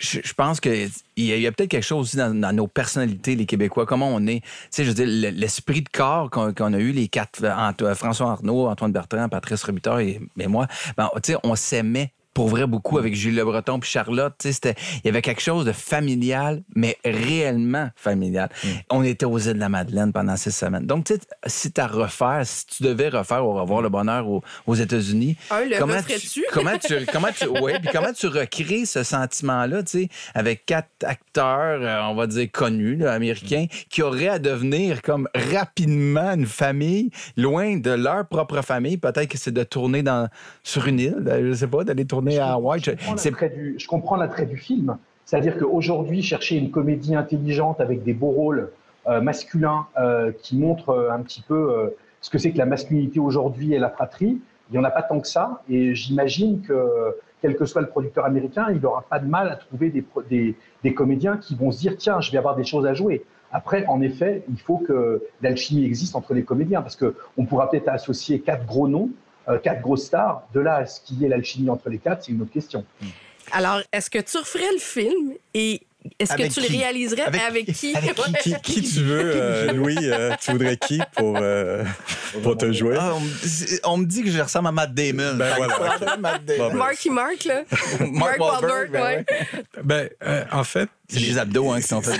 Je, 0.00 0.32
pense 0.34 0.60
qu'il 0.60 0.90
y 1.16 1.46
a, 1.46 1.48
a 1.48 1.52
peut-être 1.52 1.70
quelque 1.70 1.84
chose 1.84 2.08
aussi 2.08 2.16
dans, 2.16 2.54
nos 2.54 2.66
personnalités, 2.66 3.36
les 3.36 3.46
Québécois, 3.46 3.86
comment 3.86 4.08
on 4.08 4.26
est. 4.26 4.40
Tu 4.40 4.48
sais, 4.70 4.84
je 4.84 4.88
veux 4.88 4.94
dire, 4.94 5.06
le- 5.06 5.30
l'esprit 5.38 5.82
de 5.82 5.88
corps 5.88 6.30
qu'on 6.30 6.72
a 6.72 6.78
eu, 6.78 6.92
les 6.92 7.08
quatre, 7.08 7.44
Ant- 7.44 7.94
François 7.94 8.32
Arnaud, 8.32 8.66
Antoine 8.68 8.92
Bertrand, 8.92 9.28
Patrice 9.28 9.62
Robitaille 9.62 10.20
et, 10.38 10.42
et 10.42 10.46
moi, 10.48 10.66
ben, 10.96 11.10
tu 11.22 11.32
sais, 11.32 11.38
on 11.44 11.54
s'aimait 11.54 12.12
pour 12.34 12.48
vrai 12.48 12.66
beaucoup 12.66 12.98
avec 12.98 13.14
Jules 13.14 13.34
Le 13.34 13.44
Breton 13.44 13.78
puis 13.80 13.90
Charlotte. 13.90 14.34
Tu 14.38 14.48
sais, 14.48 14.52
c'était- 14.54 14.74
il 15.04 15.06
y 15.06 15.08
avait 15.08 15.22
quelque 15.22 15.42
chose 15.42 15.64
de 15.64 15.72
familial, 15.72 16.62
mais 16.74 16.96
réellement 17.04 17.90
familial. 17.96 18.48
On 18.90 19.02
était 19.02 19.26
aux 19.26 19.38
îles 19.38 19.54
de 19.54 19.58
la 19.58 19.68
Madeleine 19.68 20.12
pendant 20.12 20.36
six 20.36 20.50
semaines. 20.52 20.86
Donc, 20.86 21.04
tu 21.04 21.14
sais, 21.14 21.20
si 21.46 21.72
tu 21.72 21.80
à 21.80 21.86
refaire, 21.86 22.42
si 22.44 22.66
tu 22.66 22.82
devais 22.82 23.08
refaire 23.08 23.44
au 23.44 23.54
revoir 23.54 23.82
le 23.82 23.88
bonheur 23.88 24.28
aux, 24.28 24.42
aux 24.66 24.74
États-Unis, 24.74 25.36
Un, 25.50 25.64
le 25.66 25.78
comment 25.78 26.00
tu, 26.02 26.44
comment 26.52 26.78
tu, 26.78 26.94
comment 27.12 27.28
tu, 27.36 27.46
ouais, 27.48 27.78
puis 27.80 27.90
comment 27.92 28.12
tu 28.12 28.26
recrées 28.28 28.84
ce 28.86 29.02
sentiment-là, 29.02 29.82
tu 29.82 29.90
sais, 30.02 30.08
avec 30.34 30.64
quatre 30.66 30.88
acteurs, 31.04 31.80
euh, 31.82 32.00
on 32.10 32.14
va 32.14 32.26
dire 32.26 32.48
connus, 32.52 32.96
là, 32.96 33.12
américains, 33.12 33.66
qui 33.90 34.02
auraient 34.02 34.28
à 34.28 34.38
devenir 34.38 35.02
comme 35.02 35.28
rapidement 35.34 36.32
une 36.34 36.46
famille, 36.46 37.10
loin 37.36 37.76
de 37.76 37.90
leur 37.90 38.26
propre 38.26 38.62
famille. 38.62 38.96
Peut-être 38.96 39.28
que 39.28 39.38
c'est 39.38 39.52
de 39.52 39.62
tourner 39.64 40.02
dans, 40.02 40.28
sur 40.62 40.86
une 40.86 41.00
île, 41.00 41.38
je 41.44 41.52
sais 41.54 41.66
pas, 41.66 41.84
d'aller 41.84 42.04
tourner 42.04 42.21
à 42.38 42.52
Hawaï. 42.52 42.80
Je- 42.80 42.90
comprends 42.92 43.16
l'attrait 43.30 43.48
du- 43.50 43.74
je 43.78 43.86
comprends 43.88 44.16
l'attrait 44.16 44.46
du 44.46 44.56
film. 44.56 44.96
C'est-à-dire 45.24 45.56
qu'aujourd'hui, 45.58 46.22
chercher 46.22 46.56
une 46.56 46.70
comédie 46.70 47.14
intelligente 47.14 47.80
avec 47.80 48.02
des 48.02 48.12
beaux 48.12 48.30
rôles 48.30 48.70
euh, 49.08 49.20
masculins 49.20 49.86
euh, 49.98 50.30
qui 50.42 50.56
montrent 50.56 50.90
euh, 50.90 51.10
un 51.12 51.20
petit 51.20 51.42
peu 51.42 51.54
euh, 51.72 51.96
ce 52.20 52.30
que 52.30 52.38
c'est 52.38 52.52
que 52.52 52.58
la 52.58 52.66
masculinité 52.66 53.18
aujourd'hui 53.20 53.72
et 53.74 53.78
la 53.78 53.88
fratrie, 53.90 54.38
il 54.70 54.72
n'y 54.72 54.78
en 54.78 54.84
a 54.84 54.90
pas 54.90 55.02
tant 55.02 55.20
que 55.20 55.26
ça. 55.28 55.62
Et 55.68 55.94
j'imagine 55.94 56.60
que, 56.62 57.16
quel 57.40 57.56
que 57.56 57.64
soit 57.64 57.80
le 57.82 57.88
producteur 57.88 58.24
américain, 58.24 58.66
il 58.70 58.80
n'aura 58.80 59.02
pas 59.02 59.18
de 59.18 59.26
mal 59.26 59.48
à 59.48 59.56
trouver 59.56 59.90
des, 59.90 60.04
des, 60.30 60.54
des 60.84 60.94
comédiens 60.94 61.36
qui 61.36 61.54
vont 61.56 61.70
se 61.72 61.80
dire 61.80 61.96
tiens, 61.98 62.20
je 62.20 62.30
vais 62.30 62.38
avoir 62.38 62.54
des 62.56 62.64
choses 62.64 62.86
à 62.86 62.94
jouer. 62.94 63.24
Après, 63.50 63.84
en 63.86 64.00
effet, 64.00 64.44
il 64.48 64.58
faut 64.60 64.78
que 64.78 65.22
l'alchimie 65.42 65.84
existe 65.84 66.16
entre 66.16 66.32
les 66.32 66.42
comédiens 66.42 66.80
parce 66.80 66.96
qu'on 66.96 67.44
pourra 67.44 67.68
peut-être 67.70 67.88
associer 67.88 68.40
quatre 68.40 68.64
gros 68.66 68.88
noms, 68.88 69.10
quatre 69.62 69.80
grosses 69.80 70.06
stars. 70.06 70.42
De 70.54 70.60
là 70.60 70.76
à 70.76 70.86
ce 70.86 71.00
qu'il 71.00 71.20
y 71.20 71.24
ait 71.24 71.28
l'alchimie 71.28 71.70
entre 71.70 71.88
les 71.88 71.98
quatre, 71.98 72.24
c'est 72.24 72.32
une 72.32 72.42
autre 72.42 72.52
question. 72.52 72.84
Alors, 73.52 73.80
est-ce 73.92 74.08
que 74.08 74.18
tu 74.18 74.38
referais 74.38 74.72
le 74.72 74.78
film 74.78 75.34
et 75.54 75.82
est-ce 76.18 76.34
que 76.34 76.52
tu 76.52 76.60
le 76.60 76.66
réaliserais? 76.68 77.22
Avec- 77.22 77.40
avec, 77.42 77.66
qui? 77.72 77.94
Qui, 78.42 78.54
qui? 78.62 78.82
Tu 78.82 79.02
veux, 79.02 79.32
euh, 79.34 79.72
Louis? 79.72 79.96
euh, 80.02 80.32
tu 80.40 80.52
voudrais 80.52 80.76
qui 80.76 81.00
pour, 81.16 81.36
euh, 81.40 81.84
pour 82.42 82.56
te 82.56 82.72
jouer? 82.72 82.96
Ah, 82.98 83.12
on, 83.14 83.20
me- 83.20 83.80
on 83.84 83.96
me 83.98 84.04
dit 84.06 84.22
que 84.22 84.30
je 84.30 84.40
ressemble 84.40 84.68
à 84.68 84.72
Matt 84.72 84.94
Damon. 84.94 85.34
Ben 85.36 85.54
Fait 85.54 85.62
voilà. 85.62 86.16
Matt 86.18 86.44
Damon. 86.44 86.68
Ben. 86.70 86.76
Marky 86.76 87.10
Mark, 87.10 87.44
là. 87.44 87.62
Mark 88.10 88.38
Wahlberg, 88.40 88.90
ben 88.90 89.02
ouais. 89.02 89.24
Ben, 89.82 90.08
euh, 90.24 90.44
en 90.52 90.64
fait. 90.64 90.88
C'est 91.08 91.20
les 91.20 91.36
abdos 91.38 91.70
hein, 91.70 91.80
qui 91.80 91.88
sont. 91.88 92.00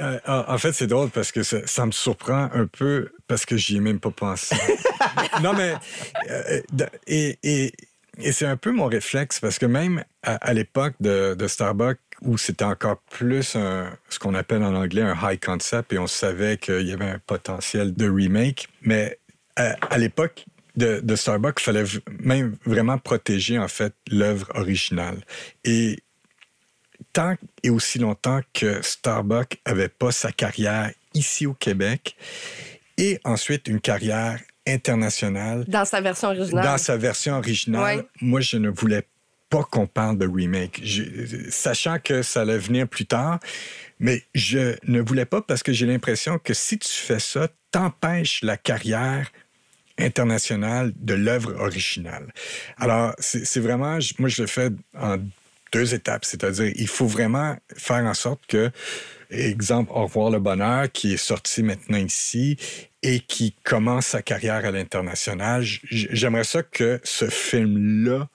Euh, 0.00 0.18
en 0.26 0.56
fait, 0.56 0.72
c'est 0.72 0.86
drôle 0.86 1.10
parce 1.10 1.30
que 1.30 1.42
ça, 1.42 1.58
ça 1.66 1.84
me 1.84 1.90
surprend 1.92 2.48
un 2.54 2.66
peu 2.66 3.12
parce 3.26 3.44
que 3.44 3.56
j'y 3.58 3.76
ai 3.76 3.80
même 3.80 4.00
pas 4.00 4.10
pensé. 4.10 4.56
non, 5.42 5.52
mais. 5.52 5.74
euh, 6.30 6.60
et 7.06 7.38
et, 7.42 7.72
et 8.22 8.32
c'est 8.32 8.46
un 8.46 8.56
peu 8.56 8.72
mon 8.72 8.86
réflexe 8.86 9.40
parce 9.40 9.58
que 9.58 9.66
même 9.66 10.04
à, 10.22 10.52
l'époque 10.52 10.94
de, 11.00 11.36
Starbucks, 11.46 11.98
où 12.22 12.36
c'était 12.36 12.64
encore 12.64 12.98
plus 13.10 13.56
ce 13.56 14.18
qu'on 14.18 14.34
appelle 14.34 14.62
en 14.62 14.74
anglais 14.74 15.02
un 15.02 15.16
high 15.22 15.40
concept 15.40 15.92
et 15.92 15.98
on 15.98 16.06
savait 16.06 16.58
qu'il 16.58 16.86
y 16.86 16.92
avait 16.92 17.08
un 17.08 17.18
potentiel 17.18 17.94
de 17.94 18.08
remake, 18.08 18.68
mais 18.82 19.18
à, 19.56 19.98
l'époque, 19.98 20.44
de, 20.76 21.16
Starbucks, 21.16 21.60
il 21.60 21.64
fallait 21.64 21.84
même 22.20 22.56
vraiment 22.64 22.98
protéger 22.98 23.58
en 23.58 23.68
fait 23.68 23.94
l'œuvre 24.10 24.46
originale. 24.54 25.22
Et 25.64 25.98
tant 27.12 27.34
et 27.62 27.70
aussi 27.70 27.98
longtemps 27.98 28.40
que 28.52 28.82
Starbucks 28.82 29.60
avait 29.64 29.88
pas 29.88 30.12
sa 30.12 30.32
carrière 30.32 30.90
ici 31.14 31.46
au 31.46 31.54
Québec 31.54 32.16
et 32.96 33.18
ensuite 33.24 33.66
une 33.68 33.80
carrière 33.80 34.40
Dans 34.78 35.84
sa 35.84 36.00
version 36.00 36.28
originale. 36.28 36.64
dans 36.64 36.78
sa 36.78 36.96
version 36.96 37.34
originale, 37.36 37.96
Ouais. 37.98 38.04
moi, 38.20 38.40
je 38.40 38.56
ne 38.56 38.68
voulais 38.70 39.06
pas 39.48 39.64
qu'on 39.64 39.86
parle 39.86 40.16
de 40.18 40.26
remake, 40.28 40.80
Je- 40.84 41.50
sachant 41.50 41.98
que 41.98 42.22
ça 42.22 42.42
allait 42.42 42.58
venir 42.58 42.86
plus 42.88 43.06
tard. 43.06 43.40
Mais 43.98 44.22
je 44.34 44.76
ne 44.86 45.00
voulais 45.00 45.24
pas 45.26 45.42
parce 45.42 45.62
que 45.62 45.72
j'ai 45.72 45.86
l'impression 45.86 46.38
que 46.38 46.54
si 46.54 46.78
tu 46.78 46.88
fais 46.88 47.18
ça, 47.18 47.48
t'empêches 47.70 48.42
la 48.42 48.56
carrière 48.56 49.30
internationale 49.98 50.92
de 50.96 51.14
l'œuvre 51.14 51.54
originale. 51.60 52.32
Alors, 52.78 53.14
c'est 53.18 53.60
vraiment, 53.60 53.98
moi, 54.18 54.28
je 54.28 54.42
le 54.42 54.46
fais 54.48 54.70
en 54.98 55.16
deux 55.72 55.94
étapes, 55.94 56.24
c'est-à-dire, 56.24 56.72
il 56.74 56.88
faut 56.88 57.06
vraiment 57.06 57.56
faire 57.76 58.04
en 58.04 58.14
sorte 58.14 58.40
que, 58.48 58.70
exemple, 59.30 59.90
Au 59.94 60.02
revoir 60.04 60.30
le 60.30 60.38
bonheur, 60.40 60.90
qui 60.90 61.14
est 61.14 61.16
sorti 61.16 61.62
maintenant 61.62 61.98
ici 61.98 62.56
et 63.02 63.20
qui 63.20 63.54
commence 63.64 64.06
sa 64.08 64.22
carrière 64.22 64.64
à 64.64 64.70
l'international, 64.70 65.62
j'aimerais 65.64 66.44
ça 66.44 66.62
que 66.62 67.00
ce 67.04 67.26
film-là, 67.28 68.28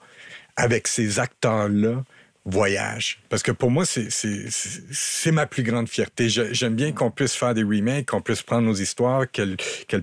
avec 0.56 0.88
ces 0.88 1.20
acteurs-là, 1.20 2.04
voyage. 2.44 3.20
Parce 3.28 3.42
que 3.42 3.52
pour 3.52 3.70
moi, 3.70 3.84
c'est- 3.84 5.32
ma 5.32 5.46
plus 5.46 5.64
grande 5.64 5.88
fierté. 5.88 6.28
J'aime 6.28 6.76
bien 6.76 6.92
qu'on 6.92 7.10
puisse 7.10 7.34
faire 7.34 7.54
des 7.54 7.64
remakes, 7.64 8.06
qu'on 8.06 8.20
puisse 8.20 8.42
prendre 8.42 8.66
nos 8.66 8.74
histoires, 8.74 9.30
qu'elles 9.30 9.56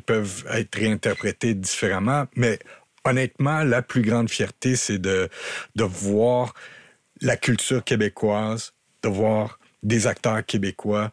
peuvent 0.05 0.45
être 0.51 0.75
réinterprétées 0.75 1.53
différemment. 1.53 2.25
Mais 2.35 2.59
honnêtement, 3.05 3.63
la 3.63 3.81
plus 3.81 4.01
grande 4.01 4.29
fierté, 4.29 4.75
c'est 4.75 4.99
de 4.99 5.29
voir 5.75 6.53
la 7.21 7.37
culture 7.37 7.83
québécoise, 7.83 8.73
de 9.03 9.09
voir 9.09 9.59
des 9.83 10.07
acteurs 10.07 10.45
québécois, 10.45 11.11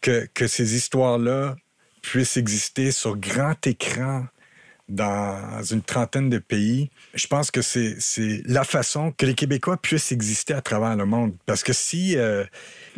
que, 0.00 0.28
que 0.34 0.46
ces 0.46 0.74
histoires-là 0.74 1.56
puissent 2.02 2.36
exister 2.36 2.92
sur 2.92 3.16
grand 3.16 3.66
écran 3.66 4.26
dans 4.88 5.62
une 5.62 5.82
trentaine 5.82 6.30
de 6.30 6.38
pays. 6.38 6.90
Je 7.14 7.26
pense 7.26 7.50
que 7.50 7.60
c'est 7.60 7.98
la 8.46 8.64
façon 8.64 9.12
que 9.12 9.26
les 9.26 9.34
Québécois 9.34 9.76
puissent 9.76 10.12
exister 10.12 10.54
à 10.54 10.62
travers 10.62 10.96
le 10.96 11.04
monde. 11.04 11.34
Parce 11.46 11.62
que 11.62 11.74
si, 11.74 12.16
euh, 12.16 12.44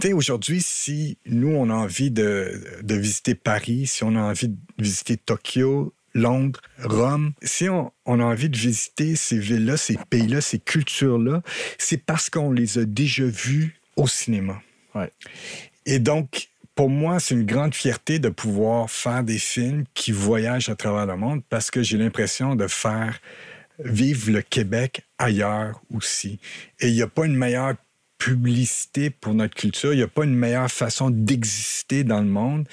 tu 0.01 0.09
sais, 0.09 0.13
aujourd'hui, 0.13 0.63
si 0.63 1.19
nous, 1.27 1.49
on 1.49 1.69
a 1.69 1.75
envie 1.75 2.11
de, 2.11 2.63
de 2.83 2.95
visiter 2.95 3.35
Paris, 3.35 3.87
si 3.87 4.05
on 4.05 4.15
a 4.15 4.21
envie 4.21 4.49
de 4.49 4.57
visiter 4.79 5.17
Tokyo, 5.17 5.93
Londres, 6.15 6.61
Rome, 6.83 7.33
si 7.43 7.69
on, 7.69 7.93
on 8.07 8.21
a 8.21 8.25
envie 8.25 8.51
de 8.51 8.57
visiter 8.57 9.17
ces 9.17 9.39
villes-là, 9.39 9.77
ces 9.77 9.99
pays-là, 10.11 10.41
ces 10.41 10.59
cultures-là, 10.59 11.43
c'est 11.79 12.05
parce 12.05 12.31
qu'on 12.31 12.53
les 12.53 12.79
a 12.79 12.85
déjà 12.85 13.25
vus 13.25 13.81
au 13.97 14.07
cinéma. 14.07 14.61
Et 15.87 15.99
donc, 15.99 16.49
pour 16.75 16.89
moi, 16.89 17.21
c'est 17.21 17.35
une 17.35 17.47
grande 17.47 17.75
fierté 17.75 18.19
de 18.19 18.29
pouvoir 18.29 18.91
faire 18.91 19.23
des 19.23 19.39
films 19.39 19.85
qui 19.95 20.13
voyagent 20.13 20.69
à 20.69 20.77
travers 20.77 21.07
le 21.07 21.17
monde 21.17 21.43
parce 21.49 21.71
que 21.71 21.83
j'ai 21.83 21.99
l'impression 21.99 22.55
de 22.55 22.67
faire 22.67 23.19
vivre 23.79 24.31
le 24.31 24.43
Québec 24.43 25.03
ailleurs 25.19 25.81
aussi. 25.95 26.39
Et 26.81 26.89
il 26.89 26.95
n'y 26.95 27.03
a 27.03 27.07
pas 27.07 27.27
une 27.27 27.37
meilleure 27.37 27.75
publicité 28.19 29.09
pour 29.09 29.35
notre 29.35 29.55
culture, 29.55 29.95
il 29.95 29.97
n'y 29.97 30.03
a 30.03 30.09
pas 30.09 30.25
une 30.25 30.35
meilleure 30.35 30.71
façon 30.71 31.11
d'exister 31.11 32.05
dans 32.05 32.21
le 32.21 32.27
monde 32.27 32.69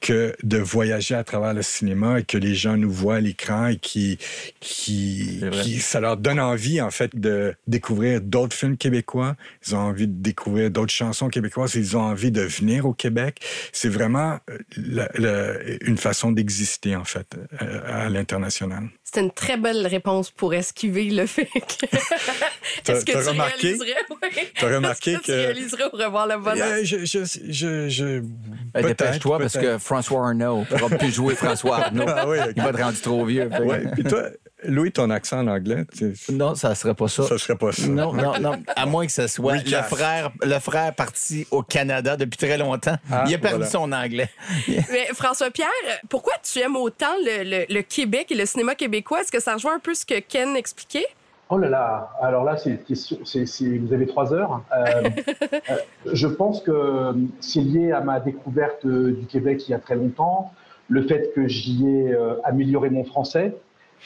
que 0.00 0.34
de 0.42 0.58
voyager 0.58 1.14
à 1.14 1.24
travers 1.24 1.54
le 1.54 1.62
cinéma 1.62 2.20
et 2.20 2.22
que 2.24 2.38
les 2.38 2.54
gens 2.54 2.76
nous 2.76 2.90
voient 2.90 3.16
à 3.16 3.20
l'écran 3.20 3.66
et 3.68 3.76
qui, 3.76 4.18
qui, 4.60 5.40
qui- 5.62 5.78
ça 5.80 6.00
leur 6.00 6.16
donne 6.16 6.40
envie, 6.40 6.80
en 6.80 6.90
fait, 6.90 7.14
de 7.16 7.54
découvrir 7.66 8.20
d'autres 8.20 8.56
films 8.56 8.76
québécois. 8.76 9.36
Ils 9.66 9.74
ont 9.74 9.78
envie 9.80 10.06
de 10.06 10.22
découvrir 10.22 10.70
d'autres 10.70 10.92
chansons 10.92 11.28
québécoises. 11.28 11.74
Ils 11.74 11.96
ont 11.96 12.02
envie 12.02 12.30
de 12.30 12.42
venir 12.42 12.86
au 12.86 12.92
Québec. 12.94 13.40
C'est 13.72 13.88
vraiment 13.88 14.38
euh, 14.78 15.76
une 15.82 15.98
façon 15.98 16.32
d'exister, 16.32 16.96
en 16.96 17.04
fait, 17.04 17.26
euh, 17.62 17.80
à 17.86 18.08
l'international. 18.08 18.88
C'était 19.12 19.22
une 19.26 19.32
très 19.32 19.56
belle 19.56 19.88
réponse 19.88 20.30
pour 20.30 20.54
esquiver 20.54 21.10
le 21.10 21.26
fait 21.26 21.46
que. 21.46 21.86
T'as- 22.84 22.92
Est-ce 22.94 23.04
que 23.04 23.10
tu 23.10 23.28
remarqué? 23.28 23.56
réaliserais? 23.62 23.88
ouais. 24.22 24.52
T'as 24.60 24.72
remarqué 24.72 25.14
que, 25.14 25.18
tu 25.18 25.26
que- 25.26 25.32
réaliserais 25.32 25.82
au 25.92 25.96
revoir 25.96 26.28
le 26.28 26.36
bonheur? 26.36 26.68
Euh, 26.68 26.80
je, 26.84 27.04
je, 27.04 27.18
je, 27.48 27.88
je- 27.88 28.20
Ben, 28.20 28.82
peut-être, 28.82 28.86
Dépêche-toi 28.98 29.38
parce 29.40 29.58
que 29.58 29.78
François 29.78 30.26
Arnaud 30.28 30.60
ne 30.60 30.64
pourra 30.78 30.96
plus 30.96 31.10
jouer 31.12 31.34
François 31.34 31.78
Arnaud. 31.86 32.04
Ah 32.06 32.28
oui. 32.28 32.38
Il 32.54 32.62
va 32.62 32.68
être 32.68 32.80
rendu 32.82 33.00
trop 33.00 33.24
vieux. 33.24 33.50
Ouais. 33.64 33.82
Puis 33.94 34.04
toi, 34.04 34.26
Louis, 34.64 34.92
ton 34.92 35.10
accent 35.10 35.40
en 35.40 35.46
anglais? 35.48 35.84
Non, 36.30 36.54
ça 36.54 36.74
serait 36.74 36.94
pas 36.94 37.08
ça. 37.08 37.22
Ça 37.24 37.38
serait 37.38 37.56
pas 37.56 37.72
ça. 37.72 37.86
Non, 37.86 38.12
non, 38.12 38.38
non. 38.40 38.62
À 38.76 38.86
moins 38.86 39.06
que 39.06 39.12
ce 39.12 39.26
soit 39.26 39.56
le 39.56 39.82
frère, 39.82 40.30
le 40.42 40.58
frère 40.58 40.94
parti 40.94 41.46
au 41.50 41.62
Canada 41.62 42.16
depuis 42.16 42.36
très 42.36 42.58
longtemps. 42.58 42.96
Ah, 43.10 43.24
il 43.26 43.34
a 43.34 43.38
perdu 43.38 43.56
voilà. 43.56 43.70
son 43.70 43.90
anglais. 43.92 44.28
Mais 44.68 45.06
François-Pierre, 45.14 45.68
pourquoi 46.08 46.34
tu 46.42 46.58
aimes 46.60 46.76
autant 46.76 47.14
le, 47.24 47.44
le- 47.44 47.74
le 47.74 47.82
Québec 47.82 48.30
et 48.30 48.34
le 48.34 48.46
cinéma 48.46 48.74
québécois? 48.74 49.20
Est-ce 49.22 49.32
que 49.32 49.40
ça 49.40 49.54
rejoint 49.54 49.76
un 49.76 49.80
peu 49.80 49.94
ce 49.94 50.04
que 50.04 50.20
Ken 50.20 50.56
expliquait? 50.56 51.06
Oh 51.52 51.58
là 51.58 51.68
là, 51.68 52.10
alors 52.22 52.44
là, 52.44 52.56
c'est 52.56 52.78
vous 52.88 53.92
avez 53.92 54.06
trois 54.06 54.32
heures. 54.32 54.62
Euh, 54.72 55.02
euh, 55.52 55.76
je 56.12 56.28
pense 56.28 56.60
que 56.60 57.12
c'est 57.40 57.60
lié 57.60 57.90
à 57.90 58.00
ma 58.00 58.20
découverte 58.20 58.84
euh, 58.84 59.16
du 59.18 59.26
Québec 59.26 59.66
il 59.66 59.72
y 59.72 59.74
a 59.74 59.80
très 59.80 59.96
longtemps, 59.96 60.52
le 60.88 61.02
fait 61.08 61.32
que 61.34 61.48
j'y 61.48 61.84
ai 61.88 62.12
euh, 62.12 62.34
amélioré 62.44 62.88
mon 62.90 63.02
français, 63.04 63.54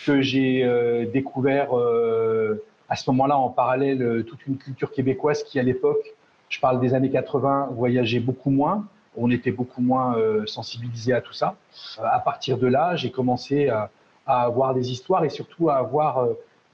que 0.07 0.20
j'ai 0.20 0.64
euh, 0.64 1.07
découvert 1.07 1.76
euh, 1.76 2.62
à 2.88 2.97
ce 2.97 3.09
moment-là 3.11 3.38
en 3.38 3.49
parallèle 3.49 4.03
euh, 4.03 4.22
toute 4.22 4.47
une 4.47 4.57
culture 4.57 4.92
québécoise 4.92 5.42
qui 5.45 5.59
à 5.59 5.62
l'époque, 5.62 6.14
je 6.49 6.61
parle 6.61 6.80
des 6.80 6.95
années 6.95 7.11
80, 7.11 7.70
voyageait 7.72 8.20
beaucoup 8.20 8.51
moins. 8.51 8.86
On 9.16 9.30
était 9.30 9.53
beaucoup 9.53 9.80
moins 9.80 10.16
euh, 10.16 10.45
sensibilisé 10.47 11.12
à 11.12 11.20
tout 11.20 11.32
ça. 11.32 11.57
À 12.03 12.18
partir 12.18 12.59
de 12.59 12.66
là, 12.66 12.97
j'ai 12.97 13.11
commencé 13.11 13.68
à, 13.68 13.90
avoir 14.26 14.74
des 14.74 14.90
histoires 14.90 15.24
et 15.24 15.28
surtout 15.28 15.68
à 15.68 15.76
avoir 15.76 16.26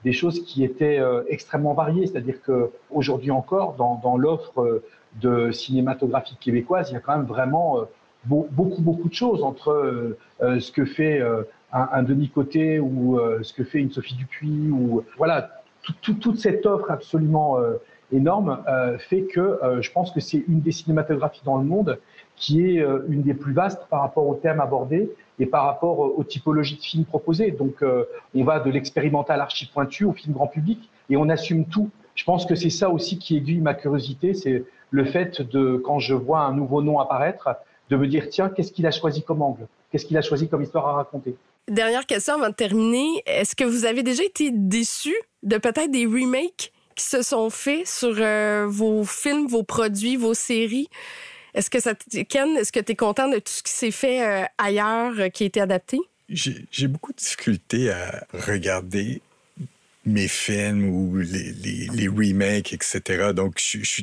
des 0.05 0.13
choses 0.13 0.45
qui 0.45 0.63
étaient 0.63 1.01
extrêmement 1.27 1.73
variées. 1.73 2.07
C'est-à-dire 2.07 2.41
que 2.41 2.71
aujourd'hui 2.89 3.29
encore, 3.29 3.73
dans, 3.73 4.17
l'offre 4.17 4.81
de 5.21 5.51
cinématographie 5.51 6.37
québécoise, 6.37 6.89
il 6.89 6.93
y 6.93 6.95
a 6.95 7.01
quand 7.01 7.17
même 7.17 7.25
vraiment 7.25 7.79
beau- 8.23 8.47
beaucoup, 8.51 8.81
beaucoup 8.81 9.09
de 9.09 9.13
choses 9.13 9.43
entre 9.43 10.15
ce 10.39 10.71
que 10.71 10.85
fait 10.85 11.21
un, 11.73 11.87
un 11.91 12.03
Denis 12.03 12.29
Côté 12.29 12.79
ou 12.79 13.17
euh, 13.19 13.39
ce 13.43 13.53
que 13.53 13.63
fait 13.63 13.79
une 13.79 13.91
Sophie 13.91 14.15
Dupuis 14.15 14.69
ou 14.71 15.03
voilà, 15.17 15.49
tout- 15.83 15.93
tout- 16.01 16.13
toute 16.15 16.39
cette 16.39 16.65
offre 16.65 16.91
absolument 16.91 17.57
euh, 17.57 17.77
énorme 18.11 18.59
euh, 18.67 18.97
fait 18.97 19.23
que 19.23 19.59
je 19.79 19.91
pense 19.91 20.11
que 20.11 20.19
c'est 20.19 20.43
une 20.47 20.59
des 20.61 20.71
cinématographies 20.73 21.41
dans 21.45 21.57
le 21.57 21.63
monde 21.63 21.99
qui 22.35 22.65
est 22.67 22.83
une 23.07 23.21
des 23.21 23.33
plus 23.33 23.53
vastes 23.53 23.85
par 23.89 24.01
rapport 24.01 24.27
aux 24.27 24.35
thèmes 24.35 24.59
abordés 24.59 25.11
et 25.39 25.45
par 25.45 25.65
rapport 25.65 25.99
aux 25.99 26.23
typologies 26.23 26.75
de 26.75 26.81
films 26.81 27.05
proposés. 27.05 27.51
Donc, 27.51 27.83
on 28.35 28.43
va 28.43 28.59
de 28.59 28.69
l'expérimental 28.69 29.39
archi 29.39 29.69
pointu 29.71 30.05
au 30.05 30.11
film 30.11 30.33
grand 30.33 30.47
public 30.47 30.89
et 31.09 31.17
on 31.17 31.29
assume 31.29 31.65
tout. 31.65 31.89
Je 32.15 32.23
pense 32.25 32.45
que 32.45 32.55
c'est 32.55 32.69
ça 32.71 32.89
aussi 32.89 33.17
qui 33.19 33.37
aiguille 33.37 33.61
ma 33.61 33.73
curiosité, 33.75 34.33
c'est 34.33 34.65
le 34.89 35.05
fait 35.05 35.41
de, 35.41 35.77
quand 35.77 35.99
je 35.99 36.13
vois 36.15 36.41
un 36.41 36.53
nouveau 36.53 36.81
nom 36.81 36.99
apparaître, 36.99 37.49
de 37.89 37.95
me 37.95 38.07
dire, 38.07 38.27
tiens, 38.29 38.49
qu'est-ce 38.49 38.71
qu'il 38.71 38.85
a 38.87 38.91
choisi 38.91 39.23
comme 39.23 39.41
angle? 39.41 39.67
Qu'est-ce 39.91 40.05
qu'il 40.05 40.17
a 40.17 40.21
choisi 40.21 40.49
comme 40.49 40.63
histoire 40.63 40.87
à 40.87 40.93
raconter? 40.93 41.35
Dernière 41.69 42.05
question 42.05 42.35
avant 42.35 42.49
de 42.49 42.55
terminer. 42.55 43.23
Est-ce 43.25 43.55
que 43.55 43.63
vous 43.63 43.85
avez 43.85 44.03
déjà 44.03 44.23
été 44.23 44.51
déçu 44.51 45.13
de 45.43 45.57
peut-être 45.57 45.91
des 45.91 46.05
remakes 46.05 46.71
qui 46.95 47.05
se 47.05 47.21
sont 47.21 47.49
faits 47.49 47.87
sur 47.87 48.15
euh, 48.17 48.65
vos 48.67 49.03
films, 49.03 49.47
vos 49.47 49.63
produits, 49.63 50.15
vos 50.15 50.33
séries? 50.33 50.89
Est-ce 51.53 51.69
que 51.69 51.79
ça, 51.79 51.93
Ken, 52.29 52.57
est-ce 52.57 52.71
que 52.71 52.79
tu 52.79 52.93
es 52.93 52.95
content 52.95 53.27
de 53.27 53.37
tout 53.37 53.51
ce 53.51 53.63
qui 53.63 53.71
s'est 53.71 53.91
fait 53.91 54.25
euh, 54.25 54.45
ailleurs, 54.57 55.13
euh, 55.19 55.29
qui 55.29 55.43
a 55.43 55.45
été 55.47 55.61
adapté? 55.61 55.99
J'ai 56.29 56.87
beaucoup 56.87 57.11
de 57.11 57.17
difficulté 57.17 57.91
à 57.91 58.25
regarder 58.33 59.21
mes 60.03 60.27
films 60.27 60.89
ou 60.89 61.17
les, 61.17 61.51
les- 61.53 61.87
les 61.93 62.07
remakes, 62.07 62.73
etc. 62.73 63.33
Donc, 63.35 63.53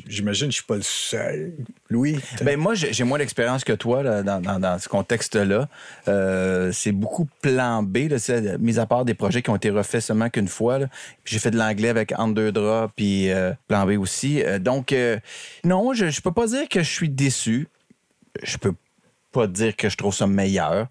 j'imagine 0.07 0.47
que 0.47 0.51
je 0.51 0.55
suis 0.57 0.65
pas 0.65 0.77
le 0.77 0.81
seul. 0.81 1.53
Louis? 1.89 2.17
Ben 2.41 2.57
moi, 2.57 2.73
j'ai 2.73 3.03
moins 3.03 3.17
d'expérience 3.17 3.65
que 3.65 3.73
toi 3.73 4.01
là, 4.01 4.23
dans, 4.23 4.39
dans- 4.39 4.79
ce 4.79 4.87
contexte-là. 4.87 5.67
Euh, 6.07 6.71
c'est 6.71 6.93
beaucoup 6.93 7.27
plan 7.41 7.83
B, 7.83 8.07
là, 8.09 8.17
mis 8.59 8.79
à 8.79 8.85
part 8.85 9.03
des 9.03 9.13
projets 9.13 9.41
qui 9.41 9.49
ont 9.49 9.57
été 9.57 9.69
refaits 9.71 9.99
seulement 10.01 10.29
qu'une 10.29 10.47
fois. 10.47 10.79
J'ai 11.25 11.39
fait 11.39 11.51
de 11.51 11.57
l'anglais 11.57 11.89
avec 11.89 12.13
Under 12.17 12.53
puis 12.95 13.29
euh, 13.29 13.51
plan 13.67 13.85
B 13.85 13.97
aussi. 13.99 14.41
Euh, 14.41 14.57
donc, 14.57 14.95
non, 15.65 15.93
je, 15.93 16.09
je 16.09 16.21
peux 16.21 16.31
pas 16.31 16.47
dire 16.47 16.69
que 16.69 16.81
je 16.81 16.89
suis 16.89 17.09
déçu. 17.09 17.67
Je 18.41 18.55
peux 18.57 18.73
pas 19.33 19.47
dire 19.47 19.75
que 19.75 19.89
je 19.89 19.97
trouve 19.97 20.13
ça 20.15 20.27
meilleur. 20.27 20.87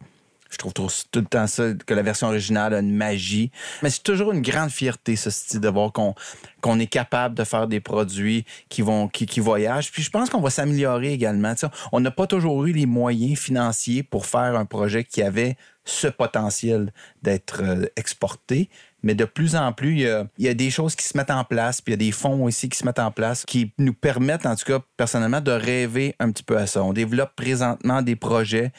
Je 0.50 0.56
trouve 0.56 0.72
tout, 0.72 0.88
le 1.14 1.24
temps 1.24 1.46
ça, 1.46 1.74
que 1.74 1.94
la 1.94 2.02
version 2.02 2.28
originale 2.28 2.74
a 2.74 2.78
une 2.78 2.94
magie. 2.94 3.50
Mais 3.82 3.90
c'est 3.90 4.02
toujours 4.02 4.32
une 4.32 4.40
grande 4.40 4.70
fierté, 4.70 5.14
ce 5.14 5.30
style, 5.30 5.60
de 5.60 5.68
voir 5.68 5.92
qu'on 5.92 6.80
est 6.80 6.86
capable 6.86 7.34
de 7.34 7.44
faire 7.44 7.66
des 7.66 7.80
produits 7.80 8.44
qui 8.68 8.82
vont 8.82 9.08
qui, 9.08 9.26
qui 9.26 9.40
voyagent. 9.40 9.92
Puis 9.92 10.02
je 10.02 10.10
pense 10.10 10.30
qu'on 10.30 10.40
va 10.40 10.50
s'améliorer 10.50 11.12
également. 11.12 11.54
On 11.92 12.00
n'a 12.00 12.10
pas 12.10 12.26
toujours 12.26 12.64
eu 12.64 12.72
les 12.72 12.86
moyens 12.86 13.38
financiers 13.38 14.02
pour 14.02 14.26
faire 14.26 14.56
un 14.56 14.64
projet 14.64 15.04
qui 15.04 15.22
avait 15.22 15.56
ce 15.84 16.06
potentiel 16.06 16.92
d'être 17.22 17.62
euh, 17.62 17.86
exporté. 17.96 18.68
Mais 19.02 19.14
de 19.14 19.24
plus 19.24 19.54
en 19.54 19.72
plus, 19.72 20.00
il 20.00 20.28
y 20.38 20.48
a 20.48 20.54
des 20.54 20.70
choses 20.70 20.96
qui 20.96 21.04
se 21.04 21.16
mettent 21.16 21.30
en 21.30 21.44
place, 21.44 21.80
puis 21.80 21.92
il 21.92 22.02
y 22.02 22.04
a 22.04 22.04
des 22.08 22.12
fonds 22.12 22.44
aussi 22.44 22.68
qui 22.68 22.76
se 22.76 22.84
mettent 22.84 22.98
en 22.98 23.12
place 23.12 23.44
qui 23.44 23.72
nous 23.78 23.94
permettent, 23.94 24.44
en 24.44 24.56
tout 24.56 24.64
cas, 24.64 24.80
personnellement, 24.96 25.40
de 25.40 25.52
rêver 25.52 26.16
un 26.18 26.32
petit 26.32 26.42
peu 26.42 26.58
à 26.58 26.66
ça. 26.66 26.82
On 26.82 26.92
développe 26.92 27.30
présentement 27.36 28.02
des 28.02 28.16
projets 28.16 28.72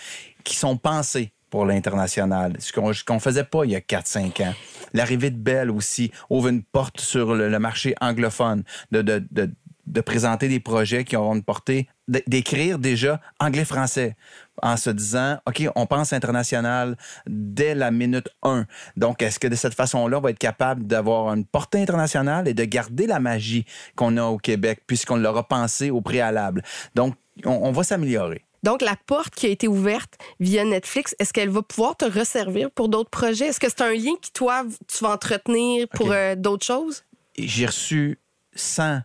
qui 0.44 0.56
sont 0.56 0.76
pensés 0.76 1.32
pour 1.50 1.66
l'international, 1.66 2.54
ce 2.60 2.74
qu'on 2.74 2.92
qu'on 3.06 3.20
faisait 3.20 3.44
pas 3.44 3.66
il 3.66 3.72
y 3.72 3.76
a 3.76 3.80
4-5 3.80 4.44
ans. 4.44 4.54
L'arrivée 4.94 5.30
de 5.30 5.38
Bell 5.38 5.70
aussi 5.72 6.12
ouvre 6.30 6.48
une 6.48 6.64
porte 6.64 7.00
sur 7.00 7.36
le, 7.36 7.60
marché 7.60 7.96
anglophone, 8.02 8.64
de, 8.92 9.02
de, 9.02 9.24
de, 9.32 10.02
présenter 10.02 10.48
des 10.48 10.60
projets 10.60 11.04
qui 11.04 11.16
auront 11.16 11.36
une 11.36 11.44
portée, 11.44 11.90
d'écrire 12.08 12.80
déjà 12.80 13.20
anglais-français 13.40 14.16
en 14.62 14.78
se 14.78 14.90
disant, 14.90 15.38
OK, 15.48 15.64
on 15.76 15.86
pense 15.86 16.14
international 16.14 16.96
dès 17.28 17.76
la 17.76 17.92
minute 17.92 18.30
1. 18.44 18.66
Donc, 18.98 19.22
est-ce 19.22 19.40
que 19.40 19.48
de 19.48 19.56
cette 19.56 19.74
façon-là, 19.74 20.18
on 20.18 20.22
va 20.22 20.32
être 20.32 20.40
capable 20.40 20.86
d'avoir 20.86 21.34
une 21.34 21.46
portée 21.46 21.82
internationale 21.82 22.48
et 22.48 22.54
de 22.54 22.64
garder 22.66 23.08
la 23.08 23.20
magie 23.20 23.66
qu'on 23.96 24.18
a 24.18 24.24
au 24.24 24.38
Québec, 24.38 24.82
puisqu'on 24.88 25.18
l'aura 25.18 25.48
pensé 25.48 25.92
au 25.92 26.02
préalable? 26.02 26.64
Donc, 26.96 27.16
on, 27.46 27.52
on 27.52 27.72
va 27.72 27.84
s'améliorer. 27.84 28.44
Donc, 28.64 28.82
la 28.82 28.96
porte 28.96 29.36
qui 29.36 29.46
a 29.46 29.50
été 29.50 29.68
ouverte 29.68 30.16
via 30.40 30.64
Netflix, 30.64 31.16
est-ce 31.20 31.34
qu'elle 31.34 31.50
va 31.50 31.62
pouvoir 31.62 31.96
te 31.96 32.06
resservir 32.06 32.72
pour 32.72 32.90
d'autres 32.90 33.10
projets? 33.10 33.48
Est-ce 33.48 33.60
que 33.60 33.70
c'est 33.70 33.82
un 33.82 33.94
lien 33.94 34.14
qui, 34.22 34.32
toi, 34.32 34.66
tu 34.88 35.04
vas 35.04 35.12
entretenir 35.12 35.88
pour 35.90 36.12
euh, 36.12 36.36
d'autres 36.36 36.66
choses? 36.66 37.04
j'ai 37.38 37.66
reçu 37.66 38.20
100 38.56 39.02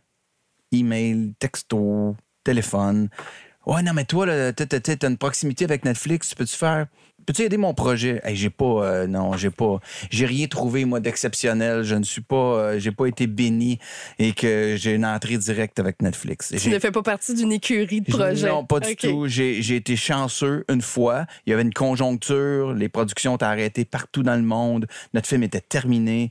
emails, 0.73 1.35
textos, 1.39 2.15
téléphones. 2.43 3.09
Ouais, 3.67 3.83
non, 3.83 3.93
mais 3.95 4.05
toi, 4.05 4.27
t'as, 4.53 4.67
t'as 4.67 5.09
une 5.09 5.17
proximité 5.17 5.65
avec 5.65 5.85
Netflix, 5.85 6.35
peux-tu 6.35 6.57
faire. 6.57 6.87
Peux-tu 7.27 7.43
aider 7.43 7.57
mon 7.57 7.75
projet? 7.75 8.21
Hey, 8.25 8.37
j'ai 8.37 8.51
pas. 8.51 8.65
euh, 8.65 9.07
non, 9.07 9.37
j'ai 9.37 9.51
pas. 9.51 9.81
J'ai 10.11 10.27
rien 10.27 10.47
trouvé, 10.47 10.85
moi, 10.85 11.01
d'exceptionnel. 11.01 11.83
Je 11.83 11.95
ne 11.95 12.05
suis 12.05 12.21
pas. 12.21 12.37
euh, 12.37 12.79
j'ai 12.79 12.93
pas 12.93 13.07
été 13.07 13.27
béni 13.27 13.79
et 14.19 14.33
que 14.33 14.77
j'ai 14.79 14.95
une 14.95 15.05
entrée 15.07 15.39
directe 15.39 15.79
avec 15.79 16.03
Netflix. 16.03 16.53
Tu 16.61 16.69
ne 16.71 16.79
fais 16.79 16.91
pas 16.91 17.03
partie 17.03 17.35
d'une 17.35 17.53
écurie 17.53 18.01
de 18.01 18.11
projets. 18.11 18.47
non, 18.49 18.65
pas 18.65 18.81
du 18.81 18.97
tout. 18.97 19.27
J'ai 19.27 19.63
j'ai 19.63 19.77
été 19.77 19.97
chanceux 19.97 20.65
une 20.69 20.83
fois. 20.83 21.27
Il 21.47 21.51
y 21.51 21.53
avait 21.53 21.63
une 21.63 21.73
conjoncture. 21.73 22.75
Les 22.75 22.89
productions 22.89 23.37
étaient 23.37 23.45
arrêtées 23.45 23.85
partout 23.85 24.23
dans 24.23 24.37
le 24.37 24.43
monde. 24.43 24.87
Notre 25.13 25.29
film 25.29 25.43
était 25.43 25.61
terminé. 25.61 26.31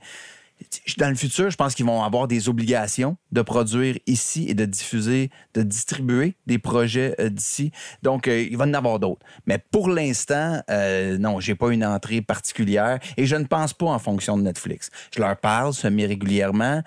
Dans 0.98 1.10
le 1.10 1.16
futur, 1.16 1.50
je 1.50 1.56
pense 1.56 1.76
qu'ils 1.76 1.86
vont 1.86 2.04
avoir 2.04 2.28
des 2.28 2.50
obligations 2.50 3.18
de 3.32 3.42
produire 3.42 3.98
ici 4.08 4.46
et 4.50 4.54
de 4.54 4.66
diffuser, 4.66 5.30
de 5.54 5.64
distribuer 5.64 6.36
des 6.48 6.60
projets 6.60 7.16
euh, 7.20 7.30
d'ici. 7.30 7.72
Donc, 8.02 8.28
euh, 8.28 8.42
il 8.42 8.58
va 8.58 8.66
en 8.66 8.74
avoir 8.74 9.00
d'autres. 9.00 9.26
Mais 9.46 9.58
pour 9.72 9.90
l'instant, 9.90 10.62
euh, 10.70 11.18
non, 11.18 11.40
j'ai 11.40 11.56
pas 11.56 11.70
une 11.72 11.86
entrée 11.86 12.22
particulière 12.22 13.00
et 13.18 13.26
je 13.26 13.36
ne 13.36 13.46
pense 13.46 13.74
pas 13.74 13.88
en 13.88 14.00
fonction 14.00 14.38
de 14.38 14.44
Netflix. 14.44 14.90
Je 15.16 15.20
leur 15.22 15.38
parle 15.38 15.74
semi-régulièrement 15.74 16.82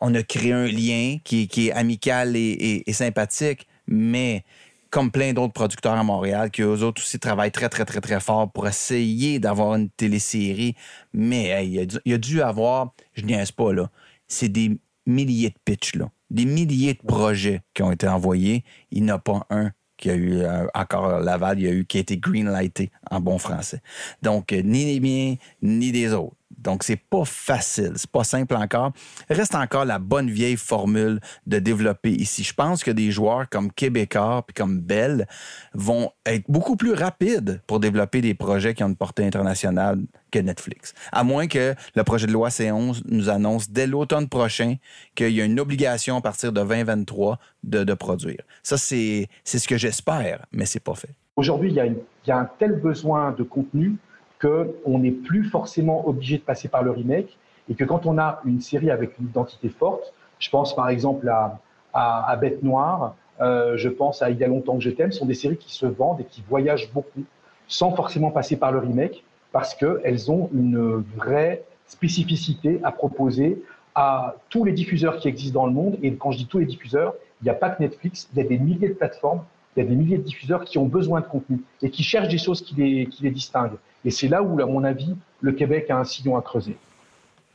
on 0.00 0.14
a 0.14 0.22
créé 0.22 0.52
un 0.52 0.66
lien 0.66 1.16
qui, 1.24 1.48
est- 1.56 1.72
amical 1.72 2.36
et- 2.36 2.84
et 2.86 2.92
sympathique, 2.92 3.66
mais 3.88 4.44
comme 4.90 5.10
plein 5.10 5.32
d'autres 5.32 5.52
producteurs 5.52 5.94
à 5.94 6.02
Montréal, 6.02 6.50
qui 6.50 6.62
eux 6.62 6.82
autres 6.82 7.02
aussi 7.02 7.18
travaillent 7.18 7.52
très, 7.52 7.68
très, 7.68 7.84
très, 7.84 8.00
très 8.00 8.20
fort 8.20 8.50
pour 8.50 8.66
essayer 8.66 9.38
d'avoir 9.38 9.74
une 9.74 9.90
télésérie. 9.90 10.74
Mais 11.12 11.46
hey, 11.48 11.70
il 11.70 11.78
a 11.80 11.86
dû- 11.86 12.14
a 12.14 12.18
dû 12.18 12.42
avoir, 12.42 12.94
je 13.14 13.24
niaise 13.24 13.52
pas, 13.52 13.72
là, 13.72 13.90
c'est 14.26 14.48
des 14.48 14.78
milliers 15.06 15.50
de 15.50 15.58
pitchs, 15.64 15.94
là, 15.94 16.10
des 16.30 16.44
milliers 16.44 16.94
de 16.94 17.02
projets 17.06 17.62
qui 17.74 17.82
ont 17.82 17.92
été 17.92 18.08
envoyés. 18.08 18.64
Il 18.90 19.02
n'y 19.04 19.12
en 19.12 19.16
a 19.16 19.18
pas 19.18 19.46
un 19.50 19.72
qui 19.98 20.10
a 20.10 20.14
eu 20.14 20.38
euh, 20.38 20.66
encore 20.74 21.20
l'aval, 21.20 21.58
il 21.58 21.66
y 21.66 21.68
a 21.68 21.72
eu 21.72 21.84
qui 21.84 21.98
a 21.98 22.00
été 22.00 22.16
greenlighté 22.16 22.90
en 23.10 23.20
bon 23.20 23.38
français. 23.38 23.82
Donc, 24.22 24.52
euh, 24.52 24.62
ni 24.62 24.86
les 24.86 25.00
miens, 25.00 25.36
ni 25.60 25.92
des 25.92 26.14
autres. 26.14 26.34
Donc, 26.56 26.82
c'est 26.82 26.96
pas 26.96 27.24
facile, 27.24 27.92
c'est 27.96 28.10
pas 28.10 28.24
simple 28.24 28.56
encore. 28.56 28.92
Reste 29.30 29.54
encore 29.54 29.84
la 29.84 29.98
bonne 29.98 30.28
vieille 30.28 30.56
formule 30.56 31.20
de 31.46 31.58
développer 31.58 32.10
ici. 32.10 32.42
Je 32.42 32.54
pense 32.54 32.82
que 32.82 32.90
des 32.90 33.10
joueurs 33.12 33.48
comme 33.48 33.70
Québécois 33.70 34.42
puis 34.46 34.54
comme 34.54 34.80
Bell 34.80 35.26
vont 35.74 36.10
être 36.26 36.44
beaucoup 36.48 36.76
plus 36.76 36.92
rapides 36.92 37.60
pour 37.66 37.78
développer 37.78 38.20
des 38.20 38.34
projets 38.34 38.74
qui 38.74 38.82
ont 38.82 38.88
une 38.88 38.96
portée 38.96 39.24
internationale 39.24 40.00
que 40.30 40.38
Netflix. 40.38 40.94
À 41.12 41.24
moins 41.24 41.46
que 41.46 41.74
le 41.94 42.04
projet 42.04 42.26
de 42.26 42.32
loi 42.32 42.48
C11 42.48 43.02
nous 43.08 43.28
annonce 43.30 43.70
dès 43.70 43.86
l'automne 43.86 44.28
prochain 44.28 44.76
qu'il 45.14 45.30
y 45.30 45.40
a 45.40 45.44
une 45.44 45.58
obligation 45.60 46.16
à 46.16 46.20
partir 46.20 46.52
de 46.52 46.60
2023 46.60 47.38
de, 47.64 47.84
de 47.84 47.94
produire. 47.94 48.40
Ça, 48.62 48.76
c'est 48.76 49.28
ce 49.44 49.66
que 49.68 49.76
j'espère, 49.76 50.44
mais 50.52 50.66
c'est 50.66 50.80
pas 50.82 50.94
fait. 50.94 51.10
Aujourd'hui, 51.36 51.70
il 51.70 51.74
y, 51.76 51.80
a 51.80 51.86
une- 51.86 51.98
il 52.26 52.28
y 52.28 52.32
a 52.32 52.38
un 52.38 52.48
tel 52.58 52.72
besoin 52.80 53.32
de 53.32 53.42
contenu 53.42 53.96
qu'on 54.40 54.98
n'est 54.98 55.10
plus 55.10 55.44
forcément 55.44 56.06
obligé 56.08 56.38
de 56.38 56.42
passer 56.42 56.68
par 56.68 56.82
le 56.82 56.90
remake 56.90 57.36
et 57.68 57.74
que 57.74 57.84
quand 57.84 58.06
on 58.06 58.18
a 58.18 58.40
une 58.44 58.60
série 58.60 58.90
avec 58.90 59.18
une 59.18 59.26
identité 59.26 59.68
forte, 59.68 60.12
je 60.38 60.48
pense 60.50 60.74
par 60.76 60.88
exemple 60.88 61.28
à, 61.28 61.58
à, 61.92 62.36
Bête 62.36 62.62
Noire, 62.62 63.16
euh, 63.40 63.76
je 63.76 63.88
pense 63.88 64.22
à 64.22 64.30
Il 64.30 64.38
y 64.38 64.44
a 64.44 64.48
longtemps 64.48 64.76
que 64.76 64.82
je 64.82 64.90
t'aime, 64.90 65.10
sont 65.12 65.26
des 65.26 65.34
séries 65.34 65.56
qui 65.58 65.72
se 65.72 65.86
vendent 65.86 66.20
et 66.20 66.24
qui 66.24 66.42
voyagent 66.48 66.92
beaucoup 66.92 67.24
sans 67.66 67.94
forcément 67.94 68.30
passer 68.30 68.56
par 68.56 68.72
le 68.72 68.78
remake 68.78 69.24
parce 69.52 69.74
qu'elles 69.74 70.30
ont 70.30 70.50
une 70.52 71.02
vraie 71.16 71.64
spécificité 71.86 72.80
à 72.82 72.92
proposer 72.92 73.62
à 73.94 74.36
tous 74.50 74.64
les 74.64 74.72
diffuseurs 74.72 75.18
qui 75.18 75.28
existent 75.28 75.60
dans 75.60 75.66
le 75.66 75.72
monde. 75.72 75.98
Et 76.02 76.14
quand 76.14 76.30
je 76.30 76.38
dis 76.38 76.46
tous 76.46 76.58
les 76.58 76.66
diffuseurs, 76.66 77.14
il 77.40 77.44
n'y 77.44 77.50
a 77.50 77.54
pas 77.54 77.70
que 77.70 77.82
Netflix, 77.82 78.28
il 78.32 78.38
y 78.38 78.44
a 78.44 78.48
des 78.48 78.58
milliers 78.58 78.88
de 78.88 78.94
plateformes, 78.94 79.42
il 79.76 79.82
y 79.82 79.86
a 79.86 79.88
des 79.88 79.96
milliers 79.96 80.18
de 80.18 80.22
diffuseurs 80.22 80.64
qui 80.64 80.78
ont 80.78 80.86
besoin 80.86 81.20
de 81.20 81.26
contenu 81.26 81.60
et 81.82 81.90
qui 81.90 82.02
cherchent 82.02 82.28
des 82.28 82.38
choses 82.38 82.62
qui 82.62 82.74
les, 82.74 83.06
qui 83.06 83.22
les 83.22 83.30
distinguent. 83.30 83.78
Et 84.04 84.10
c'est 84.10 84.28
là 84.28 84.42
où, 84.42 84.60
à 84.60 84.66
mon 84.66 84.84
avis, 84.84 85.14
le 85.40 85.52
Québec 85.52 85.90
a 85.90 85.96
un 85.96 86.04
sillon 86.04 86.36
à 86.36 86.42
creuser. 86.42 86.76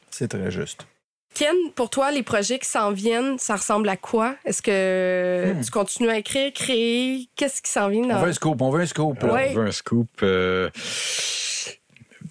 C'est 0.10 0.28
très 0.28 0.52
juste. 0.52 0.86
Ken, 1.34 1.56
pour 1.74 1.90
toi, 1.90 2.12
les 2.12 2.22
projets 2.22 2.60
qui 2.60 2.70
s'en 2.70 2.92
viennent, 2.92 3.40
ça 3.40 3.56
ressemble 3.56 3.90
à 3.90 3.98
quoi? 3.98 4.36
Est-ce 4.46 4.62
que 4.62 5.54
hmm. 5.54 5.62
tu 5.62 5.72
continues 5.72 6.10
à 6.10 6.18
écrire, 6.18 6.54
créer? 6.54 7.28
Qu'est-ce 7.36 7.62
qui 7.62 7.72
s'en 7.72 7.90
vient? 7.90 8.04
On 8.04 8.22
veut 8.22 8.30
un 8.30 8.34
scoop, 8.34 8.62
on 8.62 8.70
veut 8.70 8.82
un 8.82 8.86
scoop. 8.86 9.18
On 9.24 9.54
veut 9.54 9.68
un 9.68 9.72
scoop. 9.72 10.10
Euh, 10.22 10.70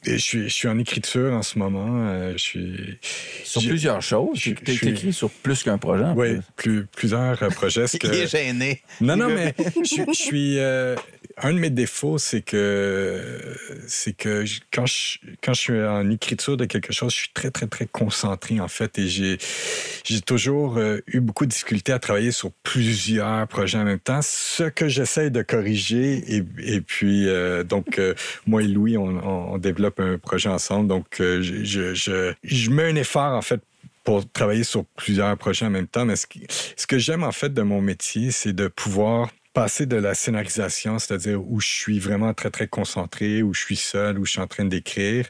je 0.04 0.16
suis, 0.16 0.42
je 0.44 0.54
suis 0.54 0.68
en 0.68 0.78
écriture 0.78 1.32
en 1.32 1.42
ce 1.42 1.58
moment. 1.58 2.08
Euh, 2.08 2.32
je 2.32 2.38
suis 2.38 2.98
sur 3.44 3.62
plusieurs 3.62 4.02
choses. 4.02 4.38
Tu 4.38 4.56
es 4.66 4.74
écrit 4.74 5.12
sur 5.12 5.30
plus 5.30 5.62
qu'un 5.62 5.78
projet. 5.78 6.04
Oui, 6.16 6.38
plus, 6.56 6.86
plusieurs 6.86 7.42
euh, 7.42 7.48
projets. 7.50 7.84
Que... 8.02 8.06
Il 8.08 8.14
est 8.14 8.26
gêné. 8.26 8.82
Non, 9.00 9.16
non, 9.16 9.28
mais 9.28 9.54
je, 9.58 10.02
je 10.08 10.12
suis. 10.12 10.58
Euh, 10.58 10.96
un 11.42 11.54
de 11.54 11.58
mes 11.58 11.70
défauts, 11.70 12.18
c'est 12.18 12.42
que 12.42 13.38
c'est 13.86 14.12
que 14.12 14.44
quand 14.72 14.86
je, 14.86 15.18
quand 15.42 15.54
je 15.54 15.60
suis 15.60 15.82
en 15.82 16.08
écriture 16.10 16.56
de 16.56 16.64
quelque 16.64 16.92
chose, 16.92 17.12
je 17.12 17.18
suis 17.18 17.32
très, 17.34 17.50
très, 17.50 17.66
très 17.66 17.86
concentré, 17.86 18.60
en 18.60 18.68
fait. 18.68 18.98
Et 18.98 19.08
j'ai, 19.08 19.38
j'ai 20.04 20.20
toujours 20.20 20.78
eu 20.78 21.20
beaucoup 21.20 21.44
de 21.44 21.50
difficultés 21.50 21.92
à 21.92 21.98
travailler 21.98 22.32
sur 22.32 22.52
plusieurs 22.62 23.46
projets 23.48 23.78
en 23.78 23.84
même 23.84 23.98
temps, 23.98 24.20
ce 24.22 24.64
que 24.64 24.88
j'essaie 24.88 25.30
de 25.30 25.42
corriger. 25.42 26.22
Et, 26.36 26.44
et 26.58 26.80
puis, 26.80 27.26
donc, 27.68 28.00
moi 28.46 28.62
et 28.62 28.68
Louis, 28.68 28.96
on, 28.96 29.58
développe 29.58 30.00
un 30.00 30.18
projet 30.18 30.48
ensemble. 30.48 30.88
Donc, 30.88 31.20
euh, 31.20 31.42
je, 31.42 31.94
je, 31.94 32.32
je, 32.42 32.70
mets 32.70 32.90
un 32.90 32.96
effort, 32.96 33.32
en 33.32 33.42
fait, 33.42 33.60
pour 34.04 34.28
travailler 34.30 34.64
sur 34.64 34.84
plusieurs 34.96 35.36
projets 35.36 35.66
en 35.66 35.70
même 35.70 35.86
temps. 35.86 36.04
Mais 36.04 36.16
ce 36.16 36.86
que 36.86 36.98
j'aime, 36.98 37.22
en 37.22 37.32
fait, 37.32 37.52
de 37.52 37.62
mon 37.62 37.80
métier, 37.80 38.30
c'est 38.30 38.52
de 38.52 38.68
pouvoir 38.68 39.30
passer 39.52 39.86
de 39.86 39.96
la 39.96 40.14
scénarisation, 40.14 40.98
c'est-à-dire 40.98 41.42
où 41.46 41.60
je 41.60 41.68
suis 41.68 41.98
vraiment 41.98 42.32
très, 42.34 42.50
très 42.50 42.68
concentré, 42.68 43.42
où 43.42 43.52
je 43.52 43.60
suis 43.60 43.76
seul, 43.76 44.18
où 44.18 44.24
je 44.24 44.32
suis 44.32 44.40
en 44.40 44.46
train 44.46 44.64
d'écrire, 44.64 45.28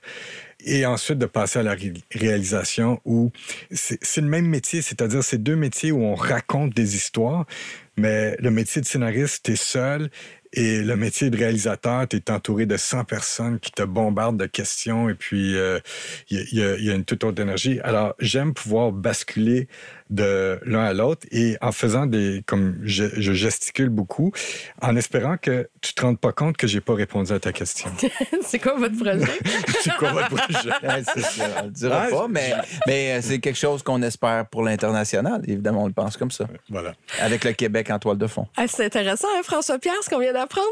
et 0.64 0.86
ensuite 0.86 1.18
de 1.18 1.26
passer 1.26 1.58
à 1.58 1.62
la 1.62 1.76
réalisation 2.14 3.00
où 3.04 3.32
c'est 3.72 4.20
le 4.20 4.28
même 4.28 4.46
métier, 4.46 4.80
c'est-à-dire 4.80 5.24
c'est 5.24 5.42
deux 5.42 5.56
métiers 5.56 5.92
où 5.92 6.02
on 6.02 6.14
raconte 6.14 6.74
des 6.74 6.94
histoires, 6.94 7.46
mais 7.96 8.36
le 8.38 8.50
métier 8.50 8.80
de 8.80 8.86
scénariste, 8.86 9.44
tu 9.44 9.52
es 9.52 9.56
seul 9.56 10.08
et 10.54 10.82
le 10.82 10.96
métier 10.96 11.30
de 11.30 11.36
réalisateur, 11.36 12.06
tu 12.06 12.16
es 12.16 12.30
entouré 12.30 12.66
de 12.66 12.76
100 12.76 13.04
personnes 13.04 13.58
qui 13.58 13.72
te 13.72 13.82
bombardent 13.82 14.38
de 14.38 14.46
questions 14.46 15.08
et 15.08 15.14
puis 15.14 15.52
il 15.52 15.56
euh, 15.56 15.80
y, 16.30 16.56
y, 16.56 16.90
a 16.90 16.94
une 16.94 17.04
toute 17.04 17.24
autre 17.24 17.40
énergie. 17.40 17.80
Alors, 17.80 18.14
j'aime 18.18 18.52
pouvoir 18.52 18.92
basculer 18.92 19.66
de 20.12 20.60
l'un 20.66 20.84
à 20.84 20.92
l'autre 20.92 21.26
et 21.30 21.56
en 21.62 21.72
faisant 21.72 22.04
des, 22.04 22.42
comme 22.46 22.78
je, 22.82 23.04
je, 23.16 23.32
gesticule 23.32 23.88
beaucoup, 23.88 24.30
en 24.82 24.94
espérant 24.94 25.38
que 25.38 25.68
tu 25.80 25.94
te 25.94 26.02
rendes 26.02 26.18
pas 26.18 26.32
compte 26.32 26.58
que 26.58 26.66
j'ai 26.66 26.82
pas 26.82 26.94
répondu 26.94 27.32
à 27.32 27.40
ta 27.40 27.50
question. 27.52 27.90
c'est 28.42 28.58
quoi 28.58 28.74
votre 28.74 28.96
projet? 28.96 29.24
c'est 29.80 29.94
quoi 29.94 30.12
votre 30.12 30.28
projet? 30.28 30.70
on 30.82 31.64
le 31.64 31.70
dira 31.70 32.06
pas, 32.08 32.28
mais, 32.28 32.52
mais 32.86 33.12
euh, 33.12 33.20
c'est 33.22 33.38
quelque 33.38 33.58
chose 33.58 33.82
qu'on 33.82 34.02
espère 34.02 34.46
pour 34.46 34.62
l'international. 34.62 35.42
Évidemment, 35.48 35.84
on 35.84 35.86
le 35.86 35.94
pense 35.94 36.18
comme 36.18 36.30
ça. 36.30 36.46
Voilà. 36.68 36.92
Avec 37.18 37.44
le 37.44 37.52
Québec 37.52 37.90
en 37.90 37.98
toile 37.98 38.18
de 38.18 38.26
fond. 38.26 38.46
Ah, 38.58 38.66
c'est 38.68 38.84
intéressant, 38.84 39.28
hein, 39.34 39.42
François-Pierre, 39.42 40.02
ce 40.02 40.10
qu'on 40.10 40.20
vient 40.20 40.34
d'apprendre? 40.34 40.68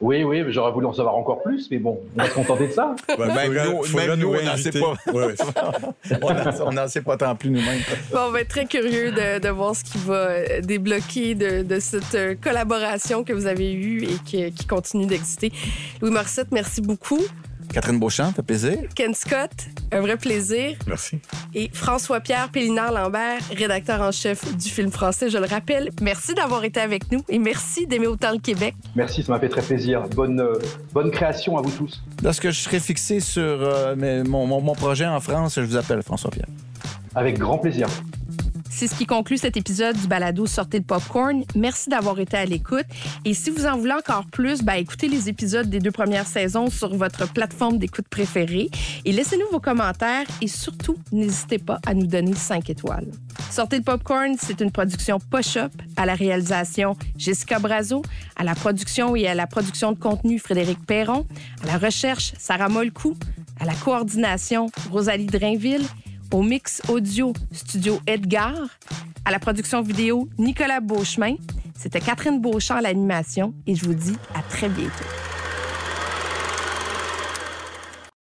Oui, 0.00 0.24
oui, 0.24 0.42
j'aurais 0.48 0.72
voulu 0.72 0.86
en 0.86 0.94
savoir 0.94 1.14
encore 1.14 1.42
plus, 1.42 1.70
mais 1.70 1.78
bon, 1.78 2.00
on 2.16 2.22
va 2.22 2.28
se 2.28 2.34
contenter 2.34 2.68
de 2.68 2.72
ça. 2.72 2.94
même 3.18 3.52
nous, 4.18 4.34
on 4.34 4.42
n'en 4.42 4.56
sait 4.56 4.72
pas. 4.72 4.94
on 6.64 6.72
n'en 6.72 6.88
sait 6.88 7.02
pas 7.02 7.18
tant 7.18 7.36
plus 7.36 7.50
nous-mêmes. 7.50 7.80
on 8.14 8.30
va 8.30 8.40
être 8.40 8.48
très 8.48 8.64
curieux 8.64 9.12
de, 9.12 9.48
voir 9.50 9.76
ce 9.76 9.84
qui 9.84 9.98
va 9.98 10.14
euh, 10.14 10.60
débloquer 10.62 11.34
de, 11.34 11.78
cette 11.80 12.14
euh, 12.14 12.34
collaboration 12.40 13.24
que 13.24 13.34
vous 13.34 13.46
avez 13.46 13.72
eue 13.74 14.04
et 14.04 14.16
qui, 14.24 14.50
qui 14.52 14.66
continue 14.66 15.06
d'exister. 15.06 15.52
Louis 16.00 16.10
Morissette, 16.10 16.48
merci 16.50 16.80
beaucoup. 16.80 17.20
Catherine 17.72 17.98
Beauchamp, 18.00 18.32
fait 18.32 18.42
plaisir. 18.42 18.78
Ken 18.94 19.14
Scott, 19.14 19.50
un 19.92 20.00
vrai 20.00 20.16
plaisir. 20.16 20.76
Merci. 20.86 21.20
Et 21.54 21.70
François-Pierre 21.72 22.48
Pélinard-Lambert, 22.50 23.40
rédacteur 23.56 24.00
en 24.00 24.10
chef 24.10 24.56
du 24.56 24.68
film 24.68 24.90
français, 24.90 25.30
je 25.30 25.38
le 25.38 25.46
rappelle. 25.46 25.90
Merci 26.02 26.34
d'avoir 26.34 26.64
été 26.64 26.80
avec 26.80 27.10
nous 27.12 27.22
et 27.28 27.38
merci 27.38 27.86
d'aimer 27.86 28.08
autant 28.08 28.32
le 28.32 28.38
Québec. 28.38 28.74
Merci, 28.96 29.22
ça 29.22 29.32
m'a 29.32 29.38
fait 29.38 29.48
très 29.48 29.62
plaisir. 29.62 30.02
Bonne, 30.14 30.40
euh, 30.40 30.58
bonne 30.92 31.10
création 31.10 31.56
à 31.56 31.62
vous 31.62 31.70
tous. 31.70 32.02
Lorsque 32.22 32.50
je 32.50 32.60
serai 32.60 32.80
fixé 32.80 33.20
sur 33.20 33.42
euh, 33.42 34.24
mon, 34.24 34.46
mon 34.46 34.74
projet 34.74 35.06
en 35.06 35.20
France, 35.20 35.54
je 35.56 35.62
vous 35.62 35.76
appelle 35.76 36.02
François-Pierre. 36.02 36.48
Avec 37.14 37.38
grand 37.38 37.58
plaisir. 37.58 37.88
C'est 38.72 38.86
ce 38.86 38.94
qui 38.94 39.04
conclut 39.04 39.36
cet 39.36 39.56
épisode 39.56 39.96
du 39.96 40.06
balado 40.06 40.46
Sortez 40.46 40.78
le 40.78 40.84
popcorn. 40.84 41.42
Merci 41.56 41.90
d'avoir 41.90 42.18
été 42.20 42.36
à 42.36 42.44
l'écoute. 42.46 42.86
Et 43.24 43.34
si 43.34 43.50
vous 43.50 43.66
en 43.66 43.76
voulez 43.76 43.92
encore 43.92 44.24
plus, 44.26 44.62
ben, 44.62 44.74
écoutez 44.74 45.08
les 45.08 45.28
épisodes 45.28 45.68
des 45.68 45.80
deux 45.80 45.90
premières 45.90 46.26
saisons 46.26 46.70
sur 46.70 46.94
votre 46.94 47.30
plateforme 47.30 47.78
d'écoute 47.78 48.06
préférée 48.08 48.70
et 49.04 49.12
laissez-nous 49.12 49.48
vos 49.50 49.60
commentaires 49.60 50.26
et 50.40 50.46
surtout, 50.46 50.96
n'hésitez 51.10 51.58
pas 51.58 51.80
à 51.84 51.94
nous 51.94 52.06
donner 52.06 52.34
5 52.34 52.70
étoiles. 52.70 53.08
Sortez 53.50 53.78
le 53.78 53.82
popcorn, 53.82 54.36
c'est 54.40 54.60
une 54.60 54.70
production 54.70 55.18
Push-Up 55.18 55.72
à 55.96 56.06
la 56.06 56.14
réalisation 56.14 56.96
Jessica 57.18 57.58
Brazo, 57.58 58.02
à 58.36 58.44
la 58.44 58.54
production 58.54 59.16
et 59.16 59.26
à 59.26 59.34
la 59.34 59.48
production 59.48 59.92
de 59.92 59.98
contenu 59.98 60.38
Frédéric 60.38 60.78
Perron, 60.86 61.26
à 61.64 61.66
la 61.66 61.76
recherche 61.76 62.32
Sarah 62.38 62.68
Molcou, 62.68 63.16
à 63.58 63.64
la 63.64 63.74
coordination 63.74 64.70
Rosalie 64.90 65.26
Drainville 65.26 65.84
au 66.32 66.42
mix 66.42 66.82
audio 66.88 67.32
Studio 67.52 68.00
Edgar, 68.06 68.54
à 69.24 69.30
la 69.30 69.38
production 69.38 69.82
vidéo 69.82 70.28
Nicolas 70.38 70.80
Beauchemin. 70.80 71.36
C'était 71.74 72.00
Catherine 72.00 72.40
Beauchamp 72.40 72.76
à 72.76 72.82
l'animation 72.82 73.54
et 73.66 73.74
je 73.74 73.84
vous 73.84 73.94
dis 73.94 74.16
à 74.34 74.42
très 74.42 74.68
bientôt. 74.68 75.29